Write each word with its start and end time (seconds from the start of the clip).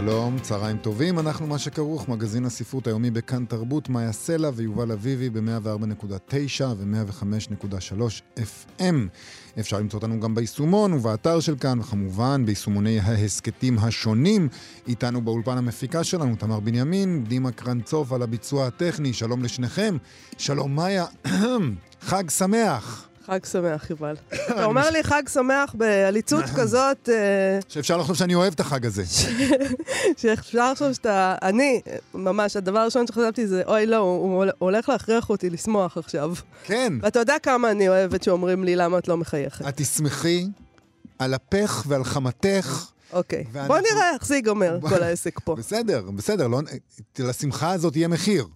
שלום, 0.00 0.38
צהריים 0.38 0.78
טובים, 0.78 1.18
אנחנו 1.18 1.46
מה 1.46 1.58
שכרוך, 1.58 2.08
מגזין 2.08 2.44
הספרות 2.44 2.86
היומי 2.86 3.10
בכאן 3.10 3.44
תרבות, 3.44 3.88
מאיה 3.88 4.12
סלע 4.12 4.50
ויובל 4.54 4.92
אביבי 4.92 5.30
ב-104.9 5.30 6.64
ו-105.3 6.76 8.00
FM. 8.36 8.94
אפשר 9.60 9.78
למצוא 9.78 9.98
אותנו 9.98 10.20
גם 10.20 10.34
ביישומון 10.34 10.92
ובאתר 10.92 11.40
של 11.40 11.56
כאן, 11.56 11.80
וכמובן 11.80 12.46
ביישומוני 12.46 13.00
ההסכתים 13.00 13.78
השונים. 13.78 14.48
איתנו 14.88 15.20
באולפן 15.20 15.58
המפיקה 15.58 16.04
שלנו, 16.04 16.36
תמר 16.36 16.60
בנימין, 16.60 17.24
דימה 17.24 17.52
קרנצוף 17.52 18.12
על 18.12 18.22
הביצוע 18.22 18.66
הטכני, 18.66 19.12
שלום 19.12 19.42
לשניכם. 19.42 19.96
שלום 20.38 20.74
מאיה, 20.76 21.06
חג 22.08 22.30
שמח. 22.30 23.07
חג 23.28 23.44
שמח, 23.44 23.90
יובל. 23.90 24.16
אתה 24.50 24.64
אומר 24.64 24.90
לי 24.90 25.02
חג 25.02 25.22
שמח 25.32 25.74
בעליצות 25.78 26.44
כזאת... 26.58 27.08
אה, 27.08 27.58
שאפשר 27.68 27.96
לחשוב 27.96 28.16
שאני 28.16 28.34
אוהב 28.34 28.52
את 28.52 28.60
החג 28.60 28.86
הזה. 28.86 29.02
שאפשר 30.20 30.72
לחשוב 30.72 30.92
שאתה... 30.92 31.34
אני, 31.42 31.80
ממש, 32.14 32.56
הדבר 32.56 32.78
הראשון 32.78 33.06
שחשבתי 33.06 33.46
זה, 33.46 33.62
אוי 33.66 33.86
לא, 33.86 33.96
הוא 33.96 34.44
הולך 34.58 34.88
להכריח 34.88 35.30
אותי 35.30 35.50
לשמוח 35.50 35.98
עכשיו. 35.98 36.32
כן. 36.64 36.92
ואתה 37.02 37.18
יודע 37.18 37.34
כמה 37.42 37.70
אני 37.70 37.88
אוהבת 37.88 38.22
שאומרים 38.22 38.64
לי 38.64 38.76
למה 38.76 38.98
את 38.98 39.08
לא 39.08 39.16
מחייכת. 39.16 39.68
את 39.68 39.76
תשמחי 39.76 40.46
על 41.18 41.34
אפך 41.34 41.84
ועל 41.86 42.04
חמתך. 42.04 42.90
אוקיי. 43.12 43.44
בוא 43.66 43.78
נראה 43.78 44.10
איך 44.14 44.26
זה 44.26 44.34
ייגמר, 44.36 44.78
כל 44.88 45.02
העסק 45.02 45.40
פה. 45.44 45.54
בסדר, 45.56 46.02
בסדר, 46.14 46.46
לא- 46.48 46.60
לשמחה 47.18 47.72
הזאת 47.72 47.96
יהיה 47.96 48.08
מחיר. 48.08 48.46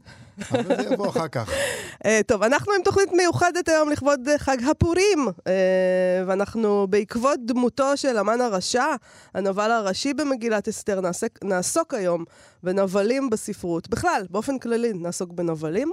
אבל 0.51 0.77
זה 0.77 0.95
יבוא 0.95 1.09
אחר 1.09 1.29
כך. 1.29 1.51
אה, 2.07 2.21
טוב, 2.27 2.43
אנחנו 2.43 2.73
עם 2.73 2.83
תוכנית 2.83 3.13
מיוחדת 3.13 3.69
היום 3.69 3.91
לכבוד 3.91 4.29
חג 4.39 4.57
הפורים, 4.71 5.29
אה, 5.47 6.23
ואנחנו 6.27 6.87
בעקבות 6.91 7.41
דמותו 7.47 7.97
של 7.97 8.19
אמן 8.19 8.41
הרשע, 8.41 8.87
הנבל 9.35 9.71
הראשי 9.71 10.15
במגילת 10.15 10.69
אסתר, 10.69 11.01
נעסוק 11.45 11.95
היום 11.95 12.25
בנבלים 12.63 13.31
בספרות. 13.31 13.89
בכלל, 13.89 14.27
באופן 14.31 14.59
כללי 14.59 14.93
נעסוק 14.93 15.33
בנבלים. 15.33 15.93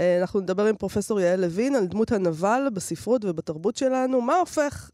אה, 0.00 0.18
אנחנו 0.20 0.40
נדבר 0.40 0.66
עם 0.66 0.76
פרופסור 0.76 1.20
יעל 1.20 1.40
לוין 1.40 1.74
על 1.74 1.86
דמות 1.86 2.12
הנבל 2.12 2.68
בספרות 2.72 3.24
ובתרבות 3.24 3.76
שלנו. 3.76 4.20
מה 4.20 4.36
הופך 4.36 4.90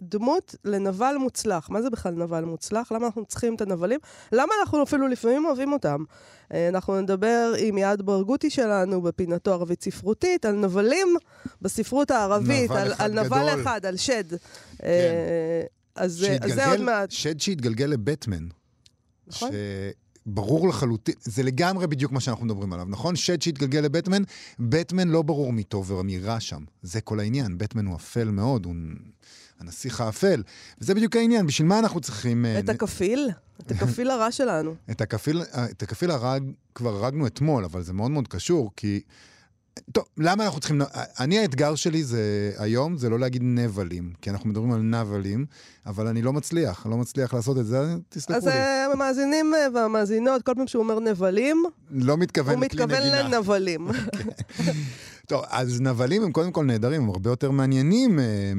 דמות 0.00 0.54
לנבל 0.64 1.16
מוצלח. 1.20 1.70
מה 1.70 1.82
זה 1.82 1.90
בכלל 1.90 2.14
נבל 2.14 2.44
מוצלח? 2.44 2.92
למה 2.92 3.06
אנחנו 3.06 3.24
צריכים 3.24 3.54
את 3.54 3.60
הנבלים? 3.60 4.00
למה 4.32 4.52
אנחנו 4.60 4.82
אפילו 4.82 5.08
לפעמים 5.08 5.44
אוהבים 5.44 5.72
אותם? 5.72 6.04
אה, 6.54 6.68
אנחנו 6.68 7.00
נדבר 7.00 7.52
עם 7.58 7.78
יעד 7.78 8.02
ברגותי 8.02 8.50
שלנו 8.50 9.02
בפינתו 9.02 9.52
ערבית 9.52 9.84
ספרותית, 9.84 10.44
על 10.44 10.54
נבלים 10.54 11.16
בספרות 11.62 12.10
הערבית, 12.10 12.70
על, 12.70 12.92
על 12.98 13.12
נבל 13.12 13.48
גדול. 13.48 13.62
אחד, 13.62 13.86
על 13.86 13.96
שד. 13.96 14.30
כן. 14.30 14.36
אה, 14.84 15.62
אז, 15.94 16.26
אז 16.40 16.52
זה 16.54 16.66
עוד 16.66 16.80
מעט. 16.80 17.10
שד 17.10 17.40
שהתגלגל 17.40 17.86
לבטמן. 17.86 18.48
נכון. 19.26 19.50
ש... 19.50 19.54
ברור 20.26 20.68
לחלוטין, 20.68 21.14
זה 21.22 21.42
לגמרי 21.42 21.86
בדיוק 21.86 22.12
מה 22.12 22.20
שאנחנו 22.20 22.44
מדברים 22.44 22.72
עליו, 22.72 22.86
נכון? 22.88 23.16
שד 23.16 23.42
שהתגלגל 23.42 23.80
לבטמן, 23.80 24.22
בטמן 24.58 25.08
לא 25.08 25.22
ברור 25.22 25.52
מי 25.52 25.64
טוב 25.64 25.90
ומי 25.90 26.18
רע 26.18 26.40
שם. 26.40 26.64
זה 26.82 27.00
כל 27.00 27.20
העניין, 27.20 27.58
בטמן 27.58 27.86
הוא 27.86 27.96
אפל 27.96 28.30
מאוד, 28.30 28.64
הוא 28.64 28.74
הנסיך 29.60 30.00
האפל. 30.00 30.42
וזה 30.80 30.94
בדיוק 30.94 31.16
העניין, 31.16 31.46
בשביל 31.46 31.68
מה 31.68 31.78
אנחנו 31.78 32.00
צריכים... 32.00 32.46
אה, 32.46 32.58
את 32.58 32.68
uh, 32.68 32.72
הכפיל? 32.72 33.30
את 33.60 33.72
הכפיל 33.72 34.10
הרע 34.10 34.30
שלנו. 34.30 34.74
את 34.90 35.00
הכפיל, 35.00 35.42
אה, 35.54 35.64
את 35.64 35.82
הכפיל 35.82 36.10
הרע 36.10 36.36
כבר 36.74 36.96
הרגנו 36.96 37.26
אתמול, 37.26 37.64
אבל 37.64 37.82
זה 37.82 37.92
מאוד 37.92 38.10
מאוד 38.10 38.28
קשור, 38.28 38.70
כי... 38.76 39.00
טוב, 39.92 40.04
למה 40.16 40.44
אנחנו 40.44 40.60
צריכים... 40.60 40.80
אני, 41.20 41.38
האתגר 41.38 41.74
שלי 41.74 42.04
זה 42.04 42.52
היום, 42.58 42.96
זה 42.96 43.08
לא 43.08 43.18
להגיד 43.18 43.42
נבלים, 43.44 44.12
כי 44.22 44.30
אנחנו 44.30 44.50
מדברים 44.50 44.72
על 44.72 44.80
נבלים, 44.80 45.46
אבל 45.86 46.06
אני 46.06 46.22
לא 46.22 46.32
מצליח, 46.32 46.86
לא 46.86 46.96
מצליח 46.96 47.34
לעשות 47.34 47.58
את 47.58 47.66
זה, 47.66 47.94
תסלחו 48.08 48.38
אז 48.38 48.46
לי. 48.46 48.52
אז 48.52 48.92
המאזינים 48.92 49.54
והמאזינות, 49.74 50.42
כל 50.42 50.52
פעם 50.56 50.66
שהוא 50.66 50.82
אומר 50.82 51.00
נבלים, 51.00 51.62
לא 51.90 52.16
מתכוון. 52.16 52.54
הוא 52.54 52.60
מתכוון 52.60 53.02
לנבלים. 53.02 53.88
טוב, 55.30 55.44
אז 55.48 55.80
נבלים 55.80 56.22
הם 56.22 56.32
קודם 56.32 56.52
כל 56.52 56.64
נהדרים, 56.64 57.02
הם 57.02 57.08
הרבה 57.08 57.30
יותר 57.30 57.50
מעניינים 57.50 58.18
אה, 58.18 58.52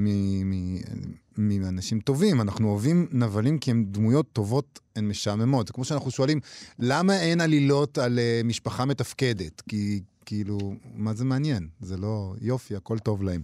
מאנשים 1.38 2.00
טובים. 2.00 2.42
אנחנו 2.42 2.70
אוהבים 2.70 3.08
נבלים 3.12 3.58
כי 3.58 3.72
הם 3.72 3.86
דמויות 3.88 4.26
טובות, 4.34 4.80
הן 4.96 5.08
משעממות. 5.08 5.68
זה 5.68 5.74
כמו 5.74 5.86
שאנחנו 5.86 6.12
שואלים, 6.12 6.40
למה 6.80 7.22
אין 7.22 7.42
עלילות 7.42 7.98
על 7.98 8.20
uh, 8.20 8.48
משפחה 8.48 8.86
מתפקדת? 8.86 9.62
כי, 9.70 10.02
כאילו, 10.26 10.58
מה 10.96 11.14
זה 11.14 11.26
מעניין? 11.26 11.68
זה 11.82 11.98
לא 11.98 12.34
יופי, 12.42 12.76
הכל 12.76 13.00
טוב 13.00 13.24
להם. 13.24 13.42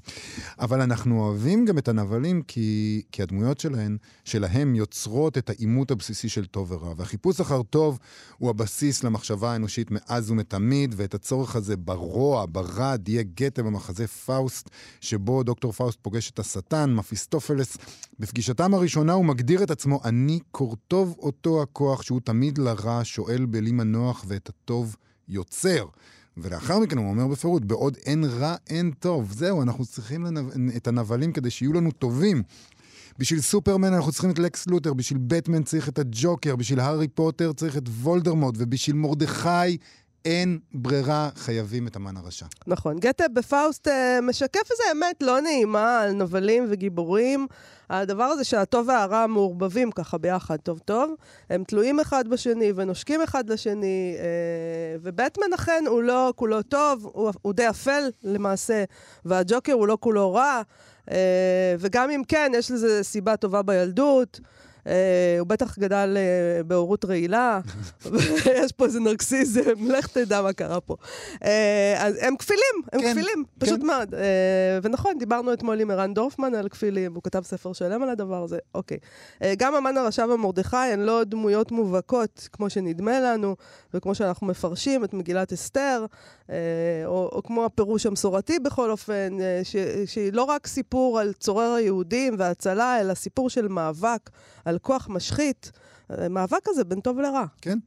אבל 0.59 0.81
אנחנו 0.81 1.19
אוהבים 1.19 1.65
גם 1.65 1.77
את 1.77 1.87
הנבלים 1.87 2.41
כי, 2.41 3.01
כי 3.11 3.23
הדמויות 3.23 3.59
שלהם, 3.59 3.97
שלהם 4.23 4.75
יוצרות 4.75 5.37
את 5.37 5.49
העימות 5.49 5.91
הבסיסי 5.91 6.29
של 6.29 6.45
טוב 6.45 6.71
ורע. 6.71 6.93
והחיפוש 6.97 7.41
אחר 7.41 7.63
טוב 7.63 7.99
הוא 8.37 8.49
הבסיס 8.49 9.03
למחשבה 9.03 9.51
האנושית 9.51 9.91
מאז 9.91 10.31
ומתמיד, 10.31 10.93
ואת 10.97 11.13
הצורך 11.13 11.55
הזה 11.55 11.77
ברוע, 11.77 12.45
ברע, 12.51 12.95
דייק 12.95 13.23
גתה 13.23 13.63
במחזה 13.63 14.07
פאוסט, 14.07 14.69
שבו 15.01 15.43
דוקטור 15.43 15.71
פאוסט 15.71 15.99
פוגש 16.01 16.29
את 16.29 16.39
השטן, 16.39 16.93
מפיסטופלס. 16.93 17.77
בפגישתם 18.19 18.73
הראשונה 18.73 19.13
הוא 19.13 19.25
מגדיר 19.25 19.63
את 19.63 19.71
עצמו, 19.71 19.99
אני 20.03 20.39
קורטוב 20.51 21.15
אותו 21.19 21.61
הכוח 21.61 22.01
שהוא 22.01 22.21
תמיד 22.23 22.57
לרע 22.57 23.01
שואף 23.03 23.45
בלי 23.45 23.71
מנוח 23.71 24.25
ואת 24.27 24.49
הטוב 24.49 24.95
יוצר. 25.27 25.85
ולאחר 26.37 26.79
מכן 26.79 26.97
הוא 26.97 27.09
אומר 27.09 27.27
בפירוט, 27.27 27.63
בעוד 27.65 27.97
אין 28.05 28.23
רע, 28.23 28.55
אין 28.69 28.91
טוב. 28.99 29.31
זהו, 29.31 29.61
אנחנו 29.61 29.85
צריכים 29.85 30.25
לנב... 30.25 30.45
את 30.75 30.87
הנבלים 30.87 31.31
כדי 31.33 31.49
שיהיו 31.49 31.73
לנו 31.73 31.91
טובים. 31.91 32.43
בשביל 33.19 33.41
סופרמן 33.41 33.93
אנחנו 33.93 34.11
צריכים 34.11 34.29
את 34.29 34.39
לקס 34.39 34.67
לותר, 34.67 34.93
בשביל 34.93 35.19
בטמן 35.27 35.63
צריך 35.63 35.89
את 35.89 35.99
הג'וקר, 35.99 36.55
בשביל 36.55 36.79
הארי 36.79 37.07
פוטר 37.07 37.53
צריך 37.53 37.77
את 37.77 37.87
וולדמורט, 37.87 38.55
ובשביל 38.57 38.95
מרדכי 38.95 39.77
אין 40.27 40.59
ברירה, 40.73 41.29
חייבים 41.35 41.87
את 41.87 41.95
המן 41.95 42.17
הרשע. 42.17 42.45
נכון. 42.67 42.99
גתה 42.99 43.27
בפאוסט 43.27 43.87
אה, 43.87 44.21
משקף 44.21 44.71
איזה 44.71 44.83
אמת 44.91 45.23
לא 45.23 45.39
נעימה 45.41 46.01
על 46.01 46.11
נבלים 46.11 46.65
וגיבורים. 46.69 47.47
הדבר 47.89 48.23
הזה 48.23 48.43
שהטוב 48.43 48.87
והרע 48.87 49.27
מעורבבים 49.27 49.91
ככה 49.91 50.17
ביחד 50.17 50.57
טוב 50.57 50.79
טוב, 50.79 51.13
הם 51.49 51.63
תלויים 51.63 51.99
אחד 51.99 52.27
בשני 52.27 52.71
ונושקים 52.75 53.21
אחד 53.21 53.49
לשני, 53.49 54.15
אה, 54.19 54.97
ובטמן 55.01 55.53
אכן 55.55 55.83
הוא 55.87 56.03
לא 56.03 56.33
כולו 56.35 56.61
טוב, 56.61 57.09
הוא, 57.13 57.31
הוא 57.41 57.53
די 57.53 57.69
אפל 57.69 58.03
למעשה, 58.23 58.83
והג'וקר 59.25 59.73
הוא 59.73 59.87
לא 59.87 59.97
כולו 59.99 60.33
רע, 60.33 60.61
אה, 61.11 61.75
וגם 61.79 62.09
אם 62.09 62.21
כן, 62.27 62.51
יש 62.55 62.71
לזה 62.71 63.03
סיבה 63.03 63.37
טובה 63.37 63.61
בילדות. 63.61 64.39
אה, 64.87 65.35
הוא 65.39 65.47
בטח 65.47 65.79
גדל 65.79 66.17
אה, 66.17 66.63
בהורות 66.63 67.05
רעילה, 67.05 67.59
יש 68.63 68.71
פה 68.71 68.85
איזה 68.85 68.99
נרקסיזם, 68.99 69.85
לך 69.95 70.07
תדע 70.07 70.41
מה 70.41 70.53
קרה 70.53 70.81
פה. 70.81 70.95
אה, 71.43 71.95
אז 71.97 72.15
הם 72.21 72.37
כפילים, 72.37 72.75
הם 72.93 73.01
כן, 73.01 73.11
כפילים, 73.11 73.43
כן. 73.59 73.65
פשוט 73.65 73.83
מאוד. 73.83 74.13
ונכון, 74.83 75.17
דיברנו 75.17 75.53
אתמול 75.53 75.79
עם 75.79 75.91
ערן 75.91 76.13
דורפמן 76.13 76.55
על 76.55 76.69
כפילים, 76.69 77.13
הוא 77.15 77.23
כתב 77.23 77.41
ספר 77.43 77.73
שלם 77.73 78.03
על 78.03 78.09
הדבר 78.09 78.43
הזה, 78.43 78.57
אוקיי. 78.75 78.97
גם 79.57 79.75
אמן 79.75 79.97
הרשע 79.97 80.25
ומרדכי 80.25 80.77
הן 80.77 80.99
לא 80.99 81.23
דמויות 81.23 81.71
מובהקות, 81.71 82.49
כמו 82.51 82.69
שנדמה 82.69 83.19
לנו, 83.19 83.55
וכמו 83.93 84.15
שאנחנו 84.15 84.47
מפרשים 84.47 85.03
את 85.03 85.13
מגילת 85.13 85.53
אסתר, 85.53 86.05
או, 86.49 87.29
או 87.31 87.43
כמו 87.43 87.65
הפירוש 87.65 88.05
המסורתי 88.05 88.59
בכל 88.59 88.91
אופן, 88.91 89.37
ש, 89.63 89.75
שהיא 90.05 90.33
לא 90.33 90.43
רק 90.43 90.67
סיפור 90.67 91.19
על 91.19 91.33
צורר 91.33 91.73
היהודים 91.73 92.35
והצלה, 92.37 93.01
אלא 93.01 93.13
סיפור 93.13 93.49
של 93.49 93.67
מאבק 93.67 94.29
על 94.65 94.76
כוח 94.81 95.07
משחית, 95.09 95.71
אה, 96.11 96.29
מאבק 96.29 96.59
כזה 96.63 96.83
בין 96.83 96.99
טוב 96.99 97.19
לרע. 97.19 97.45
כן. 97.61 97.79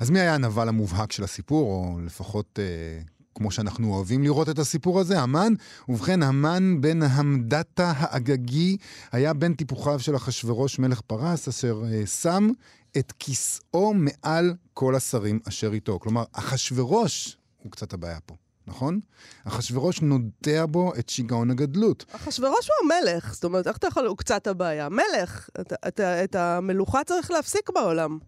אז 0.00 0.10
מי 0.10 0.20
היה 0.20 0.34
הנבל 0.34 0.68
המובהק 0.68 1.12
של 1.12 1.24
הסיפור, 1.24 1.70
או 1.70 2.00
לפחות... 2.00 2.58
אה... 2.58 3.02
כמו 3.34 3.50
שאנחנו 3.50 3.94
אוהבים 3.94 4.22
לראות 4.22 4.48
את 4.48 4.58
הסיפור 4.58 5.00
הזה, 5.00 5.20
המן. 5.20 5.52
ובכן, 5.88 6.22
המן 6.22 6.80
בן 6.80 7.02
המדתה 7.02 7.92
האגגי 7.96 8.76
היה 9.12 9.32
בן 9.32 9.54
טיפוחיו 9.54 10.00
של 10.00 10.16
אחשורוש 10.16 10.78
מלך 10.78 11.00
פרס, 11.00 11.48
אשר 11.48 11.82
אה, 11.84 12.06
שם 12.06 12.50
את 12.98 13.12
כיסאו 13.18 13.94
מעל 13.94 14.54
כל 14.74 14.94
השרים 14.94 15.40
אשר 15.48 15.72
איתו. 15.72 15.98
כלומר, 15.98 16.24
אחשורוש 16.32 17.36
הוא 17.62 17.72
קצת 17.72 17.92
הבעיה 17.92 18.20
פה. 18.26 18.34
נכון? 18.70 19.00
אחשורוש 19.44 20.00
נודע 20.00 20.66
בו 20.66 20.92
את 20.98 21.08
שיגעון 21.08 21.50
הגדלות. 21.50 22.04
אחשורוש 22.12 22.68
הוא 22.68 22.90
המלך, 22.90 23.34
זאת 23.34 23.44
אומרת, 23.44 23.66
איך 23.66 23.76
אתה 23.76 23.86
יכול, 23.86 24.06
הוא 24.06 24.16
קצת 24.16 24.46
הבעיה. 24.46 24.88
מלך, 24.88 25.48
את, 25.60 25.72
את, 25.88 26.00
את 26.00 26.34
המלוכה 26.34 27.04
צריך 27.04 27.30
להפסיק 27.30 27.70
בעולם. 27.70 28.18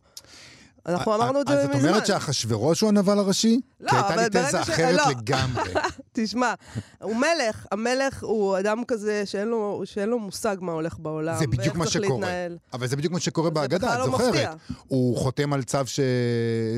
אנחנו 0.86 1.14
אמרנו 1.14 1.40
את 1.40 1.48
זה 1.48 1.54
אז 1.54 1.68
מזמן. 1.68 1.80
את 1.80 1.88
אומרת 1.88 2.06
שאחשוורוש 2.06 2.80
הוא 2.80 2.88
הנבל 2.88 3.18
הראשי? 3.18 3.60
לא, 3.80 3.90
כי 3.90 3.96
הייתה 3.96 4.16
לי 4.16 4.28
תזה 4.28 4.60
אחרת 4.60 4.96
לא. 4.96 5.10
לגמרי. 5.10 5.70
תשמע, 6.12 6.54
הוא 7.02 7.16
מלך, 7.16 7.66
המלך 7.72 8.22
הוא 8.22 8.58
אדם 8.58 8.82
כזה 8.88 9.22
שאין 9.26 9.48
לו, 9.48 9.82
שאין 9.84 10.08
לו 10.08 10.18
מושג 10.18 10.56
מה 10.60 10.72
הולך 10.72 10.98
בעולם. 10.98 11.38
זה 11.38 11.46
בדיוק 11.46 11.76
מה 11.76 11.86
שקורה. 11.86 12.46
אבל 12.72 12.86
זה 12.86 12.96
בדיוק 12.96 13.12
מה 13.12 13.20
שקורה 13.20 13.50
בהגדה, 13.50 13.94
את 13.94 13.98
לא 13.98 14.18
זוכרת. 14.18 14.56
הוא 14.88 15.16
חותם 15.16 15.52
על 15.52 15.62
צו. 15.62 15.78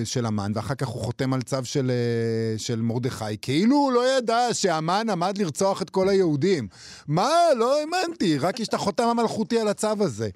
של 0.05 0.27
המן, 0.27 0.53
ואחר 0.55 0.75
כך 0.75 0.87
הוא 0.87 1.03
חותם 1.03 1.35
על 1.35 1.43
צו 1.43 1.65
של, 1.65 1.91
אה, 1.91 2.59
של 2.59 2.81
מרדכי, 2.81 3.25
כאילו 3.43 3.77
הוא 3.77 3.93
לא 3.93 4.17
ידע 4.17 4.39
שהמן 4.53 5.06
עמד 5.11 5.39
לרצוח 5.39 5.83
את 5.83 5.91
כל 5.91 6.09
היהודים. 6.09 6.69
מה? 7.09 7.31
לא 7.56 7.81
האמנתי, 7.81 8.39
רק 8.39 8.61
יש 8.61 8.69
את 8.69 8.75
החותם 8.75 9.05
המלכותי 9.05 9.61
על 9.61 9.69
הצו 9.69 9.89
הזה. 10.01 10.29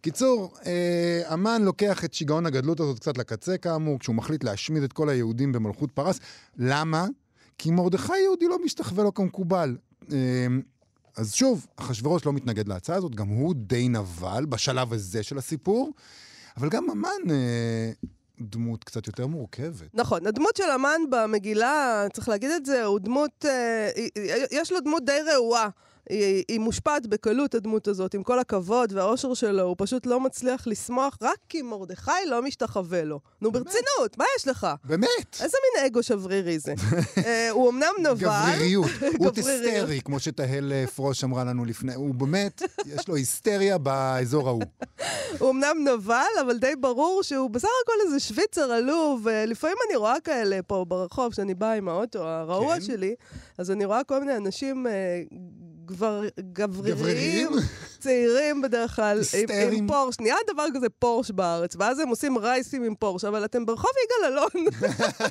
קיצור, 0.00 0.52
אה, 0.66 1.22
המן 1.26 1.62
לוקח 1.62 2.04
את 2.04 2.14
שיגעון 2.14 2.46
הגדלות 2.46 2.80
הזאת 2.80 2.98
קצת 2.98 3.18
לקצה, 3.18 3.58
כאמור, 3.58 3.98
כשהוא 3.98 4.16
מחליט 4.16 4.44
להשמיד 4.44 4.82
את 4.82 4.92
כל 4.92 5.08
היהודים 5.08 5.52
במלכות 5.52 5.92
פרס. 5.92 6.20
למה? 6.56 7.06
כי 7.58 7.70
מרדכי 7.70 8.18
יהודי 8.18 8.48
לא 8.48 8.64
משתחווה 8.64 9.04
לו 9.04 9.14
כמקובל. 9.14 9.76
אה, 10.12 10.46
אז 11.16 11.34
שוב, 11.34 11.66
אחשוורוש 11.76 12.26
לא 12.26 12.32
מתנגד 12.32 12.68
להצעה 12.68 12.96
הזאת, 12.96 13.14
גם 13.14 13.28
הוא 13.28 13.54
די 13.56 13.88
נבל 13.88 14.44
בשלב 14.48 14.92
הזה 14.92 15.22
של 15.22 15.38
הסיפור, 15.38 15.92
אבל 16.56 16.68
גם 16.68 16.90
המן 16.90 17.30
אה, 17.30 17.90
דמות 18.40 18.84
קצת 18.84 19.06
יותר 19.06 19.26
מורכבת. 19.26 19.94
נכון, 19.94 20.26
הדמות 20.26 20.56
של 20.56 20.70
המן 20.70 21.00
במגילה, 21.10 22.06
צריך 22.12 22.28
להגיד 22.28 22.50
את 22.50 22.66
זה, 22.66 22.84
הוא 22.84 22.98
דמות, 22.98 23.44
אה, 23.48 23.90
יש 24.50 24.72
לו 24.72 24.80
דמות 24.80 25.04
די 25.04 25.18
רעועה. 25.32 25.68
היא, 26.08 26.44
היא 26.48 26.60
מושפעת 26.60 27.06
בקלות, 27.06 27.54
הדמות 27.54 27.88
הזאת, 27.88 28.14
עם 28.14 28.22
כל 28.22 28.38
הכבוד 28.38 28.92
והאושר 28.92 29.34
שלו, 29.34 29.62
הוא 29.62 29.74
פשוט 29.78 30.06
לא 30.06 30.20
מצליח 30.20 30.66
לשמוח 30.66 31.18
רק 31.22 31.38
כי 31.48 31.62
מרדכי 31.62 32.10
לא 32.26 32.42
משתחווה 32.42 33.04
לו. 33.04 33.20
נו, 33.40 33.52
ברצינות, 33.52 34.18
מה 34.18 34.24
יש 34.38 34.48
לך? 34.48 34.66
באמת! 34.84 35.40
איזה 35.40 35.56
מין 35.76 35.86
אגו 35.86 36.02
שברירי 36.02 36.58
זה. 36.58 36.74
אה, 37.26 37.50
הוא 37.50 37.70
אמנם 37.70 37.92
נבל, 38.00 38.14
גבריריות. 38.14 38.90
הוא. 39.18 39.28
היסטרי, 39.36 40.00
כמו 40.04 40.20
שתהל 40.20 40.72
אה, 40.72 40.86
פרוש 40.86 41.24
אמרה 41.24 41.44
לנו 41.44 41.64
לפני. 41.64 41.94
הוא 41.94 42.14
באמת, 42.14 42.62
יש 42.86 43.08
לו 43.08 43.14
היסטריה 43.14 43.78
באזור 43.78 44.48
ההוא. 44.48 44.62
הוא 45.40 45.50
אמנם 45.50 45.88
נבל, 45.88 46.40
אבל 46.40 46.58
די 46.58 46.76
ברור 46.76 47.22
שהוא 47.22 47.50
בסך 47.50 47.68
הכל 47.84 47.92
איזה 48.06 48.20
שוויצר 48.20 48.72
עלוב. 48.72 49.28
אה, 49.28 49.46
לפעמים 49.46 49.76
אני 49.88 49.96
רואה 49.96 50.20
כאלה 50.20 50.62
פה 50.66 50.84
ברחוב, 50.88 51.32
כשאני 51.32 51.54
באה 51.54 51.72
עם 51.72 51.88
האוטו 51.88 52.22
הרעוע 52.22 52.74
כן? 52.74 52.80
שלי, 52.80 53.14
אז 53.58 53.70
אני 53.70 53.84
רואה 53.84 54.04
כל 54.04 54.20
מיני 54.20 54.36
אנשים 54.36 54.86
אה, 54.86 54.92
גבר, 55.88 56.22
גבריריים, 56.52 56.98
גבריריים? 56.98 57.48
צעירים 57.98 58.62
בדרך 58.62 58.96
כלל, 58.96 59.20
עם. 59.38 59.72
עם 59.72 59.88
פורש. 59.88 60.14
נהיה 60.20 60.36
דבר 60.52 60.64
כזה 60.74 60.88
פורש 60.88 61.30
בארץ, 61.30 61.76
ואז 61.78 61.98
הם 61.98 62.08
עושים 62.08 62.38
רייסים 62.38 62.82
עם 62.82 62.94
פורש, 62.94 63.24
אבל 63.24 63.44
אתם 63.44 63.66
ברחוב 63.66 63.90
יגאל 64.04 64.32
אלון. 64.32 64.70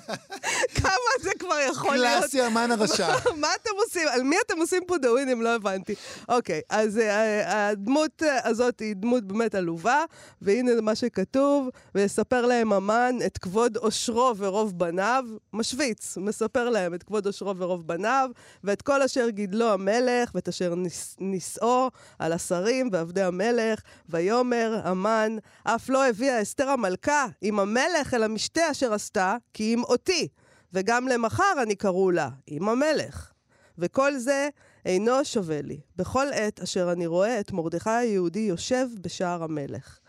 כמה 0.82 1.12
זה 1.22 1.30
כבר 1.40 1.56
יכול 1.70 1.96
להיות? 1.96 2.20
קלאסי 2.20 2.42
המן 2.42 2.72
הרשע. 2.72 3.08
מה 3.42 3.48
אתם 3.62 3.70
עושים? 3.86 4.08
על 4.08 4.24
מי 4.24 4.36
אתם 4.46 4.58
עושים 4.60 4.84
פה 4.88 4.98
דאווינים? 4.98 5.42
לא 5.42 5.56
הבנתי. 5.56 5.96
אוקיי, 6.30 6.62
אז 6.70 6.98
אה, 6.98 7.70
הדמות 7.70 8.22
הזאת 8.44 8.80
היא 8.80 8.96
דמות 8.96 9.24
באמת 9.24 9.56
עלובה, 9.56 10.04
והנה 10.42 10.72
מה 10.82 10.96
שכתוב, 10.96 11.70
ויספר 11.96 12.46
להם 12.46 12.74
המן 12.74 13.16
את 13.26 13.38
כבוד 13.38 13.78
עושרו 13.78 14.34
ורוב 14.38 14.80
בניו, 14.80 15.26
משוויץ, 15.54 16.18
מספר 16.18 16.70
להם 16.70 16.94
את 16.94 17.04
כבוד 17.04 17.26
עושרו 17.26 17.58
ורוב 17.58 17.88
בניו, 17.88 18.30
ואת 18.64 18.82
כל 18.82 19.02
אשר 19.02 19.30
גידלו 19.30 19.70
המלך, 19.70 20.32
ואת 20.36 20.47
אשר 20.48 20.76
ניס- 20.76 21.16
נישאו 21.20 21.90
על 22.20 22.34
השרים 22.34 22.90
ועבדי 22.92 23.22
המלך, 23.22 23.80
ויאמר 24.10 24.82
המן, 24.84 25.38
אף 25.64 25.90
לא 25.90 26.08
הביאה 26.08 26.42
אסתר 26.42 26.70
המלכה 26.70 27.26
עם 27.42 27.60
המלך 27.60 28.14
אל 28.14 28.24
המשתה 28.24 28.62
אשר 28.72 28.94
עשתה, 28.94 29.36
כי 29.54 29.74
אם 29.74 29.84
אותי. 29.84 30.28
וגם 30.74 31.08
למחר 31.08 31.54
אני 31.64 31.76
קראו 31.76 32.12
לה, 32.12 32.30
עם 32.48 32.70
המלך. 32.70 33.32
וכל 33.78 34.18
זה 34.18 34.50
אינו 34.86 35.26
שווה 35.26 35.62
לי, 35.62 35.80
בכל 35.96 36.28
עת 36.34 36.60
אשר 36.62 36.92
אני 36.92 37.08
רואה 37.08 37.40
את 37.40 37.52
מרדכי 37.52 37.90
היהודי 37.90 38.40
יושב 38.40 38.88
בשער 39.02 39.44
המלך. 39.44 40.00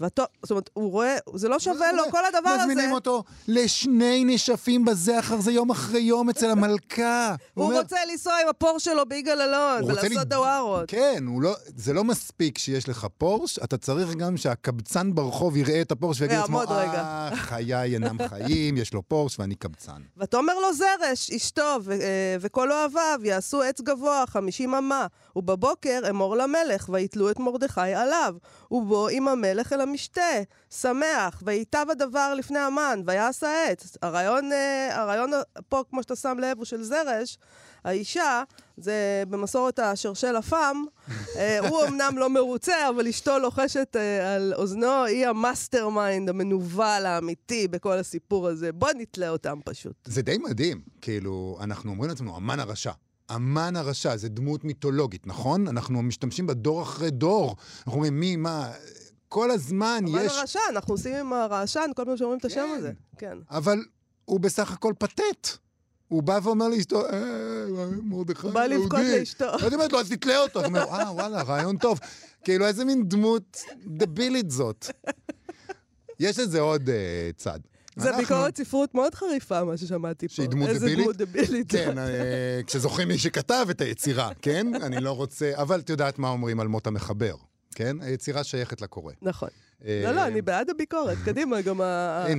ואתו, 0.00 0.22
זאת 0.42 0.50
אומרת, 0.50 0.70
הוא 0.72 0.90
רואה, 0.90 1.16
זה 1.34 1.48
לא 1.48 1.58
שווה 1.58 1.92
לו, 1.92 2.02
כל 2.10 2.24
הדבר 2.24 2.50
הזה. 2.50 2.66
מזמינים 2.66 2.92
אותו 2.92 3.24
לשני 3.48 4.24
נשפים 4.24 4.84
בזה 4.84 5.18
אחר 5.18 5.40
זה 5.40 5.52
יום 5.52 5.70
אחרי 5.70 6.00
יום 6.00 6.30
אצל 6.30 6.50
המלכה. 6.50 7.34
הוא 7.54 7.72
רוצה 7.72 7.96
לנסוע 8.10 8.32
עם 8.42 8.48
הפור 8.48 8.78
שלו 8.78 9.06
ביגאל 9.08 9.40
אלון, 9.40 9.84
ולעשות 9.84 10.28
דווארות. 10.28 10.84
כן, 10.88 11.24
לא, 11.40 11.54
זה 11.76 11.92
לא 11.92 12.04
מספיק 12.04 12.58
שיש 12.58 12.88
לך 12.88 13.06
פורש, 13.18 13.58
אתה 13.58 13.76
צריך 13.76 14.14
גם 14.14 14.36
שהקבצן 14.36 15.14
ברחוב 15.14 15.56
יראה 15.56 15.80
את 15.80 15.92
הפורש 15.92 16.20
ויגיד 16.20 16.38
לעצמו, 16.38 16.58
יעמוד 16.58 16.76
רגע." 16.78 17.00
אה, 17.00 17.36
חיי 17.48 17.74
אינם 17.94 18.28
חיים, 18.28 18.76
יש 18.76 18.94
לו 18.94 19.02
פורש 19.02 19.38
ואני 19.38 19.54
קבצן. 19.54 20.02
ותאמר 20.16 20.54
לו 20.54 20.72
זרש, 20.72 21.30
אשתו, 21.30 21.78
אה, 21.90 22.36
וכל 22.40 22.72
אוהביו 22.72 23.20
יעשו 23.22 23.62
עץ 23.62 23.80
גבוה, 23.80 24.24
חמישים 24.26 24.74
אמה, 24.74 25.06
ובבוקר 25.36 26.00
אמור 26.10 26.36
למלך, 26.36 26.88
ויתלו 26.88 27.30
את 27.30 27.38
מרדכי 27.38 27.80
עליו, 27.80 28.34
ובוא 28.70 29.08
עם 29.08 29.28
המלך 29.28 29.72
אל 29.72 29.83
המשתה, 29.88 30.20
שמח, 30.70 31.42
וייטב 31.46 31.86
הדבר 31.90 32.34
לפני 32.34 32.58
המן, 32.58 33.02
ויעש 33.06 33.42
העץ. 33.42 33.96
הרעיון, 34.02 34.52
אה, 34.52 35.00
הרעיון 35.00 35.30
פה, 35.68 35.82
כמו 35.90 36.02
שאתה 36.02 36.16
שם 36.16 36.36
לב, 36.40 36.56
הוא 36.56 36.64
של 36.64 36.82
זרש. 36.82 37.38
האישה, 37.84 38.42
זה 38.76 39.22
במסורת 39.28 39.78
ה 39.78 39.83
cherchez 39.83 40.27
la 40.27 40.38
femme, 40.38 40.76
אה, 41.36 41.68
הוא 41.68 41.84
אמנם 41.88 42.18
לא 42.18 42.30
מרוצה, 42.30 42.88
אבל 42.88 43.08
אשתו 43.08 43.38
לוחשת 43.38 43.96
אה, 43.96 44.34
על 44.34 44.54
אוזנו, 44.54 45.04
היא 45.04 45.26
ה 45.26 45.88
mastermind, 45.88 46.28
המנוול 46.28 47.06
האמיתי 47.06 47.68
בכל 47.68 47.98
הסיפור 47.98 48.48
הזה. 48.48 48.72
בוא 48.72 48.88
נתלה 48.98 49.28
אותם 49.28 49.58
פשוט. 49.64 49.94
זה 50.04 50.22
די 50.22 50.38
מדהים, 50.38 50.80
כאילו, 51.00 51.58
אנחנו 51.60 51.90
אומרים 51.90 52.10
לעצמנו, 52.10 52.36
המן 52.36 52.60
הרשע. 52.60 52.92
המן 53.28 53.76
הרשע, 53.76 54.16
זה 54.16 54.28
דמות 54.28 54.64
מיתולוגית, 54.64 55.26
נכון? 55.26 55.68
אנחנו 55.68 56.02
משתמשים 56.02 56.46
בה 56.46 56.54
דור 56.54 56.82
אחרי 56.82 57.10
דור. 57.10 57.56
אנחנו 57.78 57.92
אומרים, 57.92 58.20
מי, 58.20 58.36
מה, 58.36 58.72
כל 59.34 59.50
הזמן 59.50 60.04
המן 60.06 60.24
יש... 60.24 60.32
הרעשן, 60.32 60.58
אנחנו 60.70 60.94
עושים 60.94 61.14
עם 61.14 61.32
הרעשן 61.32 61.90
כל 61.96 62.04
פעם 62.04 62.16
שאומרים 62.16 62.38
את 62.38 62.44
השם 62.44 62.66
כן. 62.70 62.78
הזה. 62.78 62.92
כן. 63.18 63.38
אבל 63.50 63.78
הוא 64.24 64.40
בסך 64.40 64.72
הכל 64.72 64.92
פתט. 64.98 65.48
הוא 66.08 66.22
בא 66.22 66.40
ואומר 66.42 66.68
לאשתו, 66.68 67.06
אה, 67.06 67.10
מרדכי 68.02 68.46
הוא 68.46 68.54
בא 68.54 68.66
לבכות 68.66 68.92
יהודי." 68.92 69.18
לאשתו. 69.18 69.44
אז 69.54 69.62
היא 69.62 69.72
אומרת 69.74 69.92
לו, 69.92 70.00
אז 70.00 70.08
תתלה 70.08 70.38
אותו. 70.38 70.58
אז 70.58 70.64
הוא 70.64 70.78
אומר, 70.78 70.84
אה, 70.84 71.12
וואלה, 71.12 71.42
רעיון 71.42 71.76
טוב. 71.76 71.98
כאילו, 72.44 72.66
איזה 72.66 72.84
מין 72.84 73.08
דמות 73.08 73.62
דבילית 73.86 74.50
זאת. 74.50 74.86
יש 76.20 76.38
לזה 76.38 76.60
עוד 76.60 76.88
אה, 76.88 77.30
צד. 77.36 77.60
זה 77.96 78.12
ביקורת 78.16 78.56
ספרות 78.56 78.94
מאוד 78.94 79.14
חריפה, 79.14 79.64
מה 79.64 79.76
ששמעתי 79.76 80.28
פה. 80.28 80.34
שהיא 80.34 80.48
דמות 80.48 80.68
איזה 80.68 80.86
דבילית? 80.86 81.04
דמות 81.04 81.16
דבילית. 81.16 81.70
כן, 81.70 81.98
אה, 81.98 82.60
כשזוכרים 82.66 83.08
מי 83.08 83.18
שכתב 83.18 83.66
את 83.70 83.80
היצירה, 83.80 84.30
כן? 84.42 84.82
אני 84.82 85.00
לא 85.00 85.12
רוצה... 85.12 85.52
אבל 85.54 85.80
את 85.80 85.90
יודעת 85.90 86.18
מה 86.18 86.28
אומרים 86.28 86.60
על 86.60 86.68
מות 86.68 86.86
המחבר, 86.86 87.34
כן? 87.74 87.96
היצירה 88.00 88.44
שייכת 88.44 88.80
לקורא. 88.80 89.12
נכון. 89.22 89.48
לא, 89.84 90.10
לא, 90.10 90.26
אני 90.26 90.42
בעד 90.42 90.70
הביקורת. 90.70 91.18
קדימה, 91.26 91.60
גם 91.60 91.80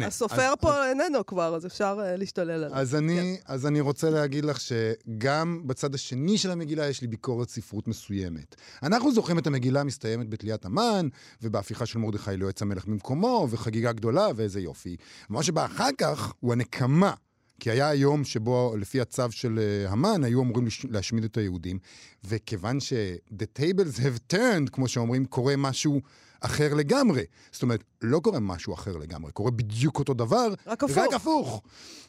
הסופר 0.05 0.53
פה 0.59 0.89
איננו 0.89 1.25
כבר, 1.25 1.55
אז 1.55 1.65
אפשר 1.65 1.97
אה, 2.03 2.15
להשתולל 2.15 2.51
עליו. 2.51 2.77
אז 2.77 2.95
אני, 2.95 3.37
אז 3.45 3.67
אני 3.67 3.81
רוצה 3.81 4.09
להגיד 4.09 4.45
לך 4.45 4.57
שגם 4.59 5.61
בצד 5.65 5.95
השני 5.95 6.37
של 6.37 6.51
המגילה 6.51 6.87
יש 6.87 7.01
לי 7.01 7.07
ביקורת 7.07 7.49
ספרות 7.49 7.87
מסוימת. 7.87 8.55
אנחנו 8.83 9.11
זוכרים 9.11 9.39
את 9.39 9.47
המגילה 9.47 9.83
מסתיימת 9.83 10.29
בתליית 10.29 10.65
המן, 10.65 11.07
ובהפיכה 11.41 11.85
של 11.85 11.99
מרדכי 11.99 12.37
ליועץ 12.37 12.61
המלך 12.61 12.85
במקומו, 12.85 13.47
וחגיגה 13.49 13.91
גדולה, 13.91 14.27
ואיזה 14.35 14.59
יופי. 14.59 14.95
מה 15.29 15.43
שבא 15.43 15.65
אחר 15.65 15.89
כך 15.97 16.33
הוא 16.39 16.53
הנקמה. 16.53 17.13
כי 17.59 17.71
היה 17.71 17.89
היום 17.89 18.23
שבו, 18.23 18.75
לפי 18.79 19.01
הצו 19.01 19.31
של 19.31 19.59
אה, 19.59 19.91
המן, 19.91 20.23
היו 20.23 20.41
אמורים 20.41 20.65
לש- 20.67 20.85
להשמיד 20.89 21.23
את 21.23 21.37
היהודים, 21.37 21.79
וכיוון 22.23 22.79
ש-the 22.79 23.59
tables 23.59 23.97
have 23.99 24.33
turned, 24.35 24.69
כמו 24.71 24.87
שאומרים, 24.87 25.25
קורה 25.25 25.55
משהו 25.57 26.01
אחר 26.41 26.73
לגמרי. 26.73 27.23
זאת 27.51 27.63
אומרת, 27.63 27.83
לא 28.01 28.19
קורה 28.19 28.39
משהו 28.39 28.73
אחר 28.73 28.97
לגמרי, 28.97 29.31
קורה 29.31 29.51
בדיוק 29.51 29.99
אותו 29.99 30.13
דבר, 30.13 30.53
רק 30.67 30.83
הפוך. 30.83 30.97
רק 30.97 31.13
הפוך. 31.13 31.61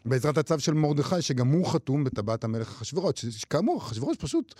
בעזרת 0.05 0.39
הצו 0.39 0.59
של 0.61 0.75
מרדכי, 0.75 1.23
שגם 1.23 1.49
הוא 1.49 1.67
חתום 1.67 2.05
בטבעת 2.05 2.45
המלך 2.45 2.69
אחשוורוש, 2.69 3.21
ש- 3.21 3.27
שכאמור, 3.27 3.79
אחשוורוש 3.79 4.17
פשוט 4.17 4.55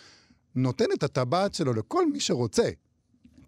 נותן 0.55 0.85
את 0.95 1.03
הטבעת 1.03 1.55
שלו 1.55 1.73
לכל 1.73 2.11
מי 2.13 2.21
שרוצה. 2.21 2.69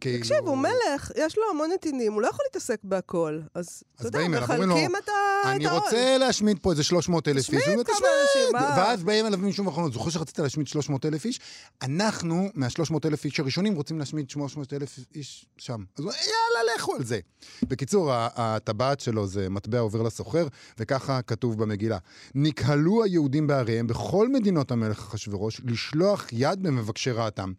כאילו... 0.01 0.19
תקשיב, 0.19 0.37
הוא 0.47 0.57
מלך, 0.59 1.11
יש 1.17 1.39
לו 1.39 1.43
המון 1.51 1.71
נתינים, 1.75 2.13
הוא 2.13 2.23
לא 2.23 2.29
יכול 2.29 2.45
להתעסק 2.49 2.79
בהכל. 2.83 3.41
אז 3.55 3.83
אתה 3.97 4.07
יודע, 4.07 4.29
מחלקים 4.29 4.63
לו, 4.63 4.77
את 5.05 5.09
ה- 5.09 5.53
אני. 5.53 5.67
רוצה 5.67 6.17
להשמיד 6.19 6.59
פה 6.63 6.71
איזה 6.71 6.85
300 6.85 7.29
אלף 7.29 7.37
איש. 7.37 7.63
תשמיד 7.63 7.87
כמה. 7.87 7.97
אנשים, 7.97 8.53
מה? 8.53 8.75
ואז 8.79 9.03
באים 9.03 9.27
אליו 9.27 9.39
משום 9.39 9.67
אחרונות, 9.69 9.93
זוכר 9.93 10.11
שרצית 10.11 10.39
להשמיד 10.39 10.67
300 10.67 11.07
אלף 11.07 11.25
איש? 11.25 11.41
אנחנו, 11.83 12.49
מה-300 12.55 12.95
אלף 13.05 13.25
איש 13.25 13.41
הראשונים, 13.41 13.75
רוצים 13.75 13.99
להשמיד 13.99 14.31
300 14.31 14.73
אלף 14.73 14.99
איש 15.15 15.47
שם. 15.59 15.85
אז 15.99 16.05
הוא 16.05 16.11
אומר, 16.13 16.19
יאללה, 16.59 16.73
לכו 16.79 16.95
על 16.95 17.05
זה. 17.05 17.21
בקיצור, 17.63 18.11
הטבעת 18.13 19.01
שלו 19.01 19.27
זה 19.27 19.49
מטבע 19.51 19.79
עובר 19.79 20.03
לסוחר, 20.03 20.47
וככה 20.79 21.23
כתוב 21.23 21.59
במגילה. 21.59 21.99
נקהלו 22.35 23.05
היהודים 23.05 23.47
בעריהם 23.47 23.87
בכל 23.87 24.29
מדינות 24.29 24.71
המלך 24.71 24.99
אחשורוש 24.99 25.61
לשלוח 25.65 26.27
יד 26.33 26.63
במבקשי 26.63 27.11
רעתם. 27.11 27.53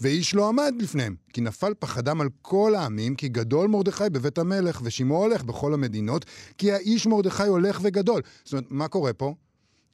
ואיש 0.00 0.34
לא 0.34 0.48
עמד 0.48 0.74
לפניהם, 0.78 1.14
כי 1.32 1.40
נפל 1.40 1.72
פחדם 1.78 2.20
על 2.20 2.28
כל 2.42 2.74
העמים, 2.74 3.14
כי 3.14 3.28
גדול 3.28 3.68
מרדכי 3.68 4.04
בבית 4.12 4.38
המלך, 4.38 4.80
ושמעו 4.84 5.16
הולך 5.16 5.42
בכל 5.42 5.74
המדינות, 5.74 6.24
כי 6.58 6.72
האיש 6.72 7.06
מרדכי 7.06 7.42
הולך 7.42 7.80
וגדול. 7.82 8.22
זאת 8.44 8.52
אומרת, 8.52 8.66
מה 8.70 8.88
קורה 8.88 9.12
פה? 9.12 9.34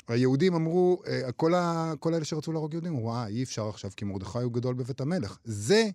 היהודים 0.08 0.54
אמרו, 0.54 1.02
אה, 1.06 1.32
כל, 1.32 1.54
ה, 1.54 1.92
כל 2.00 2.14
אלה 2.14 2.24
שרצו 2.24 2.52
להרוג 2.52 2.72
יהודים, 2.72 2.92
אמרו, 2.92 3.12
אה, 3.12 3.26
אי 3.26 3.42
אפשר 3.42 3.68
עכשיו, 3.68 3.90
כי 3.96 4.04
מרדכי 4.04 4.38
הוא 4.38 4.52
גדול 4.52 4.74
בבית 4.74 5.00
המלך. 5.00 5.38
זה 5.44 5.88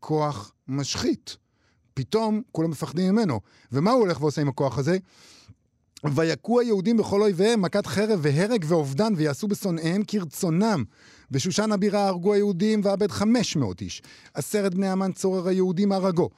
כוח 0.00 0.52
משחית. 0.68 1.36
פתאום 1.94 2.42
כולם 2.52 2.70
מפחדים 2.70 3.12
ממנו. 3.12 3.40
ומה 3.72 3.90
הוא 3.90 4.00
הולך 4.00 4.20
ועושה 4.20 4.40
עם 4.40 4.48
הכוח 4.48 4.78
הזה? 4.78 4.98
ויכו 6.14 6.60
היהודים 6.60 6.96
בכל 6.96 7.22
אויביהם, 7.22 7.62
מכת 7.62 7.86
חרב 7.86 8.18
והרג 8.22 8.64
ואובדן, 8.68 9.12
ויעשו 9.16 9.48
בשונאיהם 9.48 10.02
כרצונם. 10.06 10.84
בשושן 11.30 11.72
הבירה 11.72 12.08
הרגו 12.08 12.34
היהודים 12.34 12.80
ואבד 12.84 13.10
500 13.10 13.80
איש. 13.80 14.02
עשרת 14.34 14.74
בני 14.74 14.88
המן 14.88 15.12
צורר 15.12 15.48
היהודים 15.48 15.92
הרגו. 15.92 16.30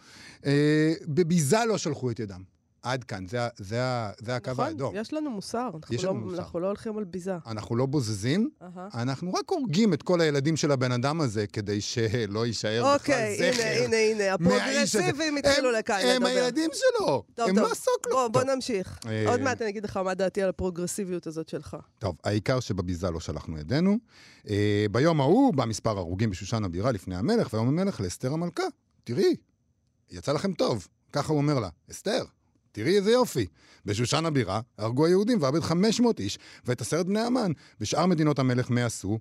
אה, 0.47 0.93
בביזה 1.09 1.59
לא 1.69 1.79
שלחו 1.79 2.11
את 2.11 2.21
ידם. 2.21 2.52
עד 2.83 3.05
כאן, 3.05 3.27
זה, 3.29 3.39
זה, 3.57 3.81
זה 4.19 4.37
הקו 4.37 4.51
נכון, 4.51 4.65
האדום. 4.65 4.95
יש 4.97 5.13
לנו 5.13 5.31
מוסר. 5.31 5.71
אנחנו 5.75 5.95
יש 5.95 6.05
לא- 6.05 6.11
לנו 6.11 6.21
מוסר. 6.21 6.39
אנחנו 6.39 6.61
לא 6.61 6.67
הולכים 6.67 6.99
על 6.99 7.05
ביזה. 7.05 7.37
אנחנו 7.47 7.77
לא 7.77 7.87
בוזזים, 7.87 8.51
אהה. 8.63 8.89
אנחנו 9.03 9.33
רק 9.35 9.51
הורגים 9.51 9.93
את 9.95 10.03
כל 10.03 10.21
הילדים 10.21 10.57
של 10.57 10.71
הבן 10.73 10.93
אדם 10.93 11.21
הזה, 11.21 11.47
כדי 11.47 11.81
שלא 11.81 12.47
יישאר 12.47 12.83
בכלל 12.83 12.95
אוקיי, 12.95 13.37
זכר. 13.53 13.63
הנה, 13.63 13.85
הנה, 13.85 13.97
הנה, 13.97 14.15
הזה. 14.25 14.35
הפרוגרסיבים 14.35 15.37
התחילו 15.37 15.69
הם- 15.69 15.75
לכאן 15.75 15.97
הם 16.05 16.15
לדבר. 16.23 16.27
הילדים 16.27 16.71
שלו, 16.73 17.23
טוב, 17.35 17.49
הם 17.49 17.55
טוב. 17.55 17.65
לא 17.65 17.71
כלום. 18.05 18.33
בוא, 18.33 18.43
בוא. 18.43 18.55
נמשיך. 18.55 18.99
אה, 19.07 19.31
עוד 19.31 19.41
מעט 19.41 19.63
אני 19.63 19.71
אגיד 19.71 19.85
לך 19.85 19.97
מה 19.97 20.15
דעתי 20.15 20.43
על 20.43 20.49
הפרוגרסיביות 20.49 21.27
הזאת 21.27 21.49
שלך. 21.49 21.77
טוב, 21.99 22.17
העיקר 22.25 22.61
שבביזה 22.61 23.11
לא 23.11 23.21
שלחנו 23.21 23.59
ידינו. 23.59 23.99
אה, 24.51 24.87
ביום 24.91 25.21
ההוא 25.21 25.55
בא 25.55 25.65
מספר 25.65 25.99
הרוגים 25.99 26.31
בשושן 26.31 26.65
הבירה 26.65 26.93
לפני 26.93 27.17
המלך, 27.17 27.53
ויאמר 27.53 27.69
המלך 27.69 28.01
לאסתר 28.01 28.33
המלכה, 28.33 28.63
תראי, 29.05 29.37
יצא 30.11 30.33
לכם 30.33 30.53
טוב. 30.53 30.89
ככה 31.13 31.33
הוא 31.33 31.39
אומר 31.39 31.59
לה, 31.61 31.69
אסתר, 31.91 32.25
תראי 32.73 32.97
איזה 32.97 33.11
יופי. 33.11 33.47
בשושן 33.87 34.27
הבירה 34.27 34.61
הרגו 34.79 35.07
היהודים 35.07 35.39
ואבד 35.41 35.61
500 35.61 36.21
איש, 36.21 36.39
ואת 36.65 36.81
עשרת 36.81 37.07
בני 37.07 37.21
המן. 37.21 37.53
בשאר 37.81 38.07
מדינות 38.07 38.39
המלך 38.39 38.71
מה 38.71 38.85
עשו? 38.85 39.19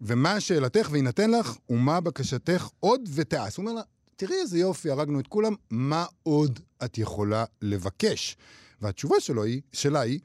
ומה 0.00 0.40
שאלתך 0.40 0.88
ויינתן 0.92 1.30
לך, 1.30 1.56
ומה 1.70 2.00
בקשתך 2.00 2.68
עוד 2.80 3.08
ותעש. 3.14 3.56
הוא 3.56 3.62
אומר 3.62 3.72
לה, 3.72 3.82
תראי 4.16 4.36
איזה 4.40 4.58
יופי, 4.58 4.90
הרגנו 4.90 5.20
את 5.20 5.26
כולם, 5.26 5.54
מה 5.70 6.04
עוד 6.22 6.60
את 6.84 6.98
יכולה 6.98 7.44
לבקש? 7.62 8.36
והתשובה 8.80 9.20
שלו 9.20 9.44
היא, 9.44 9.60
שלה 9.72 10.00
היא, 10.00 10.20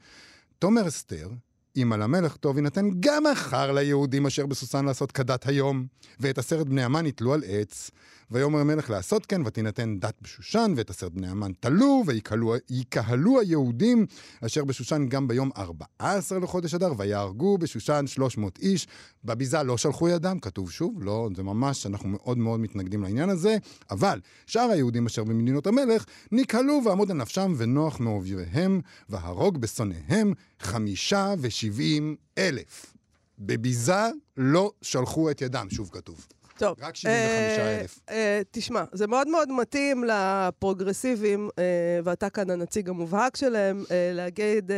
תאמר 0.58 0.88
אסתר, 0.88 1.28
אם 1.76 1.92
על 1.92 2.02
המלך 2.02 2.36
טוב 2.36 2.56
יינתן 2.56 2.88
גם 3.00 3.24
מחר 3.32 3.72
ליהודים 3.72 4.26
אשר 4.26 4.46
בסוסן 4.46 4.84
לעשות 4.84 5.12
כדת 5.12 5.46
היום, 5.46 5.86
ואת 6.20 6.38
עשרת 6.38 6.68
בני 6.68 6.84
המן 6.84 7.06
יתלו 7.06 7.34
על 7.34 7.42
עץ. 7.46 7.90
ויאמר 8.30 8.58
המלך 8.58 8.90
לעשות 8.90 9.26
כן, 9.26 9.42
ותינתן 9.46 9.98
דת 9.98 10.14
בשושן, 10.22 10.72
ואת 10.76 10.90
עשרת 10.90 11.12
בני 11.12 11.28
המן 11.28 11.52
תלו, 11.60 12.02
ויקהלו 12.06 13.40
היהודים 13.40 14.06
אשר 14.40 14.64
בשושן 14.64 15.06
גם 15.08 15.28
ביום 15.28 15.50
14 15.56 16.38
לחודש 16.38 16.74
אדר, 16.74 16.92
ויהרגו 16.98 17.58
בשושן 17.58 18.04
300 18.06 18.58
איש. 18.58 18.86
בביזה 19.24 19.62
לא 19.62 19.76
שלחו 19.76 20.08
ידם, 20.08 20.38
כתוב 20.38 20.70
שוב, 20.70 21.02
לא, 21.02 21.28
זה 21.36 21.42
ממש, 21.42 21.86
אנחנו 21.86 22.08
מאוד 22.08 22.38
מאוד 22.38 22.60
מתנגדים 22.60 23.02
לעניין 23.02 23.28
הזה, 23.30 23.56
אבל 23.90 24.20
שאר 24.46 24.70
היהודים 24.70 25.06
אשר 25.06 25.24
במדינות 25.24 25.66
המלך 25.66 26.04
נקהלו 26.32 26.80
ועמוד 26.84 27.10
על 27.10 27.16
נפשם 27.16 27.54
ונוח 27.56 28.00
מאויביהם, 28.00 28.80
והרוג 29.08 29.58
בשונאיהם 29.58 30.32
חמישה 30.60 31.34
ושבעים 31.40 32.16
אלף. 32.38 32.94
בביזה 33.38 34.08
לא 34.36 34.72
שלחו 34.82 35.30
את 35.30 35.42
ידם, 35.42 35.66
שוב 35.70 35.90
כתוב. 35.92 36.26
טוב. 36.58 36.76
רק 36.80 36.96
75,000. 36.96 38.00
אה, 38.10 38.14
אה, 38.14 38.42
תשמע, 38.50 38.84
זה 38.92 39.06
מאוד 39.06 39.28
מאוד 39.28 39.52
מתאים 39.52 40.04
לפרוגרסיבים, 40.04 41.48
אה, 41.58 41.64
ואתה 42.04 42.30
כאן 42.30 42.50
הנציג 42.50 42.88
המובהק 42.88 43.36
שלהם, 43.36 43.84
אה, 43.90 44.10
להגיד, 44.14 44.70
אה, 44.70 44.76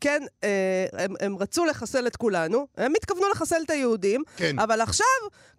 כן, 0.00 0.22
אה, 0.44 0.86
הם, 0.92 1.14
הם 1.20 1.36
רצו 1.36 1.64
לחסל 1.64 2.06
את 2.06 2.16
כולנו, 2.16 2.66
הם 2.76 2.92
התכוונו 2.96 3.28
לחסל 3.28 3.62
את 3.64 3.70
היהודים, 3.70 4.22
כן. 4.36 4.58
אבל 4.58 4.80
עכשיו, 4.80 5.06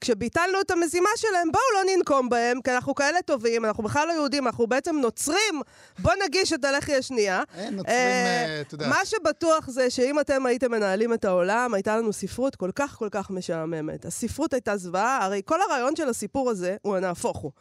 כשביטלנו 0.01 0.61
את 0.61 0.71
המזימה 0.71 1.09
שלהם, 1.15 1.51
בואו 1.51 1.63
לא 1.73 1.95
ננקום 1.95 2.29
בהם, 2.29 2.61
כי 2.61 2.71
אנחנו 2.71 2.95
כאלה 2.95 3.21
טובים, 3.21 3.65
אנחנו 3.65 3.83
בכלל 3.83 4.07
לא 4.07 4.13
יהודים, 4.13 4.47
אנחנו 4.47 4.67
בעצם 4.67 4.95
נוצרים, 4.95 5.61
בואו 5.99 6.15
נגיש 6.25 6.53
את 6.53 6.65
הלחי 6.65 6.95
השנייה. 6.95 7.43
אין, 7.57 7.75
נוצרים, 7.75 7.97
אה, 7.97 8.45
אה, 8.47 8.61
אתה 8.61 8.75
יודע. 8.75 8.87
מה 8.87 9.05
שבטוח 9.05 9.69
זה 9.69 9.89
שאם 9.89 10.19
אתם 10.19 10.45
הייתם 10.45 10.71
מנהלים 10.71 11.13
את 11.13 11.25
העולם, 11.25 11.73
הייתה 11.73 11.97
לנו 11.97 12.13
ספרות 12.13 12.55
כל 12.55 12.69
כך 12.75 12.95
כל 12.95 13.07
כך 13.11 13.29
משעממת. 13.29 14.05
הספרות 14.05 14.53
הייתה 14.53 14.77
זוועה, 14.77 15.25
הרי 15.25 15.41
כל 15.49 15.61
הרעיון 15.61 15.95
של 15.95 16.09
הסיפור 16.09 16.49
הזה 16.49 16.77
הוא 16.81 16.97
הנהפוך 16.97 17.37
הוא. 17.37 17.51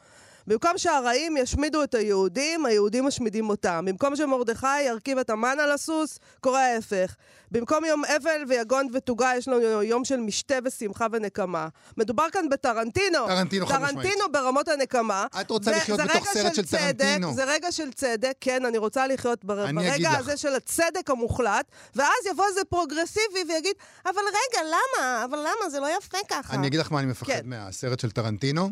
במקום 0.49 0.71
שהרעים 0.79 1.37
ישמידו 1.37 1.83
את 1.83 1.95
היהודים, 1.95 2.67
היהודים 2.67 3.05
משמידים 3.05 3.51
אותם. 3.51 3.85
במקום 3.89 4.17
שמרדכי 4.17 4.81
ירכיב 4.83 5.19
את 5.19 5.31
המן 5.31 5.57
על 5.61 5.71
הסוס, 5.73 6.19
קורה 6.41 6.67
ההפך. 6.67 7.15
במקום 7.51 7.85
יום 7.85 8.03
אבל 8.05 8.43
ויגון 8.49 8.87
ותוגה, 8.93 9.33
יש 9.37 9.49
לנו 9.49 9.83
יום 9.83 10.05
של 10.05 10.17
משתה 10.17 10.55
ושמחה 10.65 11.07
ונקמה. 11.13 11.69
מדובר 11.97 12.25
כאן 12.33 12.49
בטרנטינו. 12.49 13.27
טרנטינו, 13.27 13.67
חד 13.67 13.75
משמעית. 13.83 13.95
טרנטינו 13.95 14.25
ברמות 14.33 14.69
הנקמה. 14.69 15.27
את 15.41 15.51
רוצה 15.51 15.71
זה- 15.71 15.77
לחיות 15.77 15.99
זה 16.01 16.05
בתוך 16.05 16.27
סרט 16.33 16.55
של 16.55 16.65
צדק, 16.67 16.79
טרנטינו. 16.99 17.35
זה 17.35 17.45
רגע 17.45 17.73
של 17.73 17.93
צדק, 17.93 18.33
כן, 18.41 18.65
אני 18.65 18.79
רוצה 18.79 19.07
לחיות 19.07 19.45
בר... 19.45 19.65
אני 19.65 19.89
ברגע 19.91 20.11
לך. 20.13 20.19
הזה 20.19 20.37
של 20.37 20.55
הצדק 20.55 21.11
המוחלט, 21.11 21.67
ואז 21.97 22.09
יבוא 22.31 22.45
איזה 22.49 22.61
פרוגרסיבי 22.69 23.45
ויגיד, 23.49 23.75
אבל 24.05 24.13
רגע, 24.29 24.63
למה? 24.69 25.25
אבל 25.25 25.39
למה? 25.39 25.71
זה 25.71 25.81
לא 25.81 25.87
יפה 25.99 26.19
ככה. 26.31 26.55
אני 26.55 26.67
אגיד 26.67 26.81
לך 26.81 26.93
מה 26.93 26.99
אני 26.99 27.07
מפחד 27.07 27.27
כן. 27.33 27.41
מהסרט 27.45 28.01
של 28.01 28.11
טרנטינו. 28.11 28.71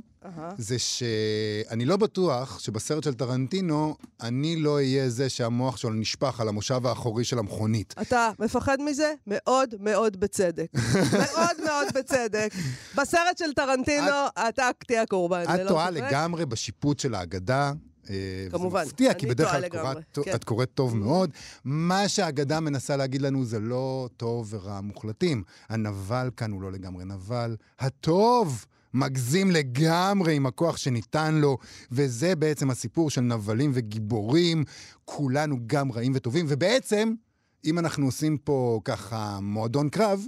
זה 0.58 0.78
שאני 0.78 1.84
לא 1.84 1.96
בטוח 1.96 2.58
שבסרט 2.58 3.04
של 3.04 3.14
טרנטינו, 3.14 3.96
אני 4.20 4.56
לא 4.56 4.74
אהיה 4.74 5.08
זה 5.10 5.28
שהמוח 5.28 5.76
שלו 5.76 5.92
נשפך 5.92 6.40
על 6.40 6.48
המושב 6.48 6.86
האחורי 6.86 7.24
של 7.24 7.38
המכונית. 7.38 7.94
אתה 8.02 8.30
מפחד 8.38 8.76
מזה? 8.80 9.12
מאוד 9.26 9.74
מאוד 9.80 10.20
בצדק. 10.20 10.66
מאוד 11.28 11.56
מאוד 11.64 11.86
בצדק. 11.94 12.48
בסרט 12.96 13.38
של 13.38 13.52
טרנטינו, 13.52 14.06
אתה 14.48 14.70
תהיה 14.86 15.06
קורבן. 15.06 15.42
את 15.44 15.48
ללא 15.60 15.68
טועה. 15.68 15.90
לגמרי 15.90 16.46
בשיפוט 16.46 16.98
של 16.98 17.14
ההגדה. 17.14 17.72
אה, 18.10 18.14
כמובן, 18.50 18.80
זה 18.84 18.86
מפתיע, 18.90 19.14
כי 19.14 19.26
בדרך 19.26 19.50
כלל 19.50 19.64
את 19.64 19.70
קוראת- 19.72 20.18
כן. 20.24 20.34
את 20.34 20.44
קוראת 20.44 20.68
טוב 20.74 20.96
מאוד. 20.96 21.30
מה 21.64 22.08
שהאגדה 22.08 22.60
מנסה 22.60 22.96
להגיד 22.96 23.22
לנו 23.22 23.44
זה 23.44 23.60
לא 23.60 24.08
טוב 24.16 24.54
ורע 24.54 24.80
מוחלטים. 24.80 25.42
הנבל 25.68 26.30
כאן 26.36 26.50
הוא 26.52 26.62
לא 26.62 26.72
לגמרי 26.72 27.04
נבל. 27.04 27.56
הטוב 27.78 28.64
מגזים 28.96 29.50
לגמרי 29.50 30.36
עם 30.36 30.46
הכוח 30.46 30.76
שניתן 30.76 31.34
לו, 31.34 31.58
וזה 31.92 32.36
בעצם 32.36 32.70
הסיפור 32.70 33.10
של 33.10 33.20
נבלים 33.20 33.70
וגיבורים, 33.74 34.64
כולנו 35.04 35.56
גם 35.66 35.92
רעים 35.92 36.12
וטובים, 36.14 36.46
ובעצם, 36.48 37.12
אם 37.64 37.78
אנחנו 37.78 38.06
עושים 38.06 38.38
פה 38.38 38.80
ככה 38.84 39.38
מועדון 39.42 39.88
קרב, 39.88 40.22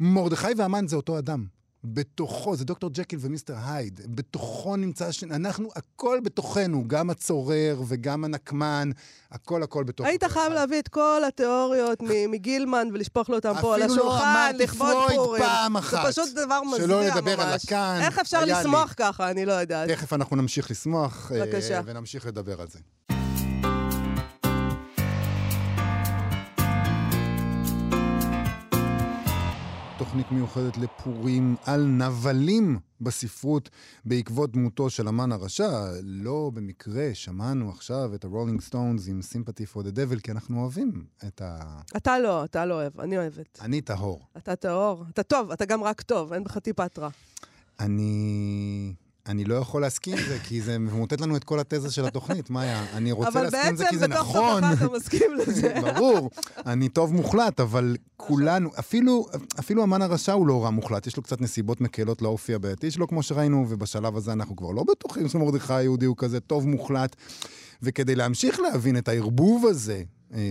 מרדכי 0.00 0.46
והמן 0.56 0.88
זה 0.88 0.96
אותו 0.96 1.18
אדם. 1.18 1.44
בתוכו, 1.84 2.56
זה 2.56 2.64
דוקטור 2.64 2.90
ג'קיל 2.90 3.18
ומיסטר 3.22 3.54
הייד, 3.66 4.00
בתוכו 4.14 4.76
נמצא, 4.76 5.12
ש... 5.12 5.24
אנחנו, 5.24 5.68
הכל 5.76 6.18
בתוכנו, 6.22 6.84
גם 6.88 7.10
הצורר 7.10 7.82
וגם 7.88 8.24
הנקמן, 8.24 8.90
הכל 9.30 9.62
הכל 9.62 9.84
בתוכו. 9.84 10.08
היית 10.08 10.24
חייב 10.24 10.52
להביא 10.52 10.78
את 10.78 10.88
כל 10.88 11.22
התיאוריות 11.28 12.02
מגילמן 12.32 12.88
ולשפוך 12.92 13.28
לו 13.28 13.36
אותם 13.36 13.54
פה 13.60 13.74
על 13.74 13.82
אפילו 13.82 13.96
לא 13.96 14.02
השולחן, 14.02 14.28
אמרתי 14.28 14.58
לכבוד 14.64 14.92
פרויד 14.92 15.16
פורים. 15.16 15.42
פעם 15.42 15.76
אחת. 15.76 16.14
זה 16.14 16.22
פשוט 16.22 16.34
דבר 16.34 16.62
מזוויע 16.62 16.86
שלא 16.86 17.02
ממש. 17.02 17.16
לדבר 17.16 17.40
על 17.40 17.54
לקאן, 17.54 18.00
איך 18.02 18.18
אפשר 18.18 18.36
היה 18.36 18.46
לי. 18.46 18.52
לשמוח 18.60 18.94
ככה? 18.96 19.30
אני 19.30 19.46
לא 19.46 19.52
יודעת. 19.52 19.88
תכף 19.90 20.12
אנחנו 20.12 20.36
נמשיך 20.36 20.70
לשמוח, 20.70 21.32
אה, 21.32 21.46
בבקשה. 21.46 21.80
ונמשיך 21.84 22.26
לדבר 22.26 22.60
על 22.60 22.66
זה. 22.68 22.78
תוכנית 30.14 30.32
מיוחדת 30.32 30.76
לפורים 30.76 31.56
על 31.64 31.86
נבלים 31.86 32.78
בספרות 33.00 33.70
בעקבות 34.04 34.52
דמותו 34.52 34.90
של 34.90 35.08
אמן 35.08 35.32
הרשע. 35.32 35.70
לא 36.02 36.50
במקרה 36.54 37.10
שמענו 37.14 37.70
עכשיו 37.70 38.14
את 38.14 38.24
הרולינג 38.24 38.60
סטונס 38.60 39.08
עם 39.08 39.20
Sympathy 39.32 39.74
for 39.74 39.80
the 39.80 39.96
Devil, 39.96 40.20
כי 40.22 40.30
אנחנו 40.30 40.60
אוהבים 40.60 41.04
את 41.26 41.42
ה... 41.42 41.80
אתה 41.96 42.18
לא, 42.18 42.44
אתה 42.44 42.66
לא 42.66 42.74
אוהב, 42.74 43.00
אני 43.00 43.18
אוהבת. 43.18 43.58
אני 43.62 43.80
טהור. 43.80 44.20
אתה 44.36 44.56
טהור, 44.56 45.04
אתה 45.10 45.22
טוב, 45.22 45.50
אתה 45.50 45.64
גם 45.64 45.82
רק 45.82 46.02
טוב, 46.02 46.32
אין 46.32 46.44
בך 46.44 46.58
טיפת 46.58 46.98
רע. 46.98 47.08
אני... 47.80 48.94
אני 49.26 49.44
לא 49.44 49.54
יכול 49.54 49.82
להסכים 49.82 50.18
עם 50.18 50.24
זה, 50.28 50.38
כי 50.38 50.60
זה 50.60 50.78
ממוטט 50.78 51.20
לנו 51.20 51.36
את 51.36 51.44
כל 51.44 51.60
התזה 51.60 51.90
של 51.90 52.04
התוכנית, 52.04 52.50
מאיה. 52.50 52.84
אני 52.92 53.12
רוצה 53.12 53.28
אבל 53.28 53.42
להסכים 53.42 53.68
עם 53.68 53.76
זה 53.76 53.84
כי 53.90 53.96
בעצם 53.96 53.98
זה 53.98 54.08
בתוך 54.08 54.36
נכון. 54.36 54.62
תוכך 54.70 54.82
אתה 54.82 54.96
מסכים 54.96 55.34
לזה. 55.36 55.74
ברור, 55.96 56.30
אני 56.66 56.88
טוב 56.88 57.14
מוחלט, 57.14 57.60
אבל 57.60 57.96
כולנו, 58.16 58.70
אפילו, 58.78 59.26
אפילו 59.58 59.82
המן 59.82 60.02
הרשע 60.02 60.32
הוא 60.32 60.46
לא 60.46 60.64
רע 60.64 60.70
מוחלט, 60.70 61.06
יש 61.06 61.16
לו 61.16 61.22
קצת 61.22 61.40
נסיבות 61.40 61.80
מקלות 61.80 62.22
לאופי 62.22 62.54
הבעייתי 62.54 62.90
שלו, 62.90 63.08
כמו 63.08 63.22
שראינו, 63.22 63.66
ובשלב 63.68 64.16
הזה 64.16 64.32
אנחנו 64.32 64.56
כבר 64.56 64.70
לא 64.70 64.84
בטוחים 64.84 65.28
שמרדכי 65.28 65.72
היהודי 65.72 66.06
הוא 66.06 66.16
כזה 66.18 66.40
טוב 66.40 66.68
מוחלט. 66.68 67.16
וכדי 67.82 68.14
להמשיך 68.14 68.60
להבין 68.60 68.96
את 68.96 69.08
הערבוב 69.08 69.66
הזה 69.66 70.02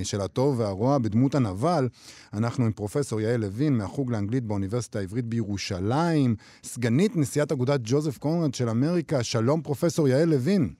של 0.04 0.22
הטוב 0.22 0.60
והרוע 0.60 0.98
בדמות 0.98 1.36
הנבל, 1.36 1.88
אנחנו 2.34 2.66
עם 2.66 2.72
פרופסור 2.72 3.22
יעל 3.22 3.40
לוין 3.40 3.78
מהחוג 3.78 4.12
לאנגלית 4.12 4.44
באוניברסיטה 4.44 5.00
העברית 5.00 5.26
בירושלים, 5.26 6.36
סגנית 6.64 7.16
נשיאת 7.16 7.52
אגודת 7.52 7.80
ג'וזף 7.84 8.18
קונרד 8.18 8.54
של 8.54 8.70
אמריקה, 8.70 9.24
שלום 9.24 9.62
פרופסור 9.62 10.08
יעל 10.08 10.30
לוין. 10.30 10.74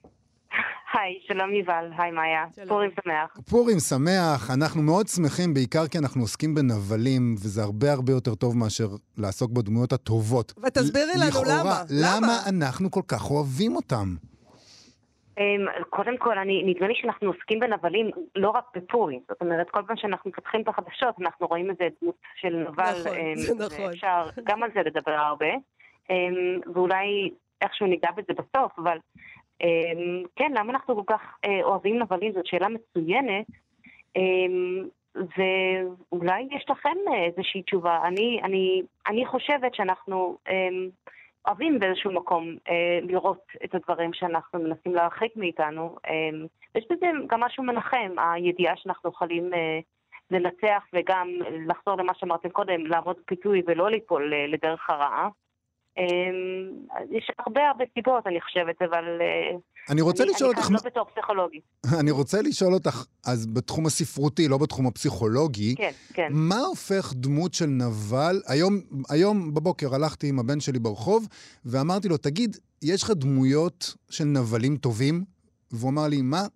היי, 0.94 1.18
שלום 1.26 1.54
יובל, 1.54 1.90
היי 1.98 2.10
מאיה. 2.10 2.44
שלום. 2.54 2.68
פורים 2.68 2.90
שמח. 3.04 3.38
פורים 3.50 3.78
שמח, 3.78 4.50
אנחנו 4.50 4.82
מאוד 4.82 5.08
שמחים, 5.08 5.54
בעיקר 5.54 5.86
כי 5.86 5.98
אנחנו 5.98 6.20
עוסקים 6.20 6.54
בנבלים, 6.54 7.34
וזה 7.38 7.62
הרבה 7.62 7.92
הרבה 7.92 8.12
יותר 8.12 8.34
טוב 8.34 8.56
מאשר 8.56 8.88
לעסוק 9.16 9.50
בדמויות 9.50 9.92
הטובות. 9.92 10.54
ותסבירי 10.66 11.12
לנו 11.16 11.28
לכאורה, 11.28 11.60
למה. 11.60 11.82
למה 11.90 12.16
למה? 12.16 12.38
אנחנו 12.48 12.90
כל 12.90 13.02
כך 13.08 13.30
אוהבים 13.30 13.76
אותם? 13.76 14.14
אמ, 15.38 15.66
קודם 15.90 16.16
כל, 16.16 16.38
אני, 16.38 16.62
נדמה 16.62 16.88
לי 16.88 16.94
שאנחנו 16.94 17.28
עוסקים 17.28 17.60
בנבלים 17.60 18.10
לא 18.36 18.50
רק 18.50 18.64
בפורים. 18.74 19.20
זאת 19.28 19.40
אומרת, 19.40 19.70
כל 19.70 19.82
פעם 19.86 19.96
שאנחנו 19.96 20.30
מפתחים 20.30 20.60
את 20.60 20.68
החדשות, 20.68 21.14
אנחנו 21.20 21.46
רואים 21.46 21.70
איזה 21.70 21.88
דמות 22.02 22.14
של 22.40 22.56
נבל. 22.56 23.00
נכון, 23.00 23.16
אמ, 23.16 23.34
נכון. 23.58 23.84
ואפשר 23.84 24.26
גם 24.44 24.62
על 24.62 24.70
זה 24.74 24.80
לדבר 24.80 25.12
הרבה. 25.12 25.54
אמ, 26.10 26.60
ואולי 26.74 27.30
איכשהו 27.62 27.86
ניגע 27.86 28.10
בזה 28.10 28.32
בסוף, 28.32 28.72
אבל 28.78 28.98
כן, 30.36 30.52
למה 30.54 30.72
אנחנו 30.72 30.96
כל 30.96 31.14
כך 31.14 31.20
אה, 31.44 31.62
אוהבים 31.62 31.98
נבלים? 31.98 32.32
זאת 32.32 32.46
שאלה 32.46 32.68
מצוינת. 32.68 33.46
ואולי 35.14 36.48
יש 36.50 36.64
לכם 36.70 36.96
אה, 37.08 37.24
איזושהי 37.24 37.62
תשובה. 37.62 38.00
אני, 38.04 38.40
אני, 38.44 38.82
אני 39.08 39.26
חושבת 39.26 39.74
שאנחנו 39.74 40.36
אוהבים 41.46 41.78
באיזשהו 41.78 42.12
מקום 42.12 42.56
אה, 42.68 42.98
לראות 43.02 43.42
את 43.64 43.74
הדברים 43.74 44.12
שאנחנו 44.12 44.58
מנסים 44.60 44.94
להרחיק 44.94 45.36
מאיתנו. 45.36 45.96
אמ, 46.10 46.46
יש 46.74 46.84
בזה 46.90 47.06
גם 47.26 47.40
משהו 47.40 47.64
מנחם, 47.64 48.14
הידיעה 48.18 48.76
שאנחנו 48.76 49.10
יכולים 49.10 49.54
אה, 49.54 49.78
לנצח 50.30 50.84
וגם 50.92 51.28
לחזור 51.68 51.96
למה 51.96 52.14
שאמרתם 52.14 52.48
קודם, 52.48 52.86
לעמוד 52.86 53.16
בפיתוי 53.22 53.62
ולא 53.66 53.90
ליפול 53.90 54.34
אה, 54.34 54.46
לדרך 54.46 54.90
הרעה. 54.90 55.28
אמ, 55.98 56.04
יש 57.10 57.30
הרבה 57.38 57.60
הרבה 57.68 57.84
סיבות, 57.94 58.26
אני 58.26 58.40
חושבת, 58.40 58.82
אבל... 58.82 59.04
אה, 59.20 59.58
אני 59.90 60.00
רוצה 60.00 60.22
אני, 60.22 60.32
לשאול 60.32 60.50
אני 60.50 60.58
אותך, 60.58 60.66
כאן 60.66 60.74
לא 60.74 60.80
בתור 60.84 61.04
פסיכולוגית. 61.04 61.62
אני 62.00 62.10
רוצה 62.10 62.42
לשאול 62.42 62.74
אותך, 62.74 63.04
אז 63.26 63.46
בתחום 63.46 63.86
הספרותי, 63.86 64.48
לא 64.48 64.58
בתחום 64.58 64.86
הפסיכולוגי, 64.86 65.74
כן, 65.74 65.90
כן. 66.12 66.28
מה 66.30 66.60
הופך 66.60 67.12
דמות 67.14 67.54
של 67.54 67.66
נבל? 67.66 68.42
היום, 68.46 68.80
היום 69.10 69.54
בבוקר 69.54 69.94
הלכתי 69.94 70.28
עם 70.28 70.38
הבן 70.38 70.60
שלי 70.60 70.78
ברחוב, 70.78 71.28
ואמרתי 71.64 72.08
לו, 72.08 72.16
תגיד, 72.16 72.56
יש 72.82 73.02
לך 73.02 73.10
דמויות 73.10 73.94
של 74.10 74.24
נבלים 74.24 74.76
טובים? 74.76 75.24
והוא 75.70 75.90
אמר 75.90 76.08
לי, 76.08 76.22
מה? 76.22 76.46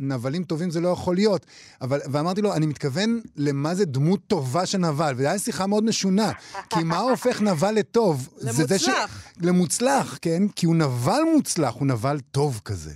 נבלים 0.00 0.44
טובים 0.44 0.70
זה 0.70 0.80
לא 0.80 0.88
יכול 0.88 1.14
להיות. 1.14 1.46
אבל, 1.80 1.98
ואמרתי 2.12 2.42
לו, 2.42 2.54
אני 2.54 2.66
מתכוון 2.66 3.20
למה 3.36 3.74
זה 3.74 3.84
דמות 3.86 4.20
טובה 4.26 4.66
של 4.66 4.78
נבל, 4.78 5.12
וזו 5.16 5.28
הייתה 5.28 5.38
שיחה 5.38 5.66
מאוד 5.66 5.84
משונה. 5.84 6.32
כי 6.70 6.84
מה 6.84 6.98
הופך 6.98 7.42
נבל 7.42 7.72
לטוב? 7.74 8.16
זה 8.36 8.64
זה 8.64 8.78
ש- 8.78 8.88
למוצלח. 8.88 9.32
למוצלח, 9.42 10.18
כן? 10.22 10.42
כי 10.56 10.66
הוא 10.66 10.76
נבל 10.76 11.20
מוצלח, 11.34 11.74
הוא 11.74 11.86
נבל 11.86 12.16
טוב 12.30 12.60
כזה. 12.64 12.94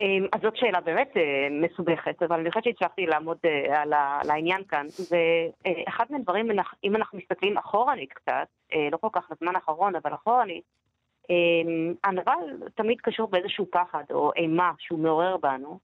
אמ, 0.00 0.06
אז 0.32 0.40
זאת 0.42 0.56
שאלה 0.56 0.80
באמת 0.80 1.08
אה, 1.16 1.22
מסובכת, 1.66 2.22
אבל 2.22 2.40
אני 2.40 2.50
חושבת 2.50 2.64
שהצלחתי 2.64 3.06
לעמוד 3.06 3.36
אה, 3.44 3.82
על 3.82 3.92
ה- 3.92 4.18
על 4.22 4.30
העניין 4.30 4.62
כאן. 4.68 4.86
זה 4.88 5.16
אה, 5.66 5.70
אחד 5.88 6.04
מהדברים, 6.10 6.46
אם 6.84 6.96
אנחנו 6.96 7.18
מסתכלים 7.18 7.58
אחורנית 7.58 8.12
קצת, 8.12 8.48
לא 8.92 8.96
כל 9.00 9.08
כך 9.12 9.22
לזמן 9.30 9.54
האחרון, 9.54 9.92
אבל 9.96 10.14
אחורנית, 10.14 10.62
הנבל 12.04 12.68
תמיד 12.74 13.00
קשור 13.00 13.30
באיזשהו 13.30 13.66
פחד 13.70 14.04
או 14.10 14.32
אימה 14.36 14.72
שהוא 14.78 14.98
מעורר 14.98 15.36
בנו, 15.36 15.78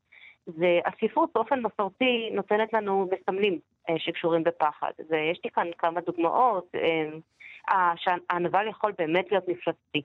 והספרות 0.46 1.30
באופן 1.34 1.60
מסורתי 1.60 2.30
נותנת 2.32 2.72
לנו 2.72 3.08
מסמלים 3.12 3.58
אה, 3.88 3.94
שקשורים 3.98 4.44
בפחד. 4.44 4.90
ויש 5.10 5.40
לי 5.44 5.50
כאן 5.50 5.66
כמה 5.78 6.00
דוגמאות. 6.00 6.72
אמ, 6.74 7.20
שהנבל 7.96 8.68
יכול 8.68 8.92
באמת 8.98 9.26
להיות 9.30 9.48
מפלצתי. 9.48 10.02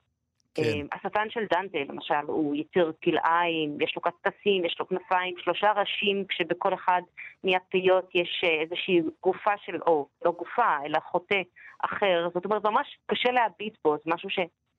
כן. 0.56 0.64
אה, 0.64 0.82
השטן 0.92 1.30
של 1.30 1.46
דנטה, 1.54 1.78
למשל, 1.94 2.26
הוא 2.28 2.56
יציר 2.56 2.94
כלאיים, 3.04 3.78
יש 3.82 3.96
לו 3.96 4.02
קשקשים, 4.02 4.66
יש 4.66 4.76
לו 4.80 4.88
כנפיים, 4.88 5.36
שלושה 5.38 5.72
ראשים, 5.72 6.26
כשבכל 6.26 6.74
אחד 6.74 7.02
מהפיות 7.44 8.16
יש 8.16 8.42
אה, 8.44 8.62
איזושהי 8.62 9.02
גופה 9.24 9.52
של, 9.66 9.82
או 9.88 10.08
לא 10.26 10.32
גופה, 10.32 10.78
אלא 10.86 11.00
חוטא 11.00 11.42
אחר. 11.80 12.30
זאת 12.34 12.46
אומרת, 12.46 12.66
ממש 12.66 12.98
קשה 13.06 13.32
להביט 13.32 13.78
בו, 13.84 13.96
זה 13.96 14.04
משהו 14.06 14.30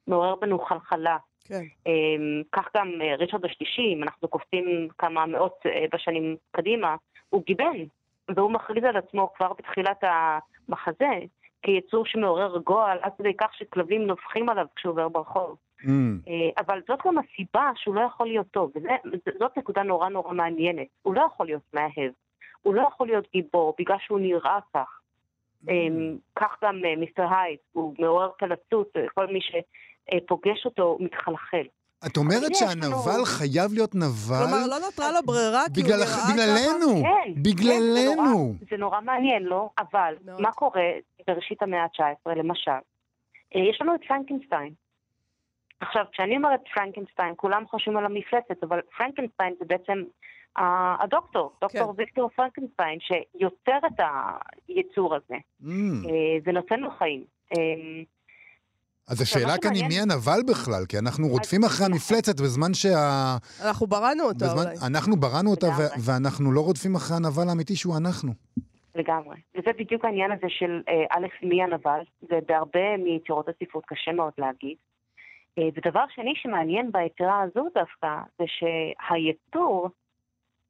שמעורר 0.08 0.34
בנו 0.34 0.58
חלחלה. 0.58 1.16
כן. 1.44 1.62
אה, 1.86 1.92
כך 2.52 2.68
גם 2.76 2.92
אה, 3.00 3.14
ריצ'רד 3.16 3.44
השלישי, 3.44 3.94
אם 3.94 4.02
אנחנו 4.02 4.28
קופצים 4.28 4.88
כמה 4.98 5.26
מאות 5.26 5.58
אה, 5.66 5.84
בשנים 5.92 6.36
קדימה, 6.50 6.96
הוא 7.30 7.42
גיבן, 7.46 7.76
והוא 8.36 8.50
מכריז 8.50 8.84
על 8.84 8.96
עצמו 8.96 9.32
כבר 9.36 9.52
בתחילת 9.58 10.04
המחזה 10.04 11.10
כיצור 11.62 12.06
שמעורר 12.06 12.58
גועל, 12.58 12.98
עד 13.02 13.12
כדי 13.18 13.34
כך 13.40 13.54
שכלבים 13.54 14.06
נובחים 14.06 14.48
עליו 14.48 14.66
כשהוא 14.76 14.90
עובר 14.90 15.08
ברחוב. 15.08 15.56
Mm. 15.80 15.88
אה, 16.28 16.50
אבל 16.58 16.80
זאת 16.88 16.98
גם 17.06 17.14
הסיבה 17.18 17.70
שהוא 17.76 17.94
לא 17.94 18.00
יכול 18.00 18.26
להיות 18.26 18.46
טוב, 18.50 18.72
וזאת 19.26 19.58
נקודה 19.58 19.82
נורא 19.82 20.08
נורא 20.08 20.32
מעניינת. 20.32 20.86
הוא 21.02 21.14
לא 21.14 21.22
יכול 21.34 21.46
להיות 21.46 21.62
מאהב, 21.74 22.12
הוא 22.62 22.74
לא 22.74 22.88
יכול 22.92 23.06
להיות 23.06 23.28
גיבור 23.32 23.74
בגלל 23.78 23.96
שהוא 24.00 24.20
נראה 24.20 24.58
כך. 24.74 25.00
Mm. 25.64 25.70
אה, 25.70 25.74
כך 26.36 26.56
גם 26.64 26.80
מיסטר 26.96 27.26
הייד, 27.30 27.58
הוא 27.72 27.94
מעורר 27.98 28.30
פלצות, 28.38 28.96
כל 29.14 29.26
מי 29.26 29.40
שפוגש 30.14 30.64
אותו 30.64 30.96
מתחלחל. 31.00 31.62
את 32.06 32.16
אומרת 32.16 32.54
שהנבל 32.54 32.86
לנו- 33.14 33.24
חייב 33.24 33.72
להיות 33.74 33.94
נבל? 33.94 34.36
כלומר, 34.44 34.66
לא 34.66 34.78
נותרה 34.78 35.12
לו 35.12 35.18
ברירה, 35.26 35.64
כי 35.74 35.80
הוא 35.80 35.84
בגלל, 35.86 35.96
נראה 35.96 36.06
ככה. 36.06 36.32
בגללנו, 36.32 37.02
כן, 37.02 37.32
כן, 37.34 37.42
בגללנו. 37.42 38.14
זה 38.14 38.14
נורא, 38.14 38.70
זה 38.70 38.76
נורא 38.76 39.00
מעניין, 39.00 39.42
לא? 39.42 39.70
אבל 39.78 40.14
מאוד. 40.24 40.40
מה 40.40 40.52
קורה 40.52 40.82
בראשית 41.26 41.62
המאה 41.62 41.82
ה-19, 41.82 42.30
למשל? 42.36 42.70
אה, 43.56 43.60
יש 43.70 43.78
לנו 43.80 43.94
את 43.94 44.00
פרנקנשטיין. 44.08 44.72
עכשיו, 45.80 46.04
כשאני 46.12 46.36
אומרת 46.36 46.60
פרנקנשטיין, 46.74 47.34
כולם 47.36 47.64
חושבים 47.70 47.96
על 47.96 48.04
המפלצת, 48.04 48.62
אבל 48.62 48.80
פרנקנשטיין 48.98 49.54
זה 49.58 49.64
בעצם 49.64 50.02
אה, 50.58 50.96
הדוקטור, 51.00 51.52
דוקטור 51.60 51.92
כן. 51.94 52.00
ויקטור 52.00 52.28
פרנקנשטיין, 52.36 52.98
שיוצר 53.00 53.78
את 53.86 54.00
היצור 54.68 55.14
הזה, 55.14 55.34
Mm. 55.62 55.66
אה, 56.08 56.10
ונותן 56.44 56.80
לו 56.80 56.90
חיים. 56.98 57.24
אה, 57.52 57.58
אז 59.10 59.20
השאלה 59.20 59.58
כאן 59.62 59.74
היא 59.74 59.84
מי 59.88 60.00
הנבל 60.00 60.40
בכלל, 60.48 60.82
כי 60.88 60.98
אנחנו 60.98 61.28
רודפים 61.28 61.64
אחרי 61.64 61.86
המפלצת 61.86 62.40
בזמן 62.40 62.74
שה... 62.74 63.36
אנחנו 63.64 63.86
בראנו 63.86 64.24
אותו 64.24 64.44
בזמן... 64.44 64.62
אולי. 64.62 64.76
אנחנו 64.86 65.16
בראנו 65.16 65.50
אותה 65.50 65.66
ו... 65.66 65.80
ואנחנו 66.04 66.52
לא 66.52 66.60
רודפים 66.60 66.94
אחרי 66.94 67.16
הנבל 67.16 67.48
האמיתי 67.48 67.76
שהוא 67.76 67.96
אנחנו. 67.96 68.32
לגמרי. 68.94 69.36
וזה 69.54 69.70
בדיוק 69.78 70.04
העניין 70.04 70.32
הזה 70.32 70.46
של 70.48 70.82
אה, 70.88 71.04
א', 71.10 71.26
מי 71.42 71.62
הנבל, 71.62 72.00
ובהרבה 72.22 72.96
מיצירות 72.98 73.48
הספרות 73.48 73.84
קשה 73.86 74.12
מאוד 74.12 74.32
להגיד. 74.38 74.76
אה, 75.58 75.68
ודבר 75.74 76.04
שני 76.14 76.32
שמעניין 76.36 76.92
ביצירה 76.92 77.40
הזו 77.42 77.68
דווקא, 77.74 78.08
זה 78.38 78.44
שהיצור, 78.48 79.88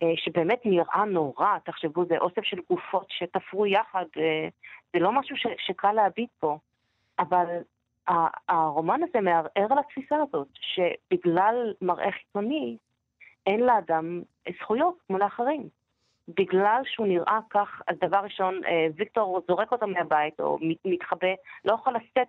אה, 0.02 0.12
שבאמת 0.16 0.60
נראה 0.64 1.04
נורא, 1.04 1.58
תחשבו, 1.64 2.04
זה 2.04 2.18
אוסף 2.18 2.44
של 2.44 2.56
גופות 2.70 3.06
שתפרו 3.08 3.66
יחד, 3.66 4.04
אה, 4.16 4.48
זה 4.92 4.98
לא 4.98 5.12
משהו 5.12 5.36
שקל 5.66 5.92
להביט 5.92 6.30
בו, 6.42 6.58
אבל 7.18 7.46
הרומן 8.48 9.00
הזה 9.02 9.20
מערער 9.20 9.72
על 9.72 9.78
התפיסה 9.78 10.16
הזאת, 10.28 10.48
שבגלל 10.54 11.74
מראה 11.82 12.12
חיצוני, 12.12 12.76
אין 13.46 13.60
לאדם 13.60 14.22
זכויות 14.60 14.94
כמו 15.06 15.18
לאחרים. 15.18 15.68
בגלל 16.28 16.82
שהוא 16.84 17.06
נראה 17.06 17.38
כך, 17.50 17.82
אז 17.86 17.96
דבר 18.00 18.18
ראשון, 18.18 18.60
אה, 18.66 18.86
ויקטור 18.96 19.40
זורק 19.48 19.72
אותו 19.72 19.86
מהבית 19.86 20.40
או 20.40 20.58
מת- 20.60 20.76
מתחבא, 20.84 21.28
לא 21.64 21.72
יכול 21.72 21.94
לשאת 21.96 22.28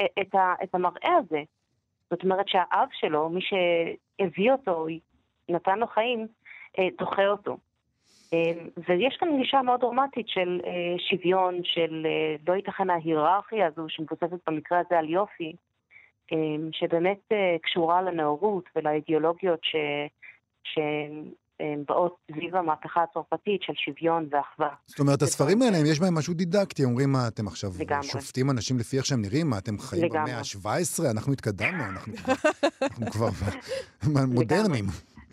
אה, 0.00 0.06
את, 0.20 0.34
את 0.62 0.74
המראה 0.74 1.14
הזה. 1.18 1.42
זאת 2.10 2.22
אומרת 2.24 2.48
שהאב 2.48 2.88
שלו, 2.92 3.28
מי 3.28 3.40
שהביא 3.40 4.52
אותו, 4.52 4.86
נתן 5.48 5.78
לו 5.78 5.86
חיים, 5.86 6.26
אה, 6.78 6.88
דוחה 6.98 7.26
אותו. 7.26 7.56
אה, 8.34 8.52
ויש 8.88 9.16
כאן 9.20 9.28
גישה 9.42 9.62
מאוד 9.62 9.80
דרמטית 9.80 10.28
של 10.28 10.60
אה, 10.66 10.94
שוויון, 11.10 11.60
של 11.64 12.06
אה, 12.06 12.36
לא 12.48 12.56
ייתכן 12.56 12.90
ההיררכיה 12.90 13.66
הזו 13.66 13.86
שמבוססת 13.88 14.48
במקרה 14.48 14.78
הזה 14.78 14.98
על 14.98 15.10
יופי, 15.10 15.52
אה, 16.32 16.36
שבאמת 16.72 17.18
אה, 17.32 17.56
קשורה 17.62 18.02
לנאורות 18.02 18.64
ולאידיאולוגיות 18.76 19.60
ש... 19.62 19.76
ש... 20.64 20.78
הם 21.60 21.84
באות 21.88 22.16
סביב 22.32 22.56
המהפכה 22.56 23.02
הצרפתית 23.02 23.62
של 23.62 23.72
שוויון 23.76 24.28
ואחווה. 24.30 24.68
זאת 24.86 25.00
אומרת, 25.00 25.22
הספרים 25.22 25.62
האלה, 25.62 25.76
יש 25.76 26.00
בהם 26.00 26.14
משהו 26.14 26.34
דידקטי. 26.34 26.84
אומרים, 26.84 27.12
מה, 27.12 27.28
אתם 27.28 27.46
עכשיו 27.46 27.70
לגמרי. 27.78 28.02
שופטים 28.08 28.50
אנשים 28.50 28.78
לפי 28.78 28.96
איך 28.96 29.06
שהם 29.06 29.22
נראים? 29.22 29.50
מה, 29.50 29.58
אתם 29.58 29.78
חיים. 29.78 30.08
במאה 30.08 30.38
ה-17? 30.38 31.10
אנחנו 31.10 31.32
התקדמנו, 31.32 31.84
אנחנו 31.84 32.12
כבר 33.12 33.28
מודרניים. 34.34 34.84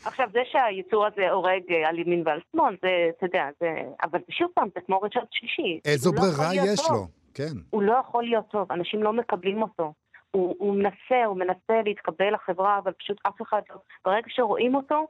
עכשיו, 0.05 0.29
זה 0.33 0.39
שהיצור 0.51 1.05
הזה 1.05 1.29
הורג 1.31 1.61
אה, 1.71 1.89
על 1.89 1.99
ימין 1.99 2.23
ועל 2.25 2.39
שמאל, 2.51 2.75
זה, 2.81 2.89
אתה 3.17 3.25
יודע, 3.25 3.45
זה... 3.59 3.67
אבל 4.03 4.19
שוב 4.29 4.47
פעם, 4.53 4.67
זה 4.75 4.81
כמו 4.85 4.99
ריצ'רד 5.01 5.25
שלישי. 5.31 5.79
איזו 5.85 6.09
הוא 6.09 6.15
לא 6.15 6.21
ברירה 6.21 6.49
להיות 6.53 6.67
יש 6.73 6.79
טוב. 6.87 6.95
לו? 6.95 7.07
כן. 7.33 7.53
הוא 7.69 7.81
לא 7.83 7.93
יכול 8.07 8.23
להיות 8.23 8.45
טוב, 8.51 8.71
אנשים 8.71 9.03
לא 9.03 9.13
מקבלים 9.13 9.61
אותו. 9.61 9.93
הוא, 10.31 10.55
הוא 10.59 10.75
מנסה, 10.75 11.25
הוא 11.25 11.37
מנסה 11.37 11.81
להתקבל 11.85 12.33
לחברה, 12.33 12.77
אבל 12.77 12.91
פשוט 12.91 13.17
אף 13.27 13.41
אחד 13.41 13.61
לא... 13.69 13.75
ברגע 14.05 14.27
שרואים 14.29 14.75
אותו, 14.75 15.07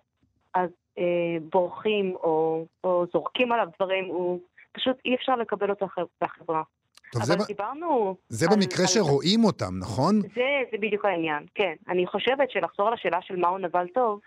אז 0.53 0.69
אה, 0.97 1.03
בורחים 1.51 2.15
או, 2.15 2.65
או 2.83 3.05
זורקים 3.13 3.51
עליו 3.51 3.67
דברים, 3.79 4.05
הוא 4.05 4.39
פשוט 4.71 4.95
אי 5.05 5.15
אפשר 5.15 5.35
לקבל 5.35 5.69
אותו 5.69 5.87
לחברה. 6.21 6.63
טוב, 7.11 7.23
זה 7.23 7.33
אבל 7.33 7.41
ב- 7.43 7.47
דיברנו... 7.47 8.15
זה 8.29 8.45
על- 8.49 8.55
במקרה 8.55 8.81
על- 8.81 8.87
שרואים 8.87 9.43
אותם, 9.43 9.73
נכון? 9.79 10.21
זה, 10.21 10.41
זה 10.71 10.77
בדיוק 10.77 11.05
העניין, 11.05 11.43
כן. 11.55 11.73
אני 11.89 12.07
חושבת 12.07 12.51
שלחזור 12.51 12.89
לשאלה 12.89 13.21
של 13.21 13.35
מהו 13.35 13.57
נבל 13.57 13.87
טוב, 13.93 14.19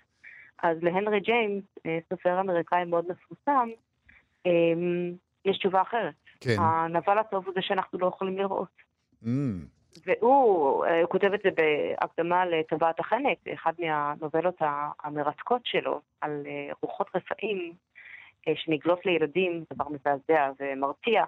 אז 0.62 0.82
להנרי 0.82 1.20
ג'יימס, 1.20 1.64
אה, 1.86 1.98
סופר 2.08 2.40
אמריקאי 2.40 2.84
מאוד 2.84 3.04
מפורסם, 3.08 3.68
אה, 4.46 4.52
יש 5.44 5.58
תשובה 5.58 5.82
אחרת. 5.82 6.14
כן. 6.40 6.56
הנבל 6.58 7.18
הטוב 7.18 7.46
הוא 7.46 7.54
זה 7.54 7.62
שאנחנו 7.62 7.98
לא 7.98 8.06
יכולים 8.06 8.38
לראות. 8.38 8.68
Mm, 9.24 9.26
והוא 10.06 10.84
אה, 10.84 11.06
כותב 11.06 11.32
את 11.32 11.40
זה 11.44 11.50
בהקדמה 11.50 12.46
לטבעת 12.46 13.00
החנק, 13.00 13.38
אחת 13.54 13.78
מהנובלות 13.78 14.56
המרתקות 15.02 15.60
שלו, 15.64 16.00
על 16.20 16.46
רוחות 16.82 17.10
רפאים 17.14 17.72
שנגלות 18.54 19.06
לילדים, 19.06 19.64
דבר 19.72 19.84
מזעזע 19.88 20.50
ומרתיע. 20.60 21.24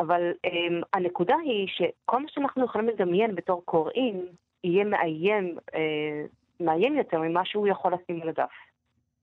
אבל 0.00 0.32
אה, 0.44 0.50
הנקודה 0.92 1.36
היא 1.44 1.68
שכל 1.68 2.22
מה 2.22 2.28
שאנחנו 2.28 2.64
יכולים 2.64 2.88
לדמיין 2.88 3.34
בתור 3.34 3.62
קוראים, 3.64 4.26
יהיה 4.64 4.84
מאיים, 4.84 5.58
אה, 5.74 6.24
מאיים 6.60 6.96
יותר 6.96 7.20
ממה 7.20 7.44
שהוא 7.44 7.68
יכול 7.68 7.92
לשים 7.94 8.22
על 8.22 8.28
הדף. 8.28 8.50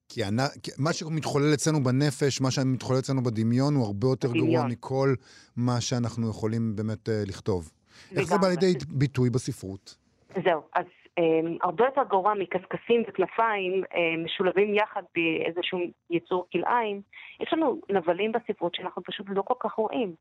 כי 0.10 0.22
כי 0.64 0.72
מה 0.78 0.94
שמתחולל 0.94 1.54
אצלנו 1.54 1.84
בנפש, 1.84 2.42
מה 2.42 2.52
שמתחולל 2.52 3.00
אצלנו 3.00 3.24
בדמיון, 3.24 3.76
הוא 3.76 3.86
הרבה 3.86 4.08
יותר 4.08 4.28
גרוע 4.28 4.42
בדמיון. 4.42 4.72
מכל 4.72 5.14
מה 5.58 5.82
שאנחנו 5.82 6.30
יכולים 6.30 6.76
באמת 6.76 7.10
אה, 7.10 7.24
לכתוב. 7.28 7.72
איך 8.16 8.24
זה 8.28 8.38
בא. 8.38 8.48
לידי 8.48 8.74
ביטוי 8.90 9.30
בספרות? 9.30 9.98
זהו, 10.44 10.62
אז 10.74 10.86
um, 11.20 11.58
הרבה 11.64 11.86
יותר 11.86 12.02
גרוע 12.10 12.34
מקשקשים 12.34 13.04
וכנפיים 13.08 13.84
um, 13.84 14.26
משולבים 14.26 14.76
יחד 14.76 15.04
באיזשהו 15.16 15.80
יצור 16.10 16.48
כלאיים. 16.52 17.02
יש 17.40 17.54
לנו 17.54 17.82
נבלים 17.90 18.32
בספרות 18.32 18.76
שאנחנו 18.76 19.04
פשוט 19.04 19.26
לא 19.30 19.42
כל 19.42 19.54
כך 19.60 19.74
רואים. 19.74 20.16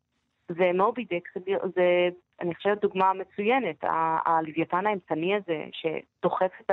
ומובי 0.50 1.04
דיק 1.04 1.28
זה, 1.34 1.54
זה, 1.74 2.08
אני 2.40 2.54
חושבת, 2.54 2.80
דוגמה 2.80 3.12
מצוינת. 3.12 3.76
הלוויתן 4.26 4.86
האמצעני 4.86 5.34
הזה, 5.34 5.64
שדוחף 5.72 6.52
את 6.60 6.70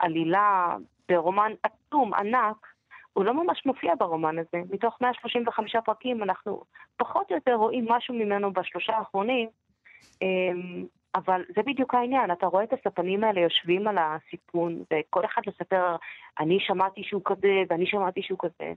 העלילה 0.00 0.76
ברומן 1.08 1.52
עצום, 1.62 2.14
ענק, 2.14 2.66
הוא 3.12 3.24
לא 3.24 3.44
ממש 3.44 3.66
מופיע 3.66 3.94
ברומן 3.94 4.38
הזה. 4.38 4.62
מתוך 4.70 4.98
135 5.00 5.76
פרקים 5.84 6.22
אנחנו 6.22 6.62
פחות 6.96 7.30
או 7.30 7.36
יותר 7.36 7.54
רואים 7.54 7.86
משהו 7.88 8.14
ממנו 8.14 8.52
בשלושה 8.52 8.92
האחרונים. 8.92 9.48
אבל 11.14 11.44
זה 11.56 11.62
בדיוק 11.62 11.94
העניין, 11.94 12.32
אתה 12.32 12.46
רואה 12.46 12.64
את 12.64 12.72
הספנים 12.72 13.24
האלה 13.24 13.40
יושבים 13.40 13.88
על 13.88 13.96
הסיפון, 13.98 14.82
וכל 14.92 15.24
אחד 15.24 15.42
מספר, 15.46 15.96
אני 16.40 16.58
שמעתי 16.60 17.02
שהוא 17.04 17.22
כזה, 17.24 17.62
ואני 17.70 17.86
שמעתי 17.86 18.22
שהוא 18.22 18.38
כזה, 18.38 18.72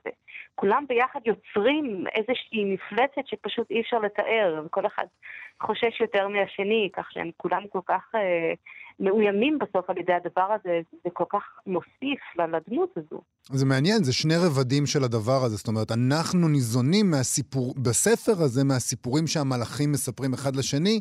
וכולם 0.55 0.85
ביחד 0.87 1.19
יוצרים 1.25 2.03
איזושהי 2.15 2.73
מפלצת 2.73 3.27
שפשוט 3.27 3.71
אי 3.71 3.81
אפשר 3.81 3.99
לתאר, 3.99 4.63
וכל 4.65 4.85
אחד 4.85 5.05
חושש 5.61 6.01
יותר 6.01 6.27
מהשני, 6.27 6.89
כך 6.93 7.11
שהם 7.11 7.31
כולם 7.37 7.67
כל 7.67 7.81
כך 7.85 8.11
אה, 8.15 8.53
מאוימים 8.99 9.59
בסוף 9.59 9.89
על 9.89 9.97
ידי 9.97 10.13
הדבר 10.13 10.51
הזה, 10.51 10.81
זה 11.03 11.09
כל 11.13 11.25
כך 11.29 11.59
מוסיף 11.67 12.21
לדמות 12.37 12.97
הזו. 12.97 13.21
זה 13.51 13.65
מעניין, 13.65 14.03
זה 14.03 14.13
שני 14.13 14.35
רבדים 14.45 14.85
של 14.85 15.03
הדבר 15.03 15.43
הזה. 15.43 15.55
זאת 15.55 15.67
אומרת, 15.67 15.91
אנחנו 15.91 16.47
ניזונים 16.47 17.11
מהסיפור, 17.11 17.73
בספר 17.83 18.43
הזה, 18.43 18.63
מהסיפורים 18.63 19.27
שהמלאכים 19.27 19.91
מספרים 19.91 20.33
אחד 20.33 20.55
לשני, 20.55 20.99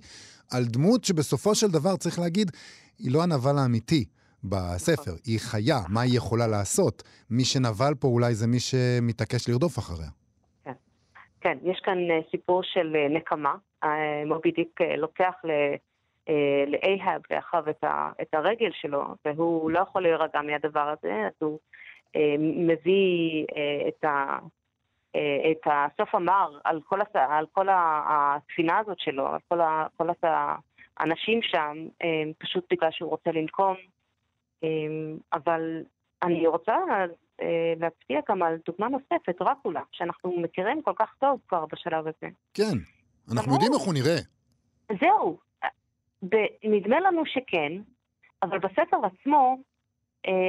על 0.53 0.65
דמות 0.65 1.05
שבסופו 1.05 1.55
של 1.55 1.67
דבר, 1.71 1.97
צריך 1.97 2.19
להגיד, 2.19 2.51
היא 2.99 3.13
לא 3.13 3.23
הנבל 3.23 3.59
האמיתי 3.59 4.05
בספר, 4.45 5.13
היא 5.27 5.39
חיה, 5.41 5.79
מה 5.89 6.01
היא 6.01 6.17
יכולה 6.17 6.47
לעשות. 6.47 7.03
מי 7.31 7.45
שנבל 7.45 7.95
פה 8.01 8.09
אולי 8.09 8.35
זה 8.35 8.47
מי 8.47 8.61
שמתעקש 8.61 9.49
לרדוף 9.49 9.79
אחריה. 9.79 10.11
כן, 11.41 11.59
יש 11.63 11.81
כאן 11.85 11.99
אה, 12.11 12.21
סיפור 12.31 12.63
של 12.63 12.97
אה, 12.97 13.09
נקמה. 13.09 13.55
אה, 13.85 14.23
מובי 14.27 14.51
דיק 14.51 14.81
לוקח 14.99 15.35
ל- 15.45 15.75
לאחיו 17.31 17.63
את, 18.23 18.35
הרגל 18.35 18.71
שלו, 18.73 19.05
והוא 19.25 19.71
לא 19.71 19.79
יכול 19.79 20.03
להירגע 20.03 20.41
מהדבר 20.43 20.95
הזה, 20.99 21.13
אז 21.27 21.33
הוא 21.39 21.59
מביא 22.39 23.45
אה, 23.57 23.89
את, 23.89 24.05
ה, 24.05 24.39
אה, 25.17 25.51
את 25.51 25.67
הסוף 25.67 26.15
המר 26.15 26.59
על 26.65 26.81
כל, 26.85 27.01
הס, 27.01 27.09
על 27.15 27.47
כל 27.53 27.69
הספינה 27.71 28.79
הזאת 28.79 28.99
שלו, 28.99 29.27
על 29.27 29.39
כל, 29.49 29.61
ה, 29.61 29.87
כל 29.97 30.11
הס- 30.11 30.65
האנשים 30.97 31.41
שם, 31.43 31.77
אה, 32.03 32.23
פשוט 32.39 32.65
בגלל 32.73 32.91
שהוא 32.91 33.11
רוצה 33.11 33.31
לנקום. 33.33 33.77
אה, 34.65 34.69
אבל 35.33 35.83
אני 36.23 36.47
רוצה 36.47 36.73
אה, 37.43 37.73
להצביע 37.81 38.21
גם 38.29 38.43
על 38.43 38.57
דוגמה 38.67 38.89
נוספת, 38.89 39.41
דרקולה, 39.41 39.81
שאנחנו 39.93 40.33
מכירים 40.41 40.83
כל 40.83 40.93
כך 40.97 41.15
טוב 41.19 41.41
כבר 41.49 41.65
בשלב 41.73 42.07
הזה. 42.07 42.29
כן, 42.55 42.79
אנחנו. 43.33 43.53
יודעים 43.53 43.73
איך 43.73 43.83
הוא 43.83 43.95
נראה. 43.95 44.17
זהו, 45.01 45.39
נדמה 46.65 47.01
לנו 47.01 47.27
שכן, 47.27 47.73
אבל 48.43 48.59
בספר 48.59 48.97
עצמו 49.07 49.57
אה, 49.59 49.63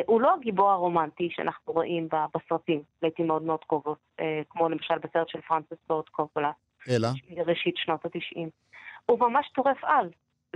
הוא 0.05 0.21
לא 0.21 0.33
הגיבור 0.33 0.71
הרומנטי 0.71 1.29
שאנחנו 1.31 1.73
רואים 1.73 2.07
בסרטים, 2.35 2.81
לעיתים 3.01 3.27
מאוד 3.27 3.43
מאוד 3.43 3.63
קרובות, 3.63 3.97
אה, 4.19 4.41
כמו 4.49 4.69
למשל 4.69 4.97
בסרט 4.97 5.29
של 5.29 5.41
פרנסס 5.41 5.77
פורט 5.87 6.09
קופולה, 6.09 6.51
אלא, 6.89 7.07
ראשית 7.45 7.77
שנות 7.77 8.05
התשעים. 8.05 8.49
הוא 9.05 9.19
ממש 9.19 9.49
טורף 9.55 9.83
על, 9.83 10.09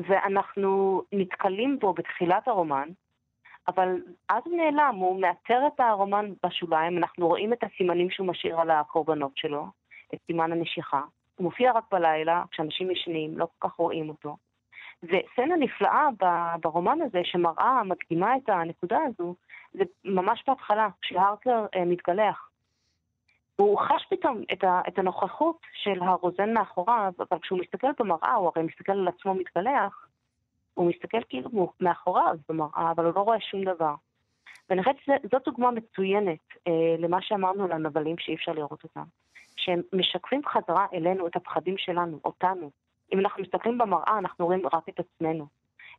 ואנחנו 0.08 1.02
נתקלים 1.12 1.80
בו 1.80 1.94
בתחילת 1.94 2.48
הרומן, 2.48 2.90
אבל 3.68 4.02
אז 4.30 4.44
הוא 4.46 4.58
נעלם, 4.58 4.96
הוא 4.96 5.22
מאתר 5.22 5.60
את 5.68 5.80
הרומן 5.80 6.34
בשוליים, 6.46 6.98
אנחנו 6.98 7.28
רואים 7.28 7.54
את 7.54 7.64
הסימנים 7.64 8.10
שהוא 8.10 8.28
משאיר 8.28 8.60
על 8.60 8.72
הקורבנות 8.72 9.32
שלו, 9.36 9.66
את 10.14 10.20
סימן 10.28 10.52
הנשיכה. 10.52 11.02
הוא 11.36 11.44
מופיע 11.44 11.72
רק 11.72 11.84
בלילה, 11.92 12.44
כשאנשים 12.52 12.92
ישנים, 12.92 13.38
לא 13.38 13.48
כל 13.60 13.70
כך 13.70 13.76
רואים 13.76 14.10
אותו. 14.10 14.38
וסצנה 15.04 15.56
נפלאה 15.60 16.08
ב- 16.20 16.62
ברומן 16.62 17.02
הזה, 17.02 17.20
שמראה, 17.24 17.84
מקדימה 17.84 18.38
את 18.38 18.50
הנקודה 18.50 18.98
הזו, 19.08 19.36
זה 19.74 19.84
ממש 20.06 20.44
בהתחלה, 20.48 20.88
כשהרקר 21.02 21.66
אה, 21.76 21.86
מתגלח. 21.86 22.50
הוא 23.56 23.80
חש 23.80 24.06
פתאום 24.10 24.42
את, 24.54 24.64
ה, 24.64 24.82
את 24.88 25.00
הנוכחות 25.00 25.58
של 25.74 26.04
הרוזן 26.04 26.54
מאחוריו, 26.54 27.14
אבל 27.20 27.40
כשהוא 27.40 27.60
מסתכל 27.60 27.88
במראה, 28.00 28.34
הוא 28.34 28.52
הרי 28.56 28.68
מסתכל 28.68 28.92
על 28.92 29.08
עצמו 29.08 29.34
מתגלח, 29.34 30.08
הוא 30.74 30.90
מסתכל 30.90 31.18
כאילו 31.30 31.74
מאחוריו 31.80 32.38
במראה, 32.50 32.92
אבל 32.92 33.06
הוא 33.06 33.14
לא 33.16 33.22
רואה 33.22 33.40
שום 33.40 33.64
דבר. 33.64 33.94
ואני 34.70 34.84
חושבת 34.84 34.98
שזאת 35.00 35.42
דוגמה 35.46 35.72
מצוינת 35.72 36.40
אה, 36.68 36.96
למה 37.00 37.22
שאמרנו 37.22 37.64
על 37.64 37.72
הנבלים 37.72 38.16
שאי 38.18 38.36
אפשר 38.36 38.52
לראות 38.52 38.84
אותם. 38.84 39.04
שהם 39.56 39.82
משקפים 39.94 40.42
חזרה 40.46 40.86
אלינו 40.94 41.28
את 41.28 41.36
הפחדים 41.36 41.78
שלנו, 41.78 42.20
אותנו. 42.26 42.72
אם 43.14 43.20
אנחנו 43.20 43.44
מסתכלים 43.44 43.78
במראה, 43.78 44.18
אנחנו 44.18 44.46
רואים 44.46 44.62
רק 44.74 44.90
את 44.90 45.00
עצמנו. 45.00 45.46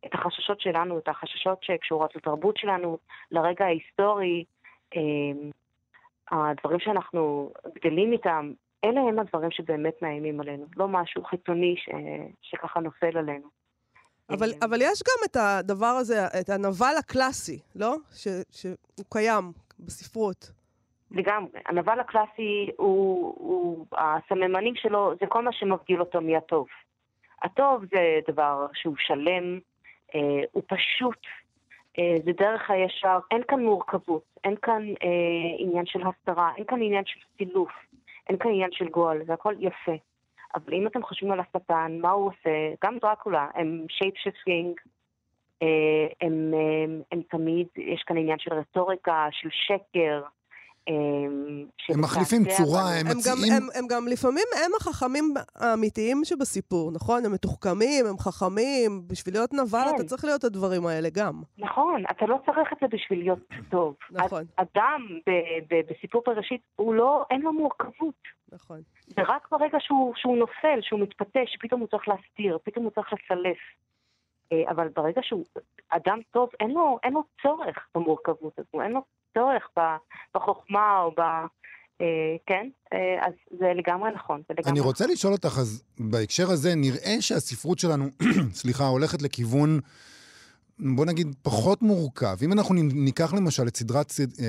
את 0.05 0.13
החששות 0.13 0.61
שלנו, 0.61 0.97
את 0.97 1.07
החששות 1.07 1.63
שקשורות 1.63 2.15
לתרבות 2.15 2.57
שלנו, 2.57 2.97
לרגע 3.31 3.65
ההיסטורי, 3.65 4.43
אה, 4.95 5.01
הדברים 6.31 6.79
שאנחנו 6.79 7.51
גדלים 7.75 8.11
איתם, 8.11 8.51
אלה 8.85 9.01
הם 9.01 9.19
הדברים 9.19 9.51
שבאמת 9.51 9.93
מאיימים 10.01 10.39
עלינו, 10.39 10.65
לא 10.77 10.87
משהו 10.87 11.23
חיצוני 11.23 11.75
ש... 11.77 11.89
שככה 12.41 12.79
נופל 12.79 13.17
עלינו. 13.17 13.47
אבל, 14.29 14.49
אה, 14.49 14.57
אבל 14.65 14.81
יש 14.81 15.03
גם 15.03 15.25
את 15.25 15.35
הדבר 15.35 15.85
הזה, 15.85 16.27
את 16.41 16.49
הנבל 16.49 16.93
הקלאסי, 16.99 17.59
לא? 17.75 17.95
ש, 18.13 18.27
שהוא 18.51 19.05
קיים 19.09 19.51
בספרות. 19.79 20.51
לגמרי. 21.11 21.59
הנבל 21.65 21.99
הקלאסי, 21.99 22.69
הוא, 22.77 23.33
הוא, 23.37 23.85
הסממנים 23.97 24.75
שלו, 24.75 25.13
זה 25.19 25.25
כל 25.29 25.43
מה 25.43 25.53
שמבדיל 25.53 25.99
אותו 25.99 26.21
מהטוב. 26.21 26.67
הטוב 27.43 27.85
זה 27.91 28.19
דבר 28.27 28.67
שהוא 28.73 28.95
שלם, 28.97 29.59
אה, 30.15 30.43
הוא 30.51 30.63
פשוט, 30.67 31.19
אה, 31.99 32.17
זה 32.25 32.31
דרך 32.31 32.69
הישר, 32.69 33.19
אין 33.31 33.41
כאן 33.47 33.59
מורכבות, 33.59 34.23
אין 34.43 34.55
כאן 34.61 34.83
אה, 35.03 35.55
עניין 35.57 35.85
של 35.85 35.99
הסתרה, 36.07 36.51
אין 36.57 36.65
כאן 36.65 36.81
עניין 36.81 37.05
של 37.05 37.19
סילוף, 37.37 37.71
אין 38.29 38.37
כאן 38.37 38.51
עניין 38.51 38.71
של 38.71 38.89
גועל, 38.89 39.25
זה 39.25 39.33
הכל 39.33 39.55
יפה. 39.59 39.95
אבל 40.55 40.73
אם 40.73 40.87
אתם 40.87 41.03
חושבים 41.03 41.31
על 41.31 41.39
השטן, 41.39 41.97
מה 42.01 42.09
הוא 42.09 42.27
עושה, 42.27 42.73
גם 42.83 42.97
דרקולה, 42.97 43.47
הם 43.53 43.85
shape 43.89 44.17
shifting, 44.17 44.79
הם, 45.61 45.67
הם, 46.21 47.01
הם 47.11 47.21
תמיד, 47.21 47.67
יש 47.77 48.03
כאן 48.03 48.17
עניין 48.17 48.39
של 48.39 48.53
רטוריקה, 48.53 49.27
של 49.31 49.49
שקר, 49.51 50.23
אה, 50.23 50.40
הם 50.87 52.01
מחליפים 52.01 52.41
צורה. 52.57 52.81
הם 52.81 53.07
הם 53.07 53.13
גם, 53.13 53.17
מציעים... 53.17 53.53
הם, 53.53 53.67
הם 53.75 53.87
גם 53.87 54.07
לפעמים, 54.07 54.43
הם 54.65 54.71
החכמים 54.79 55.33
האמיתיים 55.55 56.21
שבסיפור, 56.23 56.91
נכון? 56.91 57.25
הם 57.25 57.31
מתוחכמים, 57.31 58.05
הם 58.05 58.17
חכמים, 58.17 59.01
בשביל 59.07 59.35
להיות 59.35 59.53
נבל 59.53 59.87
כן. 59.89 59.95
אתה 59.95 60.03
צריך 60.03 60.25
להיות 60.25 60.43
הדברים 60.43 60.85
האלה 60.85 61.09
גם. 61.13 61.41
נכון, 61.57 62.03
אתה 62.11 62.25
לא 62.25 62.37
צריך 62.45 62.73
את 62.73 62.77
זה 62.81 62.87
בשביל 62.87 63.19
להיות 63.19 63.39
טוב. 63.69 63.95
נכון. 64.11 64.43
אדם 64.55 65.01
ב- 65.27 65.73
ב- 65.73 65.91
בסיפור 65.93 66.23
בראשית, 66.25 66.61
הוא 66.75 66.93
לא, 66.93 67.25
אין 67.31 67.41
לו 67.41 67.53
מורכבות. 67.53 68.21
נכון. 68.51 68.81
זה 69.07 69.21
רק 69.27 69.47
ברגע 69.51 69.77
שהוא, 69.79 70.13
שהוא 70.15 70.37
נופל, 70.37 70.79
שהוא 70.81 70.99
מתפתה, 70.99 71.39
שפתאום 71.45 71.79
הוא 71.79 71.87
צריך 71.87 72.07
להסתיר, 72.07 72.57
פתאום 72.63 72.83
הוא 72.85 72.91
צריך 72.91 73.07
לסלף. 73.13 73.57
אה, 74.51 74.71
אבל 74.71 74.87
ברגע 74.95 75.21
שהוא 75.23 75.45
אדם 75.89 76.19
טוב, 76.31 76.49
אין 76.59 76.71
לו, 76.71 76.99
אין 77.03 77.13
לו 77.13 77.23
צורך 77.41 77.77
במורכבות 77.95 78.59
הזו, 78.59 78.81
אין 78.83 78.91
לו 78.91 79.01
צורך 79.33 79.69
בחוכמה 80.35 80.99
או 80.99 81.11
ב... 81.11 81.21
אה, 82.01 82.35
כן? 82.45 82.69
אה, 82.93 83.27
אז 83.27 83.33
זה 83.59 83.71
לגמרי 83.75 84.11
נכון. 84.11 84.41
זה 84.47 84.53
לגמרי 84.57 84.71
אני 84.71 84.79
רוצה 84.79 85.07
לשאול 85.07 85.33
אותך, 85.33 85.57
אז 85.59 85.83
בהקשר 85.99 86.51
הזה, 86.51 86.75
נראה 86.75 87.15
שהספרות 87.19 87.79
שלנו, 87.79 88.05
סליחה, 88.61 88.87
הולכת 88.87 89.21
לכיוון, 89.21 89.79
בוא 90.83 91.05
נגיד, 91.05 91.35
פחות 91.41 91.81
מורכב. 91.81 92.37
אם 92.41 92.51
אנחנו 92.51 92.75
ניקח 92.75 93.33
למשל 93.33 93.67
את 93.67 93.77
סדרת 93.77 94.11
סד- 94.11 94.39
אה, 94.39 94.45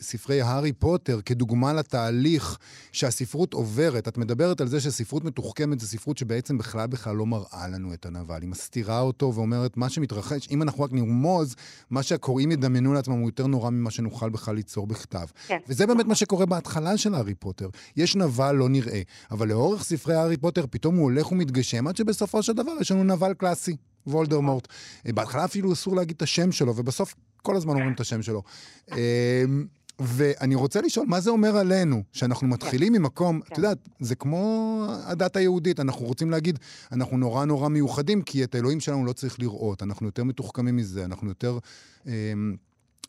ספרי 0.00 0.40
הארי 0.40 0.72
פוטר 0.72 1.20
כדוגמה 1.26 1.72
לתהליך 1.72 2.58
שהספרות 2.92 3.54
עוברת, 3.54 4.08
את 4.08 4.18
מדברת 4.18 4.60
על 4.60 4.68
זה 4.68 4.80
שספרות 4.80 5.24
מתוחכמת 5.24 5.80
זה 5.80 5.86
ספרות 5.88 6.18
שבעצם 6.18 6.58
בכלל 6.58 6.86
בכלל 6.86 7.16
לא 7.16 7.26
מראה 7.26 7.68
לנו 7.68 7.94
את 7.94 8.06
הנבל. 8.06 8.38
היא 8.42 8.48
מסתירה 8.48 9.00
אותו 9.00 9.32
ואומרת, 9.34 9.76
מה 9.76 9.88
שמתרחש, 9.88 10.48
אם 10.50 10.62
אנחנו 10.62 10.84
רק 10.84 10.92
נרמוז, 10.92 11.54
מה 11.90 12.02
שהקוראים 12.02 12.52
ידמיינו 12.52 12.94
לעצמם 12.94 13.18
הוא 13.18 13.28
יותר 13.28 13.46
נורא 13.46 13.70
ממה 13.70 13.90
שנוכל 13.90 14.30
בכלל 14.30 14.54
ליצור 14.54 14.86
בכתב. 14.86 15.26
כן. 15.46 15.58
וזה 15.68 15.86
באמת 15.86 16.06
מה 16.06 16.14
שקורה 16.14 16.46
בהתחלה 16.46 16.96
של 16.96 17.14
הארי 17.14 17.34
פוטר. 17.34 17.68
יש 17.96 18.16
נבל 18.16 18.52
לא 18.52 18.68
נראה, 18.68 19.02
אבל 19.30 19.48
לאורך 19.48 19.84
ספרי 19.84 20.14
הארי 20.14 20.36
פוטר 20.36 20.64
פתאום 20.70 20.96
הוא 20.96 21.04
הולך 21.04 21.32
ומתגשם, 21.32 21.86
עד 21.86 21.96
שבסופו 21.96 22.42
של 22.42 22.52
דבר 22.52 22.72
יש 22.80 22.92
לנו 22.92 23.04
נבל 23.04 23.34
קלאסי, 23.34 23.76
וולדרמורט. 24.06 24.68
אה, 25.06 25.12
בהתחלה 25.12 25.44
אפילו 25.44 25.72
אסור 25.72 25.96
להגיד 25.96 26.16
את 26.16 26.22
השם 26.22 26.52
שלו, 26.52 26.76
ובסוף 26.76 27.14
כל 27.42 27.56
הזמן 27.56 27.74
אומרים 27.74 27.92
את 27.92 28.00
השם 28.00 28.22
שלו. 28.22 28.42
אה, 28.92 29.44
ואני 30.00 30.54
רוצה 30.54 30.80
לשאול, 30.80 31.06
מה 31.08 31.20
זה 31.20 31.30
אומר 31.30 31.56
עלינו? 31.56 32.02
שאנחנו 32.12 32.48
מתחילים 32.48 32.92
ממקום, 32.92 33.40
את 33.52 33.58
יודעת, 33.58 33.78
זה 33.98 34.16
כמו 34.16 34.84
הדת 35.06 35.36
היהודית, 35.36 35.80
אנחנו 35.80 36.06
רוצים 36.06 36.30
להגיד, 36.30 36.58
אנחנו 36.92 37.16
נורא 37.16 37.44
נורא 37.44 37.68
מיוחדים, 37.68 38.22
כי 38.22 38.44
את 38.44 38.54
האלוהים 38.54 38.80
שלנו 38.80 39.06
לא 39.06 39.12
צריך 39.12 39.40
לראות, 39.40 39.82
אנחנו 39.82 40.06
יותר 40.06 40.24
מתוחכמים 40.24 40.76
מזה, 40.76 41.04
אנחנו 41.04 41.28
יותר... 41.28 41.58
אה, 42.06 42.32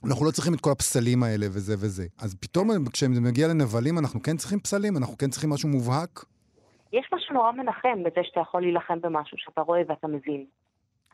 אנחנו 0.06 0.26
לא 0.26 0.32
צריכים 0.32 0.54
את 0.54 0.62
כל 0.62 0.72
הפסלים 0.72 1.24
האלה 1.24 1.46
וזה 1.50 1.76
וזה. 1.80 2.06
אז 2.20 2.36
פתאום 2.40 2.90
כשזה 2.90 3.22
מגיע 3.22 3.48
לנבלים, 3.48 3.98
אנחנו 3.98 4.22
כן 4.22 4.38
צריכים 4.38 4.60
פסלים? 4.60 4.98
אנחנו 4.98 5.18
כן 5.18 5.30
צריכים 5.30 5.50
משהו 5.50 5.70
מובהק? 5.70 6.26
יש 6.94 7.10
משהו 7.14 7.34
נורא 7.34 7.52
מנחם 7.52 8.04
בזה 8.06 8.22
שאתה 8.24 8.40
יכול 8.40 8.62
להילחם 8.62 9.02
במשהו 9.02 9.38
שאתה 9.38 9.62
רואה 9.62 9.82
ואתה 9.88 10.08
מבין. 10.08 10.46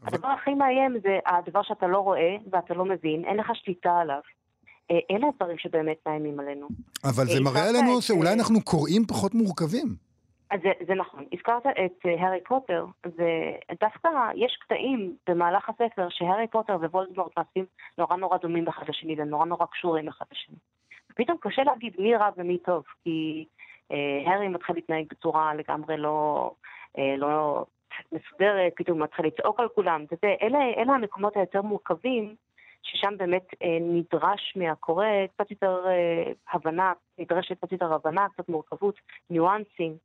הדבר 0.06 0.28
הכי 0.28 0.54
מאיים 0.54 0.98
זה 1.04 1.20
הדבר 1.26 1.62
שאתה 1.63 1.88
לא 1.88 1.98
רואה 1.98 2.36
ואתה 2.52 2.74
לא 2.74 2.86
מבין, 2.86 3.26
אין 3.26 3.38
לך 3.38 3.52
שליטה 3.54 4.00
עליו. 4.00 4.20
אה, 4.92 5.00
אלה 5.12 5.28
הדברים 5.28 5.58
שבאמת 5.58 5.98
מאיימים 6.06 6.39
עלינו. 6.39 6.68
אבל 7.04 7.26
זה 7.26 7.38
אה, 7.38 7.44
מראה 7.44 7.70
עלינו 7.70 7.98
את, 7.98 8.04
שאולי 8.04 8.30
אה, 8.30 8.34
אנחנו 8.34 8.62
קוראים 8.63 9.06
פחות 9.06 9.34
מורכבים. 9.34 9.88
אז 10.52 10.60
זה, 10.63 10.72
זה 10.88 10.94
נכון. 10.94 11.26
הזכרת 11.34 11.66
את 11.66 12.06
הארי 12.06 12.39
פוטר, 12.46 12.86
ודווקא 13.06 14.10
יש 14.36 14.58
קטעים 14.66 15.16
במהלך 15.30 15.70
הספר 15.70 16.08
שהארי 16.10 16.48
פוטר 16.48 16.76
ווולדמורט 16.76 17.38
נעשים 17.38 17.66
נורא 17.98 18.16
נורא 18.16 18.38
דומים 18.38 18.68
אחד 18.68 18.89
לשני 18.89 19.16
ונורא 19.22 19.46
נורא 19.46 19.66
קשורים 19.66 20.08
אחד 20.08 20.26
לשני. 20.32 20.56
פתאום 21.16 21.38
קשה 21.42 21.63
להגיד 21.63 21.94
מי 22.00 22.16
רע 22.16 22.30
ומי 22.38 22.58
טוב, 22.58 22.84
כי 23.04 23.46
אה, 23.92 24.32
הארי 24.32 24.48
מתחיל 24.48 24.76
להתנהג 24.76 25.06
בצורה 25.10 25.54
לגמרי 25.54 25.98
לא, 25.98 26.52
אה, 26.98 27.16
לא 27.18 27.66
מסודרת, 28.12 28.73
פתאום 28.75 28.97
הוא 28.97 29.03
מתחיל 29.03 29.25
לצעוק 29.25 29.60
על 29.60 29.67
כולם. 29.75 30.06
וזה, 30.12 30.36
אלה, 30.41 30.60
אלה 30.77 30.93
המקומות 30.93 31.38
היותר 31.38 31.62
מורכבים, 31.62 32.36
ששם 32.84 33.17
באמת 33.17 33.45
אה, 33.63 33.77
נדרש 33.82 34.53
מהקורא 34.56 35.06
קצת 35.34 35.51
יותר 35.51 35.84
אה, 35.88 36.32
הבנה, 36.53 36.93
נדרשת 37.17 37.58
קצת 37.58 37.71
יותר 37.71 37.93
הבנה, 37.93 38.27
קצת 38.34 38.49
מורכבות, 38.49 38.95
ניואנסים. 39.29 39.97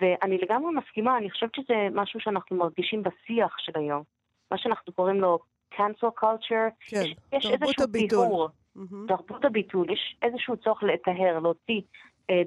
ואני 0.00 0.38
לגמרי 0.38 0.72
מסכימה, 0.74 1.18
אני 1.18 1.30
חושבת 1.30 1.54
שזה 1.54 1.88
משהו 1.92 2.20
שאנחנו 2.20 2.56
מרגישים 2.56 3.02
בשיח 3.02 3.54
של 3.58 3.72
היום. 3.74 4.02
מה 4.50 4.58
שאנחנו 4.58 4.92
קוראים 4.92 5.20
לו 5.20 5.38
cancel 5.74 6.22
culture. 6.22 6.70
כן, 6.80 6.96
יש, 6.96 7.16
יש 7.32 7.46
איזשהו. 7.46 7.86
טיהור, 8.08 8.48
מהמם. 8.74 9.06
תרבות 9.08 9.44
הביטול, 9.44 9.90
יש 9.90 10.16
איזשהו 10.22 10.56
צורך 10.56 10.82
לטהר, 10.82 11.38
להוציא 11.38 11.80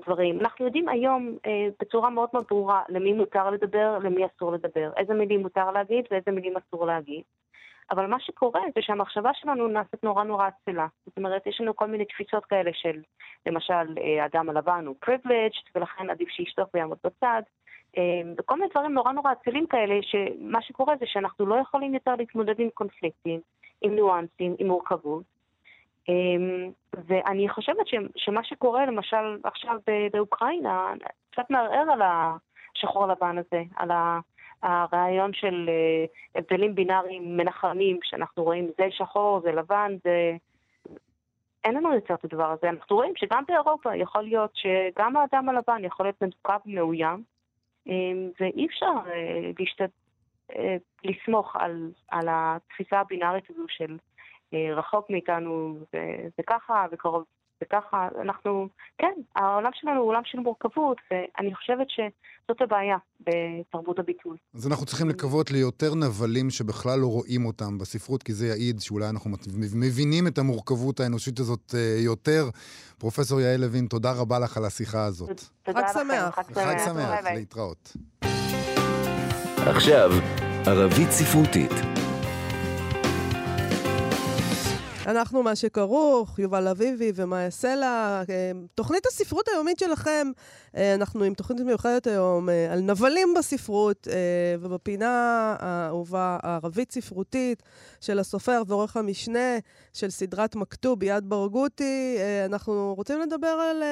דברים. 0.05 0.39
אנחנו 0.39 0.65
יודעים 0.65 0.89
היום 0.89 1.37
אה, 1.45 1.67
בצורה 1.79 2.09
מאוד 2.09 2.29
מאוד 2.33 2.45
ברורה 2.49 2.83
למי 2.89 3.13
מותר 3.13 3.49
לדבר, 3.49 3.97
למי 4.03 4.25
אסור 4.25 4.51
לדבר, 4.51 4.91
איזה 4.97 5.13
מילים 5.13 5.41
מותר 5.41 5.71
להגיד 5.71 6.05
ואיזה 6.11 6.31
מילים 6.31 6.53
אסור 6.57 6.85
להגיד. 6.85 7.21
אבל 7.91 8.05
מה 8.05 8.19
שקורה 8.19 8.61
זה 8.75 8.81
שהמחשבה 8.81 9.31
שלנו 9.33 9.67
נעשית 9.67 10.03
נורא 10.03 10.23
נורא 10.23 10.47
עצלה. 10.47 10.87
זאת 11.05 11.17
אומרת, 11.17 11.47
יש 11.47 11.61
לנו 11.61 11.75
כל 11.75 11.87
מיני 11.87 12.05
תפיסות 12.05 12.45
כאלה 12.45 12.71
של, 12.73 13.01
למשל, 13.45 13.73
אה, 13.73 14.23
האדם 14.23 14.49
הלבן 14.49 14.85
הוא 14.85 14.95
privileged, 15.05 15.69
ולכן 15.75 16.09
עדיף 16.09 16.29
שישתוק 16.29 16.69
ויעמוד 16.73 16.97
בצד. 17.03 17.41
אה, 17.97 18.21
וכל 18.37 18.55
מיני 18.55 18.69
דברים 18.69 18.93
נורא 18.93 19.11
נורא 19.11 19.31
עצלים 19.31 19.67
כאלה, 19.67 19.95
שמה 20.01 20.61
שקורה 20.61 20.95
זה 20.99 21.05
שאנחנו 21.07 21.45
לא 21.45 21.55
יכולים 21.55 21.93
יותר 21.93 22.15
להתמודד 22.15 22.59
עם 22.59 22.69
קונפליקטים, 22.73 23.39
עם 23.81 23.95
ניואנסים, 23.95 24.55
עם 24.59 24.67
מורכבות. 24.67 25.36
אמ, 26.09 26.71
ואני 27.07 27.49
חושבת 27.49 27.85
שמה 28.15 28.43
שקורה 28.43 28.85
למשל 28.85 29.37
עכשיו 29.43 29.75
באוקראינה, 30.13 30.93
קצת 31.31 31.49
מערער 31.49 31.91
על 31.91 32.01
השחור 32.01 33.07
לבן 33.07 33.37
הזה, 33.37 33.63
על 33.75 33.91
ה- 33.91 34.19
הרעיון 34.63 35.33
של 35.33 35.69
אה, 35.69 36.05
הבדלים 36.35 36.75
בינאריים 36.75 37.37
מנחמים, 37.37 37.99
שאנחנו 38.03 38.43
רואים 38.43 38.67
זה 38.77 38.87
שחור, 38.91 39.41
זה 39.41 39.51
לבן, 39.51 39.91
זה... 40.03 40.35
אין 41.63 41.75
לנו 41.75 41.93
יותר 41.93 42.13
את 42.13 42.25
הדבר 42.25 42.51
הזה. 42.51 42.69
אנחנו 42.69 42.95
רואים 42.95 43.13
שגם 43.15 43.43
באירופה 43.47 43.95
יכול 43.95 44.21
להיות 44.21 44.51
שגם 44.55 45.17
האדם 45.17 45.49
הלבן 45.49 45.85
יכול 45.85 46.05
להיות 46.05 46.21
מדוכא 46.21 46.57
ומאוים, 46.65 47.23
אמ, 47.87 48.29
ואי 48.39 48.65
אפשר 48.65 48.93
אה, 49.07 49.51
להשת... 49.59 49.81
אה, 50.55 50.75
לסמוך 51.03 51.55
על, 51.55 51.91
על 52.07 52.27
התפיסה 52.31 52.99
הבינארית 52.99 53.49
הזו 53.49 53.63
של 53.67 53.97
רחוק 54.53 55.09
מאיתנו 55.09 55.77
זה, 55.93 55.99
זה 56.37 56.43
ככה 56.47 56.85
וקרוב 56.91 57.23
זה 57.59 57.65
ככה. 57.69 58.07
אנחנו, 58.21 58.67
כן, 58.97 59.13
העולם 59.35 59.71
שלנו 59.73 59.99
הוא 59.99 60.09
עולם 60.09 60.21
של 60.25 60.39
מורכבות, 60.39 60.97
ואני 61.11 61.55
חושבת 61.55 61.87
שזאת 61.89 62.61
הבעיה 62.61 62.97
בתרבות 63.19 63.99
הביטול. 63.99 64.37
אז 64.55 64.67
אנחנו 64.67 64.85
צריכים 64.85 65.09
לקוות 65.09 65.51
ליותר 65.51 65.95
נבלים 65.95 66.49
שבכלל 66.49 66.99
לא 66.99 67.07
רואים 67.07 67.45
אותם 67.45 67.77
בספרות, 67.77 68.23
כי 68.23 68.33
זה 68.33 68.47
יעיד 68.47 68.79
שאולי 68.79 69.09
אנחנו 69.09 69.31
מבינים 69.75 70.27
את 70.27 70.37
המורכבות 70.37 70.99
האנושית 70.99 71.39
הזאת 71.39 71.75
אה, 71.75 71.95
יותר. 72.05 72.43
פרופסור 72.99 73.41
יעל 73.41 73.61
לוין, 73.61 73.85
תודה 73.87 74.11
רבה 74.21 74.39
לך 74.39 74.57
על 74.57 74.65
השיחה 74.65 75.05
הזאת. 75.05 75.41
תודה 75.63 75.79
לכם, 75.81 75.99
שמח. 75.99 76.35
חג 76.35 76.53
חג 76.53 76.77
שמח. 76.85 77.25
להתראות. 77.33 77.93
עכשיו, 79.67 80.11
ערבית 80.65 81.11
ספרותית. 81.11 81.96
אנחנו 85.07 85.43
מה 85.43 85.55
שכרוך, 85.55 86.39
יובל 86.39 86.67
אביבי 86.67 87.11
ומאיה 87.15 87.49
סלע. 87.49 88.23
אה, 88.29 88.51
תוכנית 88.75 89.05
הספרות 89.05 89.47
היומית 89.47 89.79
שלכם, 89.79 90.27
אה, 90.77 90.95
אנחנו 90.95 91.23
עם 91.23 91.33
תוכנית 91.33 91.59
מיוחדת 91.61 92.07
היום 92.07 92.49
אה, 92.49 92.73
על 92.73 92.79
נבלים 92.79 93.27
בספרות, 93.37 94.07
ובפינה 94.59 95.55
האהובה 95.59 96.37
הערבית 96.43 96.91
ספרותית 96.91 97.63
של 98.01 98.19
הסופר 98.19 98.61
ועורך 98.67 98.97
המשנה 98.97 99.57
של 99.93 100.09
סדרת 100.09 100.55
מכתוב 100.55 100.99
ביד 100.99 101.29
ברגותי, 101.29 102.17
אנחנו 102.45 102.93
רוצים 102.97 103.21
לדבר 103.21 103.47
על 103.47 103.83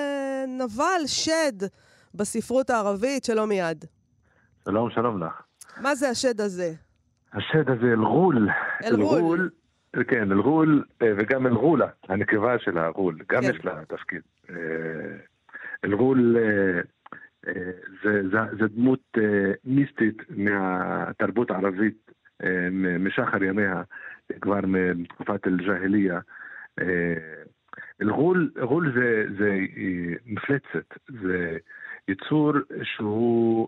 נבל, 0.48 1.02
שד, 1.06 1.68
בספרות 2.16 2.70
הערבית. 2.70 3.24
שלום 3.24 3.50
מיד. 3.50 3.86
שלום, 4.66 4.90
שלום 4.90 5.24
לך. 5.24 5.42
מה 5.82 5.96
זה 5.96 6.10
השד 6.10 6.42
הזה? 6.42 6.74
השד 7.34 7.70
הזה 7.70 7.88
אל-ע'ול. 7.94 8.50
אל-ע'ול. 8.84 9.50
כן, 10.04 10.32
אל-ע'ול 10.32 10.84
אה, 11.02 11.14
וגם 11.18 11.48
אל-ע'ולה, 11.48 11.88
הנקבה 12.10 12.60
של 12.60 12.78
הע'ול, 12.78 13.18
גם 13.30 13.42
כן. 13.42 13.50
יש 13.50 13.66
לה 13.66 13.86
תפקיד. 13.88 14.22
אה, 14.50 14.56
אל-ע'ול 15.86 16.38
אה, 16.38 16.82
זה- 18.04 18.22
זה- 18.32 18.56
זה 18.60 18.68
דמות 18.68 19.18
מיסטית 19.66 20.22
מהתרבות 20.30 21.52
הערבית 21.52 22.12
משחר 23.00 23.44
ימיה, 23.44 23.82
כבר 24.42 24.60
מתקופת 24.96 25.48
אל-ג'אהליה. 25.48 26.20
אה, 26.82 27.14
אל-ע'ול 28.02 28.52
ע'ול 28.62 28.92
זה, 28.96 29.26
זה 29.38 29.58
מפלצת, 30.26 30.98
זה 31.22 31.58
יצור 32.08 32.54
שהוא 32.84 33.68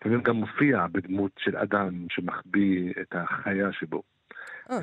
לפעמים 0.00 0.20
גם 0.22 0.36
מופיע 0.36 0.86
בדמות 0.92 1.30
של 1.38 1.56
אדם 1.56 1.90
שמחביא 2.08 2.92
את 3.00 3.14
החיה 3.14 3.72
שבו. 3.72 4.02
אה. 4.70 4.76
אה, 4.76 4.80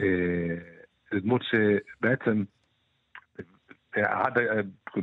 זו 1.14 1.20
דמות 1.20 1.42
שבעצם 1.44 2.44
עד, 3.96 4.34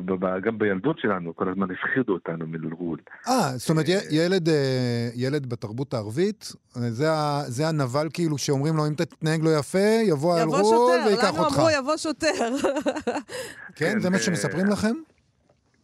ב- 0.07 0.41
גם 0.41 0.59
בילדות 0.59 0.99
שלנו, 0.99 1.37
כל 1.37 1.49
הזמן 1.49 1.67
הפחידו 1.71 2.13
אותנו 2.13 2.47
מלגול. 2.47 2.99
אה, 3.29 3.53
זאת 3.57 3.71
אומרת, 3.71 3.87
ילד, 4.11 4.49
אה, 4.49 5.09
ילד 5.15 5.47
בתרבות 5.47 5.95
הערבית, 5.95 6.53
זה, 6.73 7.07
זה 7.47 7.69
הנבל 7.69 8.09
כאילו 8.13 8.39
שאומרים 8.39 8.77
לו, 8.77 8.87
אם 8.87 8.93
אתה 8.93 9.05
תתנהג 9.05 9.43
לא 9.43 9.59
יפה, 9.59 9.79
יבוא 9.79 10.13
יבוא 10.13 10.35
האלרול 10.35 10.63
שוטר, 10.63 11.07
וייקח 11.07 11.35
לנו 11.35 11.45
אותך. 11.45 11.57
אמרו 11.57 11.71
יבוא 11.71 11.97
שוטר. 11.97 12.29
כן, 13.75 13.93
כן, 13.93 14.01
זה 14.01 14.11
מה 14.11 14.17
אה, 14.17 14.23
שמספרים 14.23 14.67
לכם? 14.67 14.95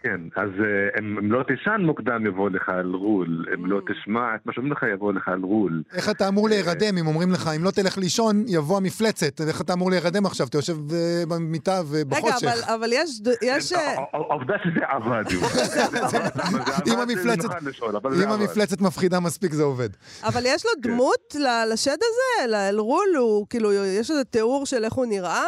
כן, 0.06 0.20
אז 0.36 0.48
אה, 0.60 1.00
אם 1.00 1.18
אם 1.18 1.32
לא 1.32 1.42
תישן 1.42 1.80
מוקדם 1.80 2.26
יבוא 2.26 2.50
לך 2.50 2.68
אלרול, 2.68 3.44
אם 3.54 3.66
לא 3.66 3.78
Mm. 3.78 3.92
תשמע 3.92 4.34
את 4.34 4.46
מה 4.46 4.52
שאומרים 4.52 4.72
לך 4.72 4.84
יבוא 4.94 5.12
לך 5.12 5.28
אלרול. 5.28 5.82
איך 5.94 6.10
אתה 6.10 6.28
אמור 6.28 6.48
להירדם 6.48 6.98
אם 6.98 7.06
אומרים 7.06 7.32
לך, 7.32 7.50
אם 7.56 7.64
לא 7.64 7.70
תלך 7.70 7.98
לישון, 7.98 8.44
יבוא 8.48 8.76
המפלצת. 8.76 9.40
איך 9.40 9.60
אתה 9.60 9.72
אמור 9.72 9.90
להירדם 9.90 10.26
עכשיו? 10.26 10.46
אתה 10.46 10.58
יושב 10.58 10.76
אה, 10.92 11.22
במיטה 11.28 11.72
רגע, 11.80 11.86
ובחושך. 11.90 12.46
אבל- 12.46 12.74
אבל 12.74 12.90
יש... 12.92 13.20
ד- 13.22 13.34
יש... 13.42 13.72
אה, 13.72 13.78
ה- 13.80 14.00
ה- 14.00 14.04
העובדה 14.12 14.54
שזה 14.64 14.80
עבד, 14.88 15.24
אם 16.88 16.92
עבד, 16.92 18.40
המפלצת- 18.40 18.80
מפחידה 18.80 19.20
מספיק 19.20 19.52
זה 19.52 19.62
עובד. 19.62 19.88
אבל 20.24 20.42
יש 20.46 20.64
לו 20.64 20.70
כן. 20.82 20.90
דמות 20.90 21.34
ל- 21.34 21.72
לשד 21.72 21.90
הזה? 21.98 22.52
לאלרול? 22.52 23.06
הוא 23.18 23.46
כאילו, 23.50 23.72
יש 23.72 24.10
איזה 24.10 24.24
תיאור 24.24 24.66
של 24.66 24.84
איך 24.84 24.92
הוא 24.92 25.06
נראה? 25.06 25.46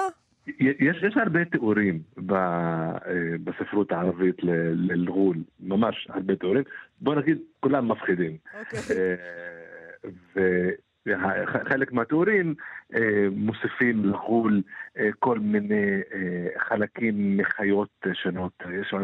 יש, 0.59 1.03
יש 1.03 1.17
הרבה 1.17 1.45
תיאורים 1.45 1.99
ב, 2.27 2.33
אה, 2.33 2.97
בספרות 3.45 3.93
הערבית 3.93 4.43
ל- 4.45 4.51
לאלרול, 4.75 5.37
ממש 5.61 6.07
הרבה 6.11 6.37
תיאורים. 6.37 6.63
בוא 7.01 7.15
נגיד, 7.15 7.39
כולם 7.61 7.89
מפחידים. 7.89 8.37
אוקיי. 8.61 8.81
וחלק 11.07 11.93
מהתיאורים 11.93 12.55
אה, 12.95 13.27
מוסיפים 13.31 14.05
לחול 14.05 14.63
אה, 14.99 15.09
כל 15.19 15.39
מיני 15.39 16.01
אה, 16.15 16.47
חלקים 16.59 17.37
מחיות 17.37 18.07
שונות. 18.13 18.53
יש 18.81 18.95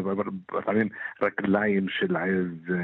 לפעמים 0.57 0.89
רגליים 1.21 1.89
של 1.89 2.15
עז, 2.15 2.75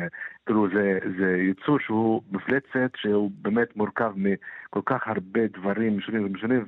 כאילו 0.45 0.67
זה, 0.73 0.99
זה 1.19 1.37
יצור 1.37 1.79
שהוא 1.79 2.21
מפלצת 2.31 2.91
שהוא 2.95 3.31
באמת 3.41 3.75
מורכב 3.75 4.13
מכל 4.15 4.81
כך 4.85 5.07
הרבה 5.07 5.47
דברים 5.47 5.99
שונים 5.99 6.25
ומשונים, 6.25 6.65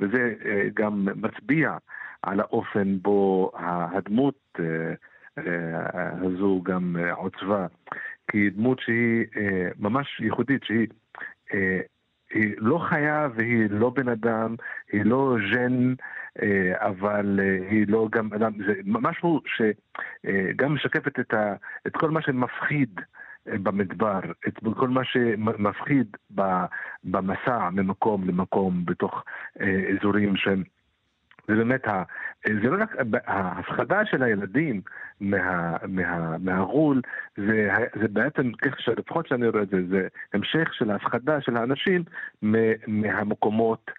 וזה 0.00 0.34
גם 0.74 1.08
מצביע 1.16 1.76
על 2.22 2.40
האופן 2.40 2.98
בו 3.02 3.52
הדמות 3.56 4.58
הזו 5.36 6.62
גם 6.64 6.96
עוצבה. 7.10 7.66
כי 8.30 8.50
דמות 8.50 8.80
שהיא 8.80 9.24
ממש 9.78 10.20
ייחודית, 10.20 10.64
שהיא 10.64 10.86
היא 12.34 12.54
לא 12.58 12.78
חיה 12.78 13.28
והיא 13.34 13.66
לא 13.70 13.90
בן 13.90 14.08
אדם, 14.08 14.54
היא 14.92 15.04
לא 15.04 15.36
ז'ן, 15.52 15.94
אה, 16.42 16.72
אבל 16.88 17.40
אה, 17.42 17.68
היא 17.70 17.86
לא 17.88 18.08
גם 18.12 18.32
אדם, 18.32 18.52
זה 18.66 18.74
משהו 18.84 19.40
שגם 19.46 20.74
משקפת 20.74 21.20
את, 21.20 21.34
ה, 21.34 21.54
את 21.86 21.96
כל 21.96 22.10
מה 22.10 22.22
שמפחיד 22.22 23.00
אה, 23.48 23.58
במדבר, 23.58 24.20
את 24.48 24.58
כל 24.76 24.88
מה 24.88 25.04
שמפחיד 25.04 26.16
במסע 27.04 27.70
ממקום 27.72 28.28
למקום 28.28 28.84
בתוך 28.84 29.24
אה, 29.60 29.82
אזורים 29.98 30.36
שהם... 30.36 30.62
זה 31.48 31.54
באמת, 31.54 31.84
זה 32.46 32.70
לא 32.70 32.82
רק, 32.82 32.96
ההפחדה 33.26 34.04
של 34.04 34.22
הילדים 34.22 34.80
מה, 35.20 35.76
מה, 35.88 36.38
מהגול, 36.38 37.00
זה, 37.36 37.68
זה 38.00 38.08
בעצם, 38.08 38.50
איך 38.64 38.80
שלפחות 38.80 39.26
שאני 39.26 39.48
רואה 39.48 39.62
את 39.62 39.68
זה, 39.68 39.86
זה 39.88 40.08
המשך 40.34 40.74
של 40.74 40.90
ההפחדה 40.90 41.40
של 41.40 41.56
האנשים 41.56 42.04
מהמקומות 42.86 43.90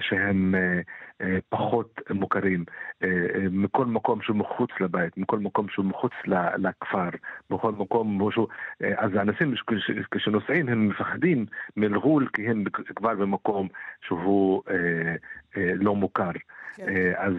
שהם 0.00 0.54
אה, 0.54 0.80
אה, 1.20 1.38
פחות 1.48 2.00
מוכרים, 2.10 2.64
אה, 3.02 3.08
אה, 3.08 3.46
מכל 3.50 3.86
מקום 3.86 4.22
שהוא 4.22 4.36
מחוץ 4.36 4.70
לבית, 4.80 5.16
מכל 5.16 5.38
מקום 5.38 5.68
שהוא 5.68 5.84
מחוץ 5.84 6.12
לכפר, 6.58 7.08
בכל 7.50 7.72
מקום 7.72 8.30
שהוא... 8.32 8.48
אה, 8.82 8.92
אז 8.96 9.10
האנשים 9.14 9.54
כש- 9.54 9.90
כשנוסעים 10.10 10.68
הם 10.68 10.88
מפחדים 10.88 11.46
מלגול 11.76 12.28
כי 12.32 12.48
הם 12.48 12.64
כבר 12.96 13.14
במקום 13.14 13.68
שהוא 14.06 14.62
אה, 14.70 15.14
אה, 15.56 15.72
לא 15.74 15.94
מוכר. 15.96 16.30
כן. 16.76 16.88
אה, 16.88 17.12
אז 17.26 17.32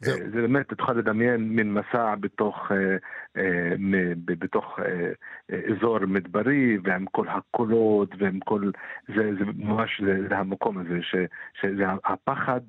זהו. 0.00 0.18
אה, 0.18 0.30
זה 0.30 0.40
באמת, 0.40 0.68
תוכל 0.68 0.92
לדמיין 0.92 1.40
מין 1.40 1.74
מסע 1.74 2.14
בתוך, 2.20 2.72
אה, 2.72 2.96
אה, 3.36 4.12
בתוך 4.24 4.78
אזור 5.48 5.98
מדברי, 6.06 6.78
ועם 6.84 7.06
כל 7.06 7.28
הקולות, 7.28 8.10
ועם 8.18 8.40
כל... 8.40 8.70
זה, 9.08 9.30
זה 9.38 9.44
ממש, 9.56 10.00
זה, 10.04 10.28
זה 10.28 10.38
המקום 10.38 10.78
הזה, 10.78 10.98
ש, 11.02 11.14
שזה 11.60 11.84
הפחד 12.04 12.60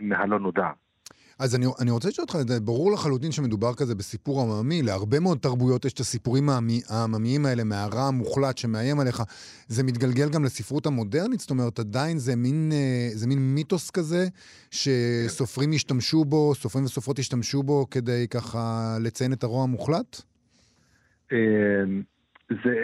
מהלא 0.00 0.38
נודע. 0.38 0.70
אז 1.38 1.56
אני, 1.56 1.66
אני 1.80 1.90
רוצה 1.90 2.08
לשאול 2.08 2.26
אותך, 2.30 2.62
ברור 2.64 2.92
לחלוטין 2.92 3.32
שמדובר 3.32 3.74
כזה 3.74 3.94
בסיפור 3.94 4.42
עממי, 4.42 4.82
להרבה 4.82 5.20
מאוד 5.20 5.38
תרבויות 5.38 5.84
יש 5.84 5.92
את 5.92 6.00
הסיפורים 6.00 6.48
העממיים 6.90 7.46
האלה 7.46 7.64
מהרע 7.64 8.02
המוחלט 8.02 8.58
שמאיים 8.58 9.00
עליך. 9.00 9.22
זה 9.68 9.82
מתגלגל 9.82 10.28
גם 10.28 10.44
לספרות 10.44 10.86
המודרנית? 10.86 11.40
זאת 11.40 11.50
אומרת, 11.50 11.78
עדיין 11.78 12.18
זה 12.18 12.36
מין, 12.36 12.70
אה, 12.72 13.08
זה 13.12 13.26
מין 13.26 13.38
מיתוס 13.54 13.90
כזה 13.90 14.26
שסופרים 14.70 15.72
ישתמשו 15.72 16.24
בו, 16.24 16.54
סופרים 16.54 16.84
וסופרות 16.84 17.18
ישתמשו 17.18 17.62
בו 17.62 17.86
כדי 17.90 18.26
ככה 18.30 18.96
לציין 19.00 19.32
את 19.32 19.42
הרוע 19.42 19.62
המוחלט? 19.62 20.22
אה, 21.32 21.38
זה, 22.50 22.74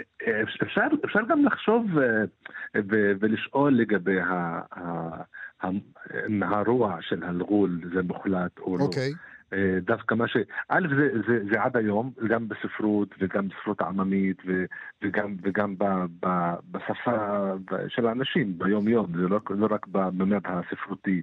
אפשר, 0.63 0.81
אפשר 1.05 1.19
גם 1.29 1.45
לחשוב 1.45 1.85
אה, 1.97 2.81
ולשאול 3.19 3.77
לגבי 3.81 4.19
ה- 4.19 5.23
ה- 5.65 6.45
ה- 6.45 6.57
הרוע 6.59 6.97
של 7.01 7.23
הלגול, 7.23 7.81
זה 7.93 8.01
מוחלט 8.03 8.59
או 8.59 8.77
לא. 8.77 8.83
אוקיי. 8.83 9.13
אה, 9.53 9.77
דווקא 9.81 10.15
מה 10.15 10.27
ש... 10.27 10.37
א', 10.69 10.87
זה, 10.97 11.09
זה, 11.27 11.39
זה 11.51 11.61
עד 11.61 11.77
היום, 11.77 12.11
גם 12.27 12.47
בספרות 12.47 13.15
וגם 13.19 13.47
בספרות 13.47 13.81
העממית 13.81 14.37
ו, 14.47 14.65
וגם, 15.01 15.35
וגם 15.41 15.75
ב, 15.77 15.83
ב, 16.25 16.53
בשפה 16.71 17.51
של 17.87 18.07
האנשים 18.07 18.57
ביום-יום, 18.57 19.07
זה 19.15 19.27
לא, 19.27 19.39
לא 19.49 19.67
רק 19.69 19.87
בממד 19.87 20.41
הספרותי, 20.45 21.21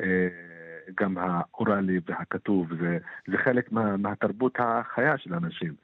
אה, 0.00 0.28
גם 1.00 1.18
האוראלי 1.18 2.00
והכתוב, 2.06 2.68
זה, 2.80 2.98
זה 3.26 3.38
חלק 3.38 3.72
מה, 3.72 3.96
מהתרבות 3.96 4.56
החיה 4.58 5.18
של 5.18 5.34
האנשים. 5.34 5.74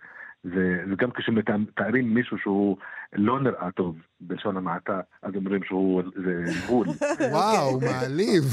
זה, 0.45 0.85
וגם 0.91 1.11
כשמתארים 1.11 2.15
מישהו 2.15 2.39
שהוא 2.39 2.77
לא 3.13 3.41
נראה 3.41 3.71
טוב, 3.71 3.97
בלשון 4.21 4.57
המעטה, 4.57 5.01
אז 5.23 5.35
אומרים 5.35 5.65
שהוא 5.65 6.03
זה 6.17 6.45
גבול. 6.65 6.87
וואו, 7.33 7.81
מעליב. 7.81 8.45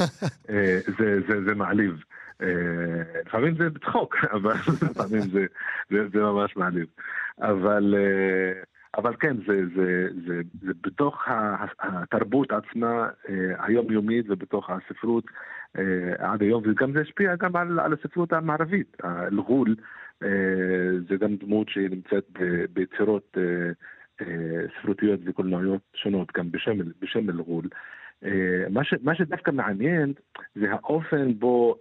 אה, 0.50 0.78
זה, 0.98 1.20
זה, 1.28 1.44
זה 1.44 1.54
מעליב. 1.54 1.94
אה, 2.42 2.48
לפעמים 3.26 3.54
זה 3.56 3.70
בצחוק, 3.70 4.16
אבל 4.36 4.54
לפעמים 4.90 5.20
זה, 5.20 5.46
זה, 5.90 6.08
זה 6.12 6.18
ממש 6.18 6.56
מעליב. 6.56 6.86
אבל, 7.38 7.94
אה, 7.98 8.62
אבל 8.96 9.16
כן, 9.20 9.36
זה, 9.36 9.66
זה, 9.76 10.08
זה, 10.26 10.40
זה 10.62 10.72
בתוך 10.80 11.24
התרבות 11.80 12.52
עצמה 12.52 13.08
אה, 13.28 13.64
היומיומית 13.66 14.26
ובתוך 14.28 14.70
הספרות 14.70 15.24
אה, 15.78 16.32
עד 16.32 16.42
היום, 16.42 16.62
וגם 16.66 16.92
זה 16.92 17.00
השפיע 17.00 17.36
גם 17.36 17.56
על, 17.56 17.80
על 17.80 17.92
הספרות 17.92 18.32
המערבית. 18.32 18.96
אלגול 19.04 19.76
אה, 20.22 20.28
זה 21.08 21.16
גם 21.16 21.36
דמות 21.36 21.68
שנמצאת 21.68 22.38
ביצירות 22.72 23.36
ספרותיות 24.78 25.20
וקולנועיות 25.24 25.82
שונות, 25.94 26.32
גם 26.36 26.52
בשם. 26.52 26.72
אה, 28.24 28.64
מה, 29.02 29.14
שדווקא 29.14 29.50
מעניין 29.50 30.12
זה 30.54 30.72
האופן 30.72 31.34
בו 31.38 31.76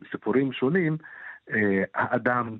בסיפורים 0.00 0.52
שונים 0.52 0.96
האדם, 1.94 2.56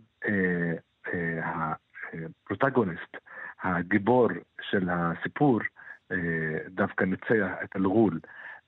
הפרוטגוניסט, 2.12 3.16
הגיבור 3.62 4.28
של 4.60 4.88
הסיפור, 4.90 5.60
אה, 6.12 6.16
דווקא 6.68 7.04
ניצח 7.04 7.50
את 7.64 7.76
אלגול. 7.76 8.20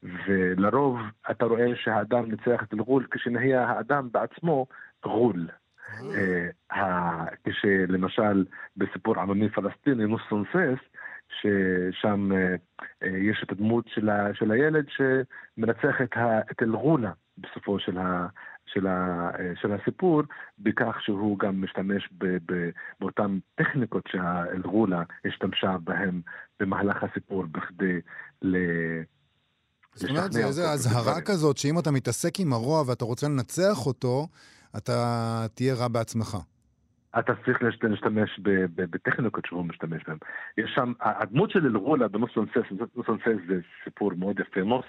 ולרוב 0.02 0.98
אתה 1.30 1.44
רואה 1.44 1.76
שהאדם 1.76 2.30
ניצח 2.30 2.62
את 2.62 2.74
אלגול 2.74 3.06
כשנהיה 3.10 3.68
האדם 3.68 4.08
בעצמו 4.12 4.66
גול. 5.02 5.48
אה, 6.14 6.48
ה- 6.70 7.24
כשלמשל 7.44 8.44
בסיפור 8.76 9.20
עממי 9.20 9.48
פלסטיני 9.48 10.06
נוסונסס, 10.06 10.78
ששם 11.28 12.32
אה, 12.32 12.54
אה, 13.02 13.08
יש 13.18 13.42
את 13.44 13.52
הדמות 13.52 13.88
של, 13.88 14.08
ה, 14.08 14.34
של 14.34 14.50
הילד 14.50 14.86
שמנצח 14.88 16.00
את, 16.02 16.16
ה, 16.16 16.40
את 16.40 16.62
אלגולה 16.62 17.12
בסופו 17.38 17.78
של, 17.78 17.98
ה, 17.98 18.26
של, 18.74 18.86
ה, 18.86 19.30
אה, 19.38 19.52
של 19.60 19.72
הסיפור, 19.72 20.22
בכך 20.58 20.96
שהוא 21.00 21.38
גם 21.38 21.62
משתמש 21.62 22.08
ב, 22.18 22.26
ב, 22.52 22.70
באותן 23.00 23.38
טכניקות 23.54 24.04
שהאלגולה 24.08 25.02
השתמשה 25.24 25.76
בהן 25.84 26.20
במהלך 26.60 27.02
הסיפור 27.02 27.44
בכדי 27.52 28.00
ל... 28.42 28.56
זאת 29.94 30.10
אומרת, 30.10 30.32
זה 30.32 30.46
איזו 30.46 30.62
אזהרה. 30.62 31.20
כזאת, 31.20 31.56
שאם 31.56 31.78
אתה 31.78 31.90
מתעסק 31.90 32.40
עם 32.40 32.52
הרוע 32.52 32.82
ואתה 32.86 33.04
רוצה 33.04 33.28
לנצח 33.28 33.86
אותו, 33.86 34.28
אתה 34.76 34.92
תהיה 35.54 35.74
רע 35.74 35.88
בעצמך. 35.88 36.36
אתה 37.18 37.32
צריך 37.44 37.62
להשת- 37.62 37.84
להשתמש 37.84 38.40
בטכניקות 38.76 39.44
שהוא 39.46 39.64
משתמש 39.64 40.02
בהן. 40.06 40.16
יש 40.58 40.70
שם, 40.74 40.92
הדמות 41.00 41.50
של 41.50 41.66
אלגולה 41.66 42.08
בנוסונסס, 42.08 42.62
נוסונסס 42.96 43.40
זה 43.48 43.54
סיפור 43.84 44.12
מאוד 44.16 44.40
יפה. 44.40 44.60
נוס 44.60 44.84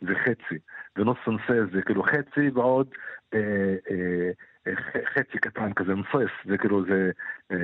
זה 0.00 0.14
חצי, 0.14 0.58
ונוס 0.96 1.18
סונסס 1.24 1.72
זה 1.72 1.82
כאילו 1.82 2.02
חצי 2.02 2.48
ועוד 2.54 2.88
אה, 3.34 3.74
אה, 3.90 4.30
אה, 4.66 4.72
חצי 5.14 5.38
קטן 5.38 5.72
כזה, 5.72 5.94
נוסס, 5.94 6.32
זה 6.44 6.58
כאילו 6.58 6.84
זה, 6.84 7.10
אה, 7.52 7.56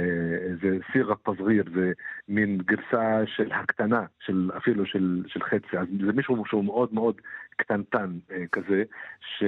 זה 0.63 0.79
סירה 0.93 1.17
פזריר, 1.17 1.65
זה 1.75 1.93
מין 2.29 2.59
גרסה 2.59 3.27
של 3.27 3.53
הקטנה, 3.53 4.05
של, 4.21 4.51
אפילו 4.57 4.87
של, 4.87 5.23
של 5.27 5.43
חצי, 5.43 5.79
אז 5.79 5.87
זה 6.07 6.13
מישהו 6.13 6.45
שהוא 6.47 6.65
מאוד 6.65 6.95
מאוד 6.95 7.21
קטנטן 7.57 8.11
אה, 8.31 8.45
כזה, 8.53 8.83
ש, 9.21 9.45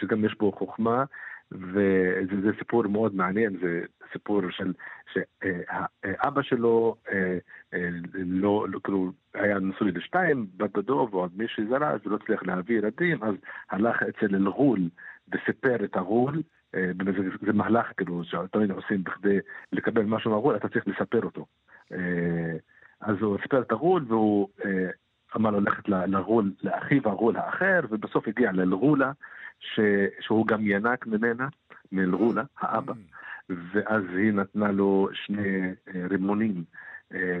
שגם 0.00 0.24
יש 0.24 0.34
בו 0.38 0.52
חוכמה. 0.52 1.04
וזה 1.52 2.50
סיפור 2.58 2.88
מאוד 2.88 3.14
מעניין, 3.14 3.56
זה 3.62 3.80
סיפור 4.12 4.40
של 4.50 4.72
שאבא 5.12 6.42
שלו 6.42 6.96
אה, 7.12 7.38
אה, 7.74 7.88
לא, 8.14 8.66
לא, 8.68 8.80
כאילו, 8.84 9.12
היה 9.34 9.58
נשוי 9.58 9.92
לשתיים, 9.92 10.46
בת 10.56 10.72
דודו 10.72 11.08
ועוד 11.10 11.30
מישהי 11.36 11.66
זרה, 11.66 11.90
אז 11.90 12.00
לא 12.04 12.16
הצליח 12.16 12.42
להביא 12.42 12.78
ילדים, 12.78 13.22
אז 13.22 13.34
הלך 13.70 14.02
אצל 14.02 14.34
אלגול 14.34 14.80
וסיפר 15.32 15.84
את 15.84 15.96
הגול, 15.96 16.42
אה, 16.74 16.90
זה, 17.04 17.28
זה 17.46 17.52
מהלך 17.52 17.86
כאילו 17.96 18.24
שתמיד 18.24 18.70
עושים 18.70 19.04
בכדי 19.04 19.38
לקבל 19.72 20.02
משהו 20.02 20.30
מהגול, 20.30 20.56
אתה 20.56 20.68
צריך 20.68 20.88
לספר 20.88 21.22
אותו. 21.22 21.46
אז 23.00 23.16
הוא 23.20 23.38
סיפר 23.42 23.60
את 23.60 23.72
הגול 23.72 24.04
והוא 24.08 24.48
אמר 25.36 25.50
לו 25.50 25.60
ללכת 25.60 25.88
לגול, 25.88 26.52
לאחיו 26.62 27.08
הגול 27.12 27.36
האחר, 27.36 27.80
ובסוף 27.90 28.28
הגיע 28.28 28.52
לאלגולה. 28.52 29.12
ש... 29.60 29.80
שהוא 30.20 30.46
גם 30.46 30.60
ינק 30.66 31.06
ממנה, 31.06 31.48
מאלרולה, 31.92 32.42
האבא, 32.58 32.92
ואז 33.48 34.02
היא 34.16 34.32
נתנה 34.32 34.72
לו 34.72 35.08
שני 35.12 35.60
אה, 35.94 36.06
רימונים, 36.10 36.64
אה, 37.14 37.40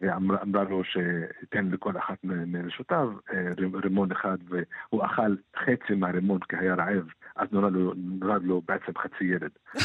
ואמרה 0.00 0.64
לו 0.64 0.82
שתן 0.84 1.68
לכל 1.70 1.98
אחת 1.98 2.18
מרשותיו 2.24 3.12
אה, 3.32 3.52
רימון 3.84 4.12
אחד, 4.12 4.38
והוא 4.48 5.04
אכל 5.04 5.36
חצי 5.56 5.94
מהרימון 5.94 6.40
כי 6.48 6.56
היה 6.56 6.74
רעב, 6.74 7.08
אז 7.36 7.48
נולד 7.52 7.72
לו, 7.72 7.92
נולד 7.96 8.42
לו 8.42 8.62
בעצם 8.68 8.92
חצי 8.98 9.24
ילד. 9.24 9.50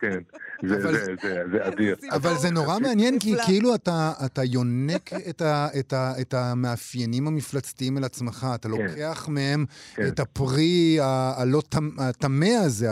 כן, 0.00 0.18
זה, 0.66 0.76
אבל, 0.76 0.92
זה, 0.92 1.14
זה, 1.22 1.42
זה 1.52 1.68
אדיר. 1.68 1.96
אבל 2.16 2.34
זה 2.34 2.50
נורא 2.50 2.78
מעניין, 2.78 3.18
כי 3.20 3.34
כאילו 3.46 3.74
אתה, 3.74 4.12
אתה 4.26 4.44
יונק 4.44 5.10
את, 5.30 5.40
ה, 5.40 5.66
את, 5.80 5.92
ה, 5.92 6.12
את 6.20 6.34
המאפיינים 6.34 7.26
המפלצתיים 7.26 7.98
אל 7.98 8.04
עצמך, 8.04 8.46
אתה 8.54 8.68
כן. 8.68 8.74
לוקח 8.74 9.28
מהם 9.28 9.64
כן. 9.94 10.02
את 10.08 10.20
הפרי 10.20 10.98
הלא 11.36 11.62
טמא 12.18 12.54
הזה, 12.66 12.86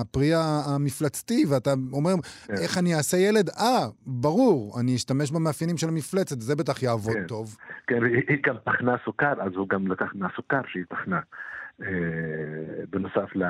הפרי 0.00 0.30
המפלצתי, 0.34 1.44
ואתה 1.48 1.74
אומר, 1.92 2.14
כן. 2.46 2.54
איך 2.62 2.78
אני 2.78 2.94
אעשה 2.94 3.16
ילד? 3.16 3.48
אה, 3.48 3.86
ברור, 4.06 4.80
אני 4.80 4.96
אשתמש 4.96 5.30
במאפיינים 5.30 5.76
של 5.76 5.88
המפלצת, 5.88 6.40
זה 6.40 6.56
בטח 6.56 6.82
יעבוד 6.82 7.14
כן. 7.14 7.26
טוב. 7.26 7.56
כן, 7.86 8.04
היא 8.28 8.38
גם 8.46 8.54
טחנה 8.64 8.96
סוכר, 9.04 9.42
אז 9.42 9.52
הוא 9.54 9.68
גם 9.68 9.86
לקח 9.86 10.12
מהסוכר 10.14 10.60
שהיא 10.66 10.84
טחנה. 10.90 11.20
אה, 11.82 12.84
בנוסף 12.90 13.36
ל... 13.36 13.44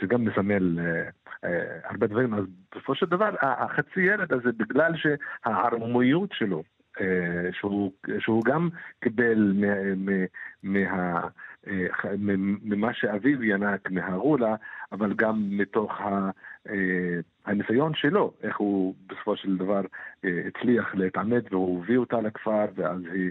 זה 0.00 0.06
גם 0.06 0.24
מסמל 0.24 0.78
אה, 0.78 1.08
אה, 1.44 1.78
הרבה 1.84 2.06
דברים, 2.06 2.34
אז 2.34 2.44
בסופו 2.72 2.94
של 2.94 3.06
דבר 3.06 3.34
החצי 3.40 4.00
ילד 4.00 4.32
הזה, 4.32 4.52
בגלל 4.56 4.92
שהערמומיות 4.96 6.30
שלו, 6.32 6.62
שהוא, 7.52 7.92
שהוא 8.18 8.44
גם 8.44 8.68
קיבל 9.00 9.52
מה, 10.62 11.20
ממה 12.62 12.94
שאביו 12.94 13.44
ינק 13.44 13.90
מהרולה, 13.90 14.54
אבל 14.92 15.14
גם 15.14 15.48
מתוך 15.50 15.92
הניסיון 17.46 17.94
שלו, 17.94 18.32
איך 18.42 18.56
הוא 18.56 18.94
בסופו 19.06 19.36
של 19.36 19.56
דבר 19.56 19.80
הצליח 20.24 20.94
להתעמת 20.94 21.52
והוא 21.52 21.82
הביא 21.84 21.98
אותה 21.98 22.20
לכפר, 22.20 22.66
ואז 22.74 23.00
היא... 23.12 23.30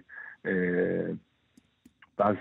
ואז 2.19 2.35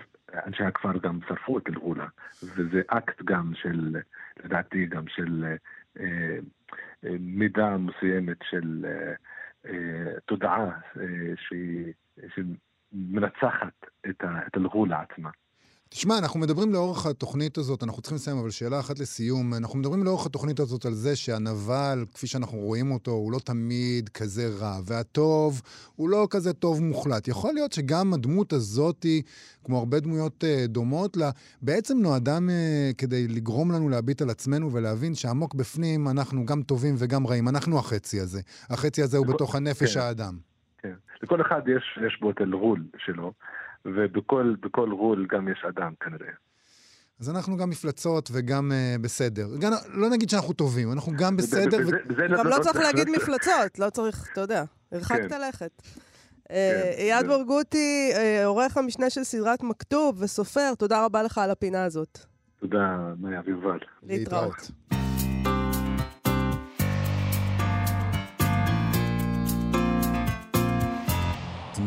אנשי 0.47 0.65
הכפר 0.65 0.99
גם 0.99 1.19
שרפו 1.29 1.59
את 1.59 1.69
אל-עולה, 1.69 2.07
וזה 2.43 2.83
אקט 2.87 3.23
גם 3.25 3.53
של, 3.55 3.97
לדעתי, 4.45 4.87
גם 4.87 5.05
של 5.09 5.45
אה, 5.45 5.57
אה, 6.01 6.39
מידה 7.21 7.77
מסוימת 7.77 8.37
של 8.51 8.87
אה, 8.89 9.13
אה, 9.67 10.21
תודעה 10.25 10.67
אה, 11.01 11.33
שהיא, 11.37 11.93
שמנצחת 12.35 13.87
את, 14.09 14.25
את 14.47 14.57
אל-עולה 14.57 15.01
עצמה. 15.01 15.31
תשמע, 15.89 16.19
אנחנו 16.19 16.41
מדברים 16.41 16.73
לאורך 16.73 17.07
התוכנית 17.07 17.59
הזאת, 17.59 17.83
אנחנו 17.83 18.03
צריכים 18.03 18.17
לסיים, 18.17 18.39
אבל 18.39 18.51
שאלה 18.51 18.81
אחת 18.81 18.99
לסיום. 18.99 19.55
אנחנו 19.55 19.79
מדברים 19.79 20.05
לאורך 20.05 20.27
התוכנית 20.27 20.61
הזאת 20.61 20.85
על 20.87 20.93
זה 20.93 21.17
שהנבל, 21.17 22.05
כפי 22.15 22.27
שאנחנו 22.27 22.59
רואים 22.59 22.91
אותו, 22.91 23.11
הוא 23.11 23.33
לא 23.33 23.39
תמיד 23.39 24.09
כזה 24.09 24.49
רע, 24.61 24.79
והטוב 24.85 25.63
הוא 25.97 26.11
לא 26.11 26.27
כזה 26.31 26.53
טוב 26.53 26.83
מוחלט. 26.83 27.29
יכול 27.29 27.55
להיות 27.55 27.73
שגם 27.73 28.15
הדמות 28.15 28.53
הזאתי, 28.53 29.23
כמו 29.65 29.79
הרבה 29.79 30.01
דמויות 30.01 30.45
uh, 30.45 30.69
דומות 30.69 31.17
לה, 31.17 31.31
בעצם 31.63 31.99
נועדה 31.99 32.39
uh, 32.39 32.95
כדי 32.99 33.29
לגרום 33.29 33.73
לנו 33.73 33.89
להביט 33.89 34.23
על 34.23 34.31
עצמנו 34.31 34.73
ולהבין 34.73 35.15
שעמוק 35.15 35.55
בפנים 35.55 36.09
אנחנו 36.09 36.47
גם 36.47 36.63
טובים 36.63 36.95
וגם 36.99 37.27
רעים. 37.27 37.49
אנחנו 37.49 37.79
החצי 37.79 38.21
הזה. 38.21 38.41
החצי 38.71 39.03
הזה 39.03 39.19
הוא 39.19 39.27
בתוך 39.27 39.55
הנפש 39.55 39.95
כן. 39.95 40.01
האדם. 40.01 40.35
כן. 40.79 40.95
לכל 41.23 41.41
אחד 41.41 41.61
יש, 41.69 41.99
יש 42.07 42.19
בו 42.21 42.31
את 42.31 42.41
אלרול 42.41 42.85
שלו. 42.99 43.33
ובכל 43.95 44.91
רול 44.91 45.27
גם 45.31 45.49
יש 45.49 45.65
אדם 45.69 45.93
כנראה. 46.01 46.33
אז 47.21 47.31
אנחנו 47.31 47.57
גם 47.57 47.71
מפלצות 47.71 48.31
וגם 48.33 48.73
uh, 48.73 49.03
בסדר. 49.03 49.47
גם, 49.61 49.73
לא 49.95 50.11
נגיד 50.11 50.31
שאנחנו 50.31 50.55
טובים, 50.55 50.93
אנחנו 50.93 51.13
גם 51.19 51.37
בסדר. 51.37 51.79
ו... 51.87 52.17
גם 52.39 52.47
לא 52.47 52.57
צריך 52.63 52.77
להגיד 52.77 53.09
מפלצות, 53.11 53.79
לא 53.79 53.91
צריך, 53.91 54.29
אתה 54.33 54.41
יודע, 54.41 54.65
הרחקת 54.93 55.31
כן. 55.31 55.41
לכת. 55.49 55.83
אה, 56.51 56.93
כן, 56.97 57.03
אייד 57.03 57.27
ברגותי, 57.27 58.11
אה, 58.15 58.47
עורך 58.47 58.77
המשנה 58.77 59.11
של 59.11 59.25
סדרת 59.25 59.63
מכתוב 59.63 60.23
וסופר, 60.23 60.75
תודה 60.79 61.05
רבה 61.05 61.23
לך 61.23 61.39
על 61.39 61.51
הפינה 61.51 61.85
הזאת. 61.85 62.19
תודה, 62.61 62.97
מאיה 63.21 63.41
ויובל. 63.47 63.79
להתראות. 64.03 64.71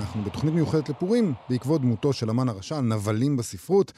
אנחנו 0.10 0.24
בתוכנית 0.24 0.54
מיוחדת 0.54 0.90
לפורים, 0.90 1.34
בעקבות 1.50 1.82
דמותו 1.82 2.14
של 2.14 2.30
המן 2.30 2.50
הרשע, 2.50 2.82
נבלים 2.82 3.38
בספרות. 3.38 3.94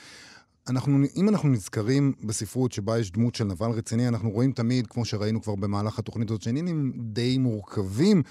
אנחנו, 0.70 0.98
אם 1.16 1.30
אנחנו 1.30 1.50
נזכרים 1.50 2.14
בספרות 2.24 2.72
שבה 2.72 3.00
יש 3.00 3.12
דמות 3.12 3.36
של 3.36 3.44
נבל 3.44 3.72
רציני, 3.72 4.08
אנחנו 4.08 4.30
רואים 4.30 4.52
תמיד, 4.52 4.88
כמו 4.88 5.06
שראינו 5.06 5.42
כבר 5.42 5.56
במהלך 5.56 6.00
התוכנית 6.00 6.30
הזאת, 6.30 6.42
שעניינים 6.42 6.94
די 6.96 7.38
מורכבים. 7.38 8.24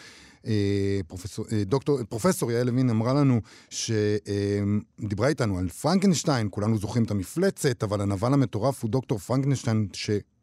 אה, 0.46 1.00
פרופסור, 1.06 1.44
אה, 1.52 1.64
דוקטור, 1.64 2.02
פרופסור 2.08 2.52
יעל 2.52 2.66
לוין 2.66 2.90
אמרה 2.90 3.14
לנו, 3.14 3.40
שדיברה 3.70 5.24
אה, 5.24 5.28
איתנו 5.28 5.58
על 5.58 5.68
פרנקנשטיין, 5.68 6.48
כולנו 6.50 6.78
זוכרים 6.78 7.04
את 7.04 7.10
המפלצת, 7.10 7.82
אבל 7.82 8.00
הנבל 8.00 8.32
המטורף 8.32 8.82
הוא 8.82 8.90
דוקטור 8.90 9.18
פרנקנשטיין 9.18 9.88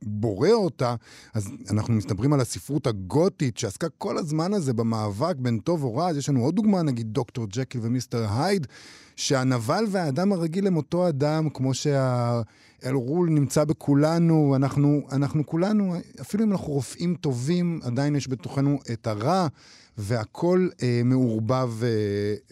שבורא 0.03 0.49
אותה, 0.49 0.95
אז 1.33 1.49
אנחנו 1.69 1.93
מסתברים 1.93 2.33
על 2.33 2.41
הספרות 2.41 2.87
הגותית 2.87 3.57
שעסקה 3.57 3.89
כל 3.89 4.17
הזמן 4.17 4.53
הזה 4.53 4.73
במאבק 4.73 5.35
בין 5.37 5.59
טוב 5.59 5.83
או 5.83 5.95
רע, 5.95 6.09
אז 6.09 6.17
יש 6.17 6.29
לנו 6.29 6.43
עוד 6.43 6.55
דוגמה, 6.55 6.81
נגיד 6.81 7.13
דוקטור 7.13 7.45
ג'קיל 7.49 7.81
ומיסטר 7.83 8.25
הייד, 8.29 8.67
שהנבל 9.15 9.85
והאדם 9.89 10.31
הרגיל 10.31 10.67
הם 10.67 10.77
אותו 10.77 11.09
אדם, 11.09 11.49
כמו 11.49 11.73
שהאלרול 11.73 13.29
נמצא 13.29 13.63
בכולנו, 13.63 14.55
אנחנו, 14.55 15.07
אנחנו 15.11 15.45
כולנו, 15.45 15.95
אפילו 16.21 16.43
אם 16.43 16.51
אנחנו 16.51 16.73
רופאים 16.73 17.15
טובים, 17.15 17.79
עדיין 17.83 18.15
יש 18.15 18.27
בתוכנו 18.27 18.79
את 18.93 19.07
הרע. 19.07 19.47
והכל 19.97 20.69
אה, 20.83 21.01
מעורבב 21.05 21.83
אה, 21.83 21.87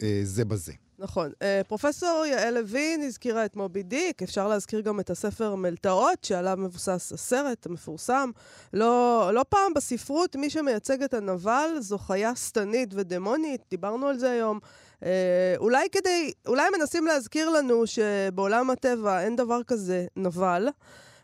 אה, 0.04 0.20
זה 0.24 0.46
בזה. 0.46 0.74
נכון. 1.00 1.32
אה, 1.42 1.62
פרופסור 1.68 2.26
יעל 2.26 2.54
לוין 2.54 3.02
הזכירה 3.02 3.46
את 3.46 3.56
מובי 3.56 3.84
דיק, 3.84 4.24
אפשר 4.24 4.48
להזכיר 4.48 4.82
גם 4.82 5.00
את 5.00 5.10
הספר 5.10 5.56
מלטעות, 5.56 6.24
שעליו 6.24 6.58
מבוסס 6.58 7.12
הסרט 7.14 7.66
המפורסם. 7.66 8.32
לא, 8.74 9.30
לא 9.34 9.46
פעם 9.50 9.74
בספרות, 9.76 10.36
מי 10.36 10.50
שמייצג 10.50 11.04
את 11.04 11.14
הנבל 11.14 11.70
זו 11.80 11.98
חיה 11.98 12.36
שטנית 12.36 12.90
ודמונית, 12.94 13.62
דיברנו 13.70 14.08
על 14.08 14.18
זה 14.18 14.32
היום. 14.32 14.60
אה, 15.04 15.56
אולי 15.58 15.88
כדי, 15.92 16.32
אולי 16.48 16.70
מנסים 16.78 17.06
להזכיר 17.06 17.50
לנו 17.50 17.88
שבעולם 17.88 18.70
הטבע 18.70 19.22
אין 19.22 19.36
דבר 19.36 19.64
כזה 19.64 20.06
נבל. 20.16 20.68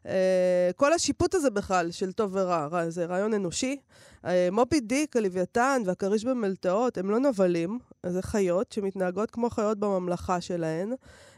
אה, 0.08 0.70
כל 0.76 0.94
השיפוט 0.94 1.36
הזה 1.36 1.50
בכלל 1.50 1.92
של 1.92 2.12
טוב 2.12 2.32
ורע, 2.34 2.90
זה 2.90 3.06
רעיון 3.06 3.34
אנושי. 3.34 3.78
אה, 4.26 4.50
מובי 4.52 4.80
דיק, 4.80 5.18
הלוויתן 5.18 5.82
והכריש 5.86 6.26
במלטעות 6.26 6.98
הם 6.98 7.10
לא 7.10 7.20
נבלים, 7.20 7.80
זה 8.06 8.22
חיות 8.22 8.72
שמתנהגות 8.72 9.32
כמו 9.32 9.50
חיות 9.50 9.78
בממלכה 9.80 10.42
שלהן. 10.42 10.94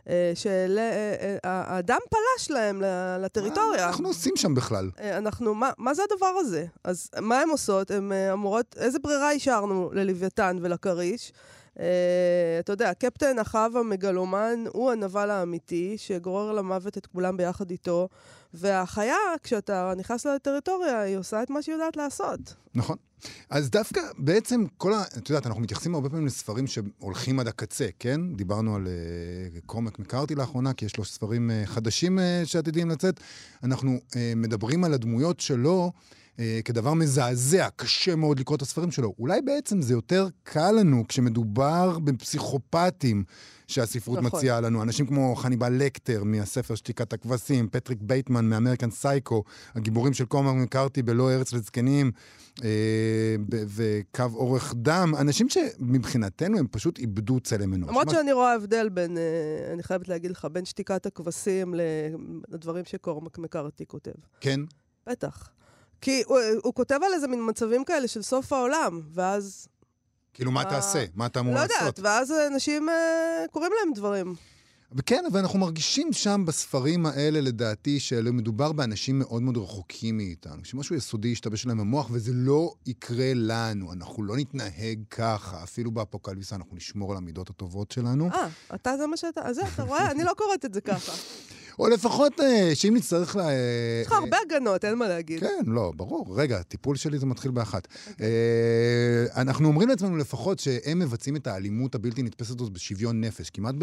אה, 0.09 0.31
שהאדם 0.35 1.99
פלש 2.09 2.51
להם 2.51 2.83
לטריטוריה. 3.19 3.81
מה 3.81 3.87
אנחנו 3.87 4.07
עושים 4.07 4.33
שם 4.35 4.55
בכלל? 4.55 4.89
אנחנו, 5.17 5.53
מה, 5.53 5.71
מה 5.77 5.93
זה 5.93 6.03
הדבר 6.11 6.33
הזה? 6.39 6.65
אז 6.83 7.09
מה 7.21 7.39
הן 7.39 7.49
עושות? 7.49 7.91
הן 7.91 8.11
אמורות, 8.11 8.75
איזה 8.79 8.99
ברירה 8.99 9.31
השארנו 9.31 9.89
ללוויתן 9.93 10.57
ולכריש? 10.61 11.31
אה, 11.79 11.85
אתה 12.59 12.73
יודע, 12.73 12.93
קפטן 12.93 13.39
אחאב 13.39 13.77
המגלומן 13.77 14.63
הוא 14.73 14.91
הנבל 14.91 15.29
האמיתי, 15.29 15.95
שגורר 15.97 16.51
למוות 16.51 16.97
את 16.97 17.05
כולם 17.05 17.37
ביחד 17.37 17.71
איתו, 17.71 18.09
והחיה, 18.53 19.17
כשאתה 19.43 19.93
נכנס 19.97 20.25
לטריטוריה, 20.25 20.99
היא 20.99 21.17
עושה 21.17 21.43
את 21.43 21.49
מה 21.49 21.61
שהיא 21.61 21.73
יודעת 21.73 21.97
לעשות. 21.97 22.55
נכון. 22.75 22.97
אז 23.49 23.69
דווקא 23.69 24.01
בעצם 24.17 24.65
כל 24.77 24.93
ה... 24.93 25.03
את 25.17 25.29
יודעת, 25.29 25.47
אנחנו 25.47 25.61
מתייחסים 25.61 25.95
הרבה 25.95 26.09
פעמים 26.09 26.25
לספרים 26.25 26.67
שהולכים 26.67 27.39
עד 27.39 27.47
הקצה, 27.47 27.87
כן? 27.99 28.35
דיברנו 28.35 28.75
על 28.75 28.87
uh, 28.87 29.59
קומק 29.65 29.99
מקארתי 29.99 30.35
לאחרונה, 30.35 30.73
כי 30.73 30.85
יש 30.85 30.97
לו 30.97 31.05
ספרים 31.05 31.49
uh, 31.49 31.67
חדשים 31.67 32.19
uh, 32.19 32.21
שעתידים 32.45 32.89
לצאת. 32.89 33.19
אנחנו 33.63 33.99
uh, 34.09 34.15
מדברים 34.35 34.83
על 34.83 34.93
הדמויות 34.93 35.39
שלו. 35.39 35.91
Uh, 36.37 36.39
כדבר 36.65 36.93
מזעזע, 36.93 37.67
קשה 37.75 38.15
מאוד 38.15 38.39
לקרוא 38.39 38.55
את 38.57 38.61
הספרים 38.61 38.91
שלו. 38.91 39.13
אולי 39.19 39.41
בעצם 39.41 39.81
זה 39.81 39.93
יותר 39.93 40.27
קל 40.43 40.71
לנו 40.71 41.03
כשמדובר 41.07 41.99
בפסיכופטים 41.99 43.23
שהספרות 43.67 44.19
נכון. 44.19 44.37
מציעה 44.39 44.61
לנו. 44.61 44.83
אנשים 44.83 45.05
כמו 45.05 45.35
חניבל 45.35 45.73
לקטר 45.73 46.23
מהספר 46.23 46.75
שתיקת 46.75 47.13
הכבשים, 47.13 47.69
פטריק 47.71 47.99
בייטמן 48.01 48.45
מ 48.45 48.50
American 48.50 48.91
Psycho, 48.91 49.43
הגיבורים 49.75 50.13
של 50.13 50.25
קורמק 50.25 50.63
מקארתי 50.63 51.01
בלא 51.03 51.31
ארץ 51.31 51.53
לזקנים, 51.53 52.11
אה, 52.63 53.35
וקו 53.49 54.23
אורך 54.33 54.73
דם, 54.77 55.13
אנשים 55.19 55.47
שמבחינתנו 55.49 56.57
הם 56.57 56.67
פשוט 56.71 56.99
איבדו 56.99 57.39
צלם 57.39 57.73
אנוש. 57.73 57.89
למרות 57.89 58.07
מה- 58.07 58.13
שאני 58.13 58.31
רואה 58.33 58.53
הבדל 58.53 58.89
בין, 58.89 59.17
אה, 59.17 59.23
אני 59.73 59.83
חייבת 59.83 60.07
להגיד 60.07 60.31
לך, 60.31 60.47
בין 60.51 60.65
שתיקת 60.65 61.05
הכבשים 61.05 61.73
לדברים 62.49 62.85
שקורמק 62.85 63.37
מקארתי 63.37 63.85
כותב. 63.87 64.11
כן? 64.41 64.59
בטח. 65.09 65.49
כי 66.03 66.23
הוא, 66.25 66.39
הוא 66.63 66.73
כותב 66.73 66.99
על 67.05 67.13
איזה 67.13 67.27
מין 67.27 67.49
מצבים 67.49 67.83
כאלה 67.83 68.07
של 68.07 68.21
סוף 68.21 68.53
העולם, 68.53 69.01
ואז... 69.13 69.67
כאילו, 70.33 70.51
מה 70.51 70.63
תעשה? 70.63 71.05
מה 71.15 71.25
אתה 71.25 71.39
אמור 71.39 71.53
לא 71.53 71.61
לעשות? 71.61 71.77
יודעת, 71.79 71.99
ואז 71.99 72.33
אנשים 72.53 72.89
אה, 72.89 73.45
קוראים 73.51 73.71
להם 73.79 73.93
דברים. 73.93 74.35
וכן, 74.91 75.23
אבל 75.31 75.39
אנחנו 75.39 75.59
מרגישים 75.59 76.13
שם 76.13 76.43
בספרים 76.47 77.05
האלה, 77.05 77.41
לדעתי, 77.41 77.99
שמדובר 77.99 78.71
באנשים 78.71 79.19
מאוד 79.19 79.41
מאוד 79.41 79.57
רחוקים 79.57 80.17
מאיתנו, 80.17 80.65
שמשהו 80.65 80.95
יסודי 80.95 81.27
ישתבש 81.27 81.65
להם 81.65 81.77
במוח, 81.77 82.09
וזה 82.11 82.31
לא 82.33 82.73
יקרה 82.85 83.31
לנו. 83.35 83.93
אנחנו 83.93 84.23
לא 84.23 84.37
נתנהג 84.37 84.99
ככה. 85.09 85.63
אפילו 85.63 85.91
באפוקליפסה 85.91 86.55
אנחנו 86.55 86.75
נשמור 86.75 87.11
על 87.11 87.17
המידות 87.17 87.49
הטובות 87.49 87.91
שלנו. 87.91 88.29
אה, 88.31 88.47
אתה 88.75 88.97
זה 88.97 89.07
מה 89.07 89.17
שאתה... 89.17 89.41
אז 89.43 89.55
זה, 89.55 89.61
אתה 89.73 89.83
רואה? 89.83 90.11
אני 90.11 90.23
לא 90.23 90.31
קוראת 90.37 90.65
את 90.65 90.73
זה 90.73 90.81
ככה. 90.81 91.11
או 91.79 91.87
לפחות 91.89 92.39
אה, 92.39 92.71
שאם 92.73 92.93
נצטרך 92.95 93.35
ל... 93.35 93.39
יש 94.01 94.07
לך 94.07 94.13
הרבה 94.13 94.37
הגנות, 94.45 94.85
אין 94.85 94.95
מה 94.95 95.07
להגיד. 95.07 95.39
כן, 95.39 95.63
לא, 95.65 95.91
ברור. 95.95 96.39
רגע, 96.41 96.57
הטיפול 96.57 96.95
שלי 96.95 97.19
זה 97.19 97.25
מתחיל 97.25 97.51
באחת. 97.51 97.87
אה, 98.21 99.25
אנחנו 99.35 99.67
אומרים 99.67 99.89
לעצמנו 99.89 100.17
לפחות 100.17 100.59
שהם 100.59 100.99
מבצעים 100.99 101.35
את 101.35 101.47
האלימות 101.47 101.95
הבלתי 101.95 102.23
נתפסת 102.23 102.61
הזאת 102.61 102.73
בשוויון 102.73 103.21
נפש, 103.21 103.49
כמעט 103.49 103.75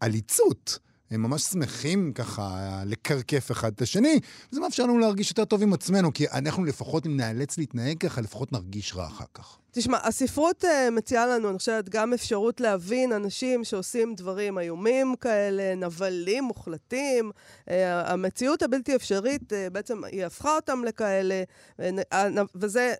בעליצות. 0.00 0.78
הם 1.10 1.22
ממש 1.22 1.42
שמחים 1.42 2.12
ככה 2.12 2.82
לקרקף 2.86 3.50
אחד 3.50 3.72
את 3.72 3.82
השני, 3.82 4.20
וזה 4.52 4.60
מאפשר 4.60 4.82
לנו 4.82 4.98
להרגיש 4.98 5.30
יותר 5.30 5.44
טוב 5.44 5.62
עם 5.62 5.72
עצמנו, 5.72 6.12
כי 6.12 6.28
אנחנו 6.28 6.64
לפחות, 6.64 7.06
אם 7.06 7.16
נאלץ 7.16 7.58
להתנהג 7.58 7.98
ככה, 7.98 8.20
לפחות 8.20 8.52
נרגיש 8.52 8.94
רע 8.94 9.06
אחר 9.06 9.24
כך. 9.34 9.58
תשמע, 9.70 9.98
הספרות 10.02 10.64
uh, 10.64 10.68
מציעה 10.92 11.26
לנו, 11.26 11.50
אני 11.50 11.58
חושבת, 11.58 11.88
גם 11.88 12.12
אפשרות 12.12 12.60
להבין 12.60 13.12
אנשים 13.12 13.64
שעושים 13.64 14.14
דברים 14.14 14.58
איומים 14.58 15.14
כאלה, 15.20 15.74
נבלים 15.74 16.44
מוחלטים. 16.44 17.30
Uh, 17.60 17.70
המציאות 17.84 18.62
הבלתי 18.62 18.96
אפשרית, 18.96 19.52
uh, 19.52 19.70
בעצם 19.72 20.04
היא 20.04 20.24
הפכה 20.24 20.56
אותם 20.56 20.84
לכאלה, 20.84 21.42
uh, 21.80 21.82
וזה... 22.54 22.94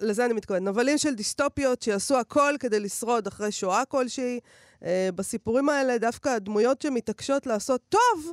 לזה 0.00 0.24
אני 0.24 0.34
מתכוונת. 0.34 0.62
נבלים 0.62 0.98
של 0.98 1.14
דיסטופיות 1.14 1.82
שיעשו 1.82 2.18
הכל 2.18 2.54
כדי 2.60 2.80
לשרוד 2.80 3.26
אחרי 3.26 3.52
שואה 3.52 3.84
כלשהי. 3.84 4.40
Uh, 4.86 5.12
בסיפורים 5.14 5.68
האלה, 5.68 5.98
דווקא 5.98 6.28
הדמויות 6.28 6.82
שמתעקשות 6.82 7.46
לעשות 7.46 7.80
טוב, 7.88 8.32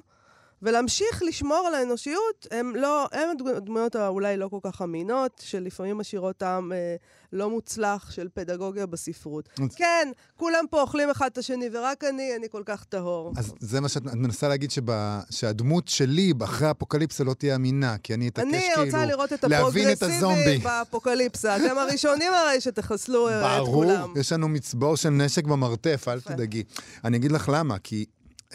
ולהמשיך 0.63 1.23
לשמור 1.27 1.65
על 1.67 1.75
האנושיות, 1.75 2.47
הם 2.51 2.75
לא, 2.75 3.07
הם 3.11 3.29
הדמויות 3.55 3.95
האולי 3.95 4.37
לא 4.37 4.47
כל 4.47 4.59
כך 4.63 4.81
אמינות, 4.81 5.41
שלפעמים 5.45 5.97
משאירות 5.97 6.37
טעם 6.37 6.71
אה, 6.73 6.95
לא 7.33 7.49
מוצלח 7.49 8.11
של 8.11 8.27
פדגוגיה 8.33 8.85
בספרות. 8.85 9.49
אז- 9.61 9.75
כן, 9.75 10.07
כולם 10.37 10.65
פה 10.69 10.81
אוכלים 10.81 11.09
אחד 11.09 11.25
את 11.31 11.37
השני, 11.37 11.69
ורק 11.73 12.03
אני, 12.03 12.35
אני 12.35 12.49
כל 12.49 12.61
כך 12.65 12.83
טהור. 12.83 13.33
אז 13.37 13.53
זה 13.59 13.81
מה 13.81 13.89
שאת 13.89 14.07
את 14.07 14.13
מנסה 14.13 14.47
להגיד, 14.47 14.71
שבה, 14.71 15.21
שהדמות 15.29 15.87
שלי 15.87 16.33
אחרי 16.43 16.67
האפוקליפסה 16.67 17.23
לא 17.23 17.33
תהיה 17.33 17.55
אמינה, 17.55 17.97
כי 17.97 18.13
אני 18.13 18.27
אתעקש 18.27 18.47
אני 18.47 18.61
כאילו 18.61 18.83
רוצה 18.85 19.05
לראות 19.05 19.33
את 19.33 19.43
הפרוגרסיבי. 19.43 20.57
באפוקליפסה. 20.63 21.55
אתם 21.55 21.77
הראשונים 21.77 22.33
הרי 22.33 22.61
שתחסלו 22.61 23.29
אה, 23.29 23.57
את 23.61 23.61
ברור, 23.61 23.73
כולם. 23.83 24.13
יש 24.15 24.31
לנו 24.31 24.47
מצבור 24.47 24.97
של 24.97 25.09
נשק 25.09 25.45
במרתף, 25.45 26.05
אל. 26.07 26.19
תדאגי. 26.19 26.63
אני 27.03 27.17
אגיד 27.17 27.31
לך 27.31 27.49
למה, 27.53 27.79
כי, 27.79 28.05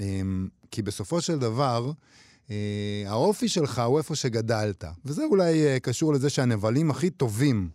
אמ, 0.00 0.48
כי 0.70 0.82
בסופו 0.82 1.20
של 1.20 1.38
דבר, 1.38 1.90
אה, 2.50 3.04
האופי 3.06 3.48
שלך 3.48 3.82
הוא 3.86 3.98
איפה 3.98 4.14
שגדלת. 4.14 4.84
וזה 5.04 5.24
אולי 5.24 5.66
אה, 5.66 5.80
קשור 5.80 6.12
לזה 6.12 6.30
שהנבלים 6.30 6.90
הכי 6.90 7.10
טובים, 7.10 7.68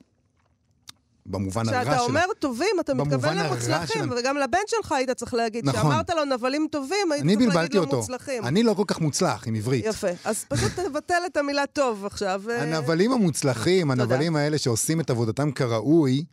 במובן 1.25 1.69
הרע 1.69 1.81
כשאתה 1.81 1.95
שלהם. 1.95 2.09
אומר 2.09 2.25
טובים, 2.39 2.75
אתה 2.79 2.93
מתכוון 2.93 3.37
למוצלחים, 3.37 3.87
שלהם. 3.87 4.09
וגם 4.17 4.37
לבן 4.37 4.57
שלך 4.67 4.91
היית 4.91 5.11
צריך 5.11 5.33
להגיד, 5.33 5.65
נכון. 5.65 5.79
כשאמרת 5.79 6.09
לו 6.09 6.25
נבלים 6.25 6.67
טובים, 6.71 7.11
היית 7.11 7.39
צריך 7.39 7.55
להגיד 7.55 7.75
לו 7.75 7.83
אותו. 7.83 7.97
מוצלחים. 7.97 8.45
אני 8.45 8.63
לא 8.63 8.73
כל 8.73 8.83
כך 8.87 9.01
מוצלח 9.01 9.47
עם 9.47 9.55
עברית. 9.55 9.85
יפה. 9.85 10.07
אז 10.25 10.45
פשוט 10.49 10.71
תבטל 10.71 11.21
את 11.25 11.37
המילה 11.37 11.65
טוב 11.73 12.05
עכשיו. 12.05 12.41
אה, 12.49 12.61
הנבלים 12.61 13.11
המוצלחים. 13.11 13.91
הנבלים 13.91 14.35
האלה 14.35 14.57
שעושים 14.57 14.99
את 14.99 15.09
עבודתם 15.09 15.51
כראוי, 15.51 16.23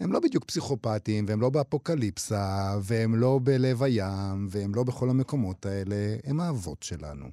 הם 0.00 0.12
לא 0.12 0.20
בדיוק 0.20 0.44
פסיכופטים, 0.44 1.24
והם 1.28 1.40
לא 1.40 1.50
באפוקליפסה, 1.50 2.74
והם 2.82 3.14
לא 3.14 3.40
בלב 3.42 3.82
הים, 3.82 4.46
והם 4.50 4.74
לא 4.74 4.82
בכל 4.82 5.10
המקומות 5.10 5.66
האלה, 5.66 6.16
הם 6.24 6.40
האבות 6.40 6.82
שלנו. 6.82 7.26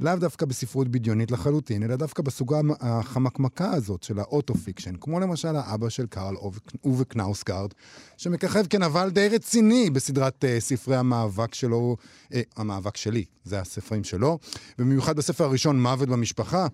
לאו 0.00 0.16
דווקא 0.16 0.46
בספרות 0.46 0.88
בדיונית 0.88 1.30
לחלוטין, 1.30 1.82
אלא 1.82 1.96
דווקא 1.96 2.22
בסוגה 2.22 2.60
החמקמקה 2.80 3.70
הזאת 3.70 4.02
של 4.02 4.18
ה 4.18 4.24
autofiction, 4.24 4.94
כמו 5.00 5.20
למשל 5.20 5.56
האבא 5.56 5.88
של 5.88 6.06
קרל 6.06 6.36
אוב- 6.36 6.60
אובה 6.84 7.04
קנאוסגרד, 7.04 7.74
שמככב 8.16 8.66
כנבל 8.66 9.10
די 9.10 9.28
רציני 9.28 9.90
בסדרת 9.90 10.44
אה, 10.44 10.60
ספרי 10.60 10.96
המאבק 10.96 11.54
שלו, 11.54 11.96
uh, 12.24 12.36
המאבק 12.56 12.96
שלי, 12.96 13.24
זה 13.44 13.60
הספרים 13.60 14.04
שלו, 14.04 14.38
ובמיוחד 14.78 15.16
בספר 15.16 15.44
הראשון, 15.44 15.82
מוות 15.82 16.08
במשפחה, 16.08 16.66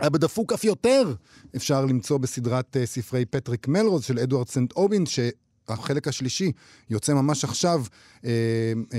היה 0.00 0.10
בדפוק 0.10 0.52
אף 0.52 0.64
יותר 0.64 1.14
אפשר 1.56 1.84
למצוא 1.84 2.18
בסדרת 2.18 2.76
uh, 2.76 2.86
ספרי 2.86 3.24
פטריק 3.24 3.68
מלרוז 3.68 4.04
של 4.04 4.18
אדוארד 4.18 4.48
סנט 4.48 4.72
אובין, 4.72 5.04
שהחלק 5.06 6.08
השלישי 6.08 6.52
יוצא 6.90 7.14
ממש 7.14 7.44
עכשיו 7.44 7.84
uh, 8.16 8.22
uh, 8.22 8.94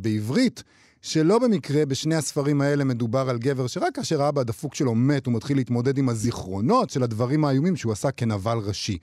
בעברית. 0.00 0.62
שלא 1.02 1.38
במקרה 1.38 1.86
בשני 1.86 2.14
הספרים 2.14 2.60
האלה 2.60 2.84
מדובר 2.84 3.30
על 3.30 3.38
גבר 3.38 3.66
שרק 3.66 3.94
כאשר 3.94 4.22
האבא 4.22 4.40
הדפוק 4.40 4.74
שלו 4.74 4.94
מת, 4.94 5.26
הוא 5.26 5.34
מתחיל 5.34 5.56
להתמודד 5.56 5.98
עם 5.98 6.08
הזיכרונות 6.08 6.90
של 6.90 7.02
הדברים 7.02 7.44
האיומים 7.44 7.76
שהוא 7.76 7.92
עשה 7.92 8.10
כנבל 8.10 8.58
ראשי. 8.58 8.98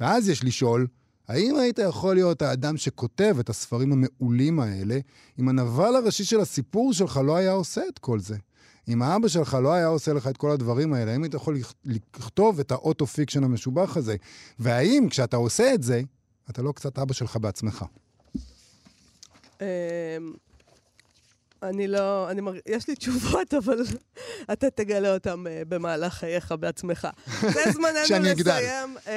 ואז 0.00 0.28
יש 0.28 0.44
לשאול, 0.44 0.86
האם 1.28 1.56
היית 1.56 1.78
יכול 1.78 2.14
להיות 2.14 2.42
האדם 2.42 2.76
שכותב 2.76 3.36
את 3.40 3.48
הספרים 3.48 3.92
המעולים 3.92 4.60
האלה, 4.60 4.98
אם 5.40 5.48
הנבל 5.48 5.96
הראשי 5.96 6.24
של 6.24 6.40
הסיפור 6.40 6.92
שלך 6.92 7.20
לא 7.24 7.36
היה 7.36 7.52
עושה 7.52 7.80
את 7.88 7.98
כל 7.98 8.20
זה? 8.20 8.36
אם 8.88 9.02
האבא 9.02 9.28
שלך 9.28 9.58
לא 9.62 9.72
היה 9.72 9.86
עושה 9.86 10.12
לך 10.12 10.26
את 10.26 10.36
כל 10.36 10.50
הדברים 10.50 10.92
האלה, 10.92 11.12
האם 11.12 11.22
היית 11.22 11.34
יכול 11.34 11.56
לכ- 11.56 11.74
לכתוב 11.84 12.60
את 12.60 12.72
ה 12.72 12.78
autofiction 12.78 13.44
המשובח 13.44 13.96
הזה? 13.96 14.16
והאם 14.58 15.06
כשאתה 15.10 15.36
עושה 15.36 15.74
את 15.74 15.82
זה, 15.82 16.00
אתה 16.50 16.62
לא 16.62 16.72
קצת 16.72 16.98
אבא 16.98 17.12
שלך 17.14 17.36
בעצמך? 17.36 17.84
אמ, 19.60 19.66
אני 21.62 21.88
לא, 21.88 22.30
אני 22.30 22.40
מר... 22.40 22.52
יש 22.66 22.88
לי 22.88 22.94
תשובות, 22.94 23.54
אבל 23.54 23.78
אתה 24.52 24.70
תגלה 24.70 25.14
אותן 25.14 25.44
אה, 25.46 25.64
במהלך 25.68 26.14
חייך 26.14 26.54
בעצמך. 26.60 27.08
זה 27.54 27.72
זמננו. 27.72 28.24
לסיים 28.56 28.96
uh, 28.96 29.08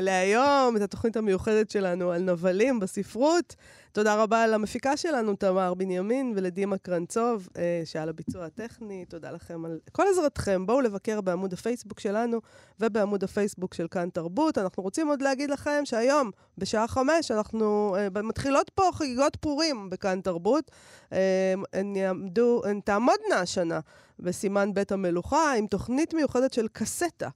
להיום 0.00 0.76
את 0.76 0.82
התוכנית 0.82 1.16
המיוחדת 1.16 1.70
שלנו 1.70 2.10
על 2.12 2.22
נבלים 2.22 2.80
בספרות. 2.80 3.54
תודה 3.92 4.22
רבה 4.22 4.46
למפיקה 4.46 4.96
שלנו, 4.96 5.36
תמר 5.36 5.74
בנימין, 5.74 6.32
ולדימה 6.36 6.78
קרנצוב, 6.78 7.48
uh, 7.52 7.56
שעל 7.84 8.08
הביצוע 8.08 8.44
הטכני. 8.44 9.04
תודה 9.04 9.30
לכם 9.30 9.64
על 9.64 9.78
כל 9.92 10.02
עזרתכם. 10.10 10.66
בואו 10.66 10.80
לבקר 10.80 11.20
בעמוד 11.20 11.52
הפייסבוק 11.52 12.00
שלנו 12.00 12.40
ובעמוד 12.80 13.24
הפייסבוק 13.24 13.74
של 13.74 13.88
כאן 13.88 14.08
תרבות. 14.10 14.58
אנחנו 14.58 14.82
רוצים 14.82 15.08
עוד 15.08 15.22
להגיד 15.22 15.50
לכם 15.50 15.80
שהיום, 15.84 16.30
בשעה 16.58 16.88
חמש, 16.88 17.30
אנחנו 17.30 17.96
uh, 18.16 18.22
מתחילות 18.22 18.70
פה 18.74 18.82
חגיגות 18.92 19.36
פורים 19.40 19.90
בכאן 19.90 20.20
תרבות. 20.20 20.70
אה, 21.12 21.54
הן 21.72 21.96
יעמדו, 21.96 22.62
הן 22.64 22.80
תעמודנה 22.80 23.40
השנה 23.40 23.80
בסימן 24.20 24.74
בית 24.74 24.92
המלוכה 24.92 25.52
עם 25.58 25.66
תוכנית 25.66 26.14
מיוחדת 26.14 26.52
של 26.52 26.68
קסטה. 26.72 27.28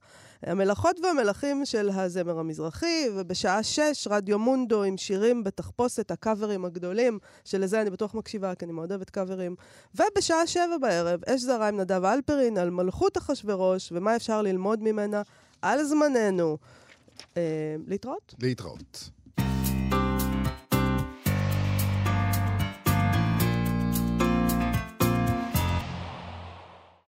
המלאכות 0.47 0.99
והמלכים 1.03 1.65
של 1.65 1.89
הזמר 1.89 2.39
המזרחי, 2.39 3.05
ובשעה 3.15 3.63
שש 3.63 4.07
רדיו 4.11 4.39
מונדו 4.39 4.83
עם 4.83 4.97
שירים 4.97 5.43
בתחפושת 5.43 6.11
הקאברים 6.11 6.65
הגדולים, 6.65 7.19
שלזה 7.45 7.81
אני 7.81 7.89
בטוח 7.89 8.15
מקשיבה, 8.15 8.55
כי 8.55 8.65
אני 8.65 8.73
מאוד 8.73 8.91
אוהבת 8.91 9.09
קאברים. 9.09 9.55
ובשעה 9.95 10.47
שבע 10.47 10.77
בערב, 10.81 11.19
אש 11.27 11.41
זרה 11.41 11.67
עם 11.67 11.79
נדב 11.79 12.05
אלפרין 12.05 12.57
על 12.57 12.69
מלכות 12.69 13.17
אחשורוש, 13.17 13.91
ומה 13.91 14.15
אפשר 14.15 14.41
ללמוד 14.41 14.83
ממנה 14.83 15.21
על 15.61 15.83
זמננו. 15.83 16.57
אה, 17.37 17.75
להתראות. 17.87 18.35
להתראות. 18.41 19.09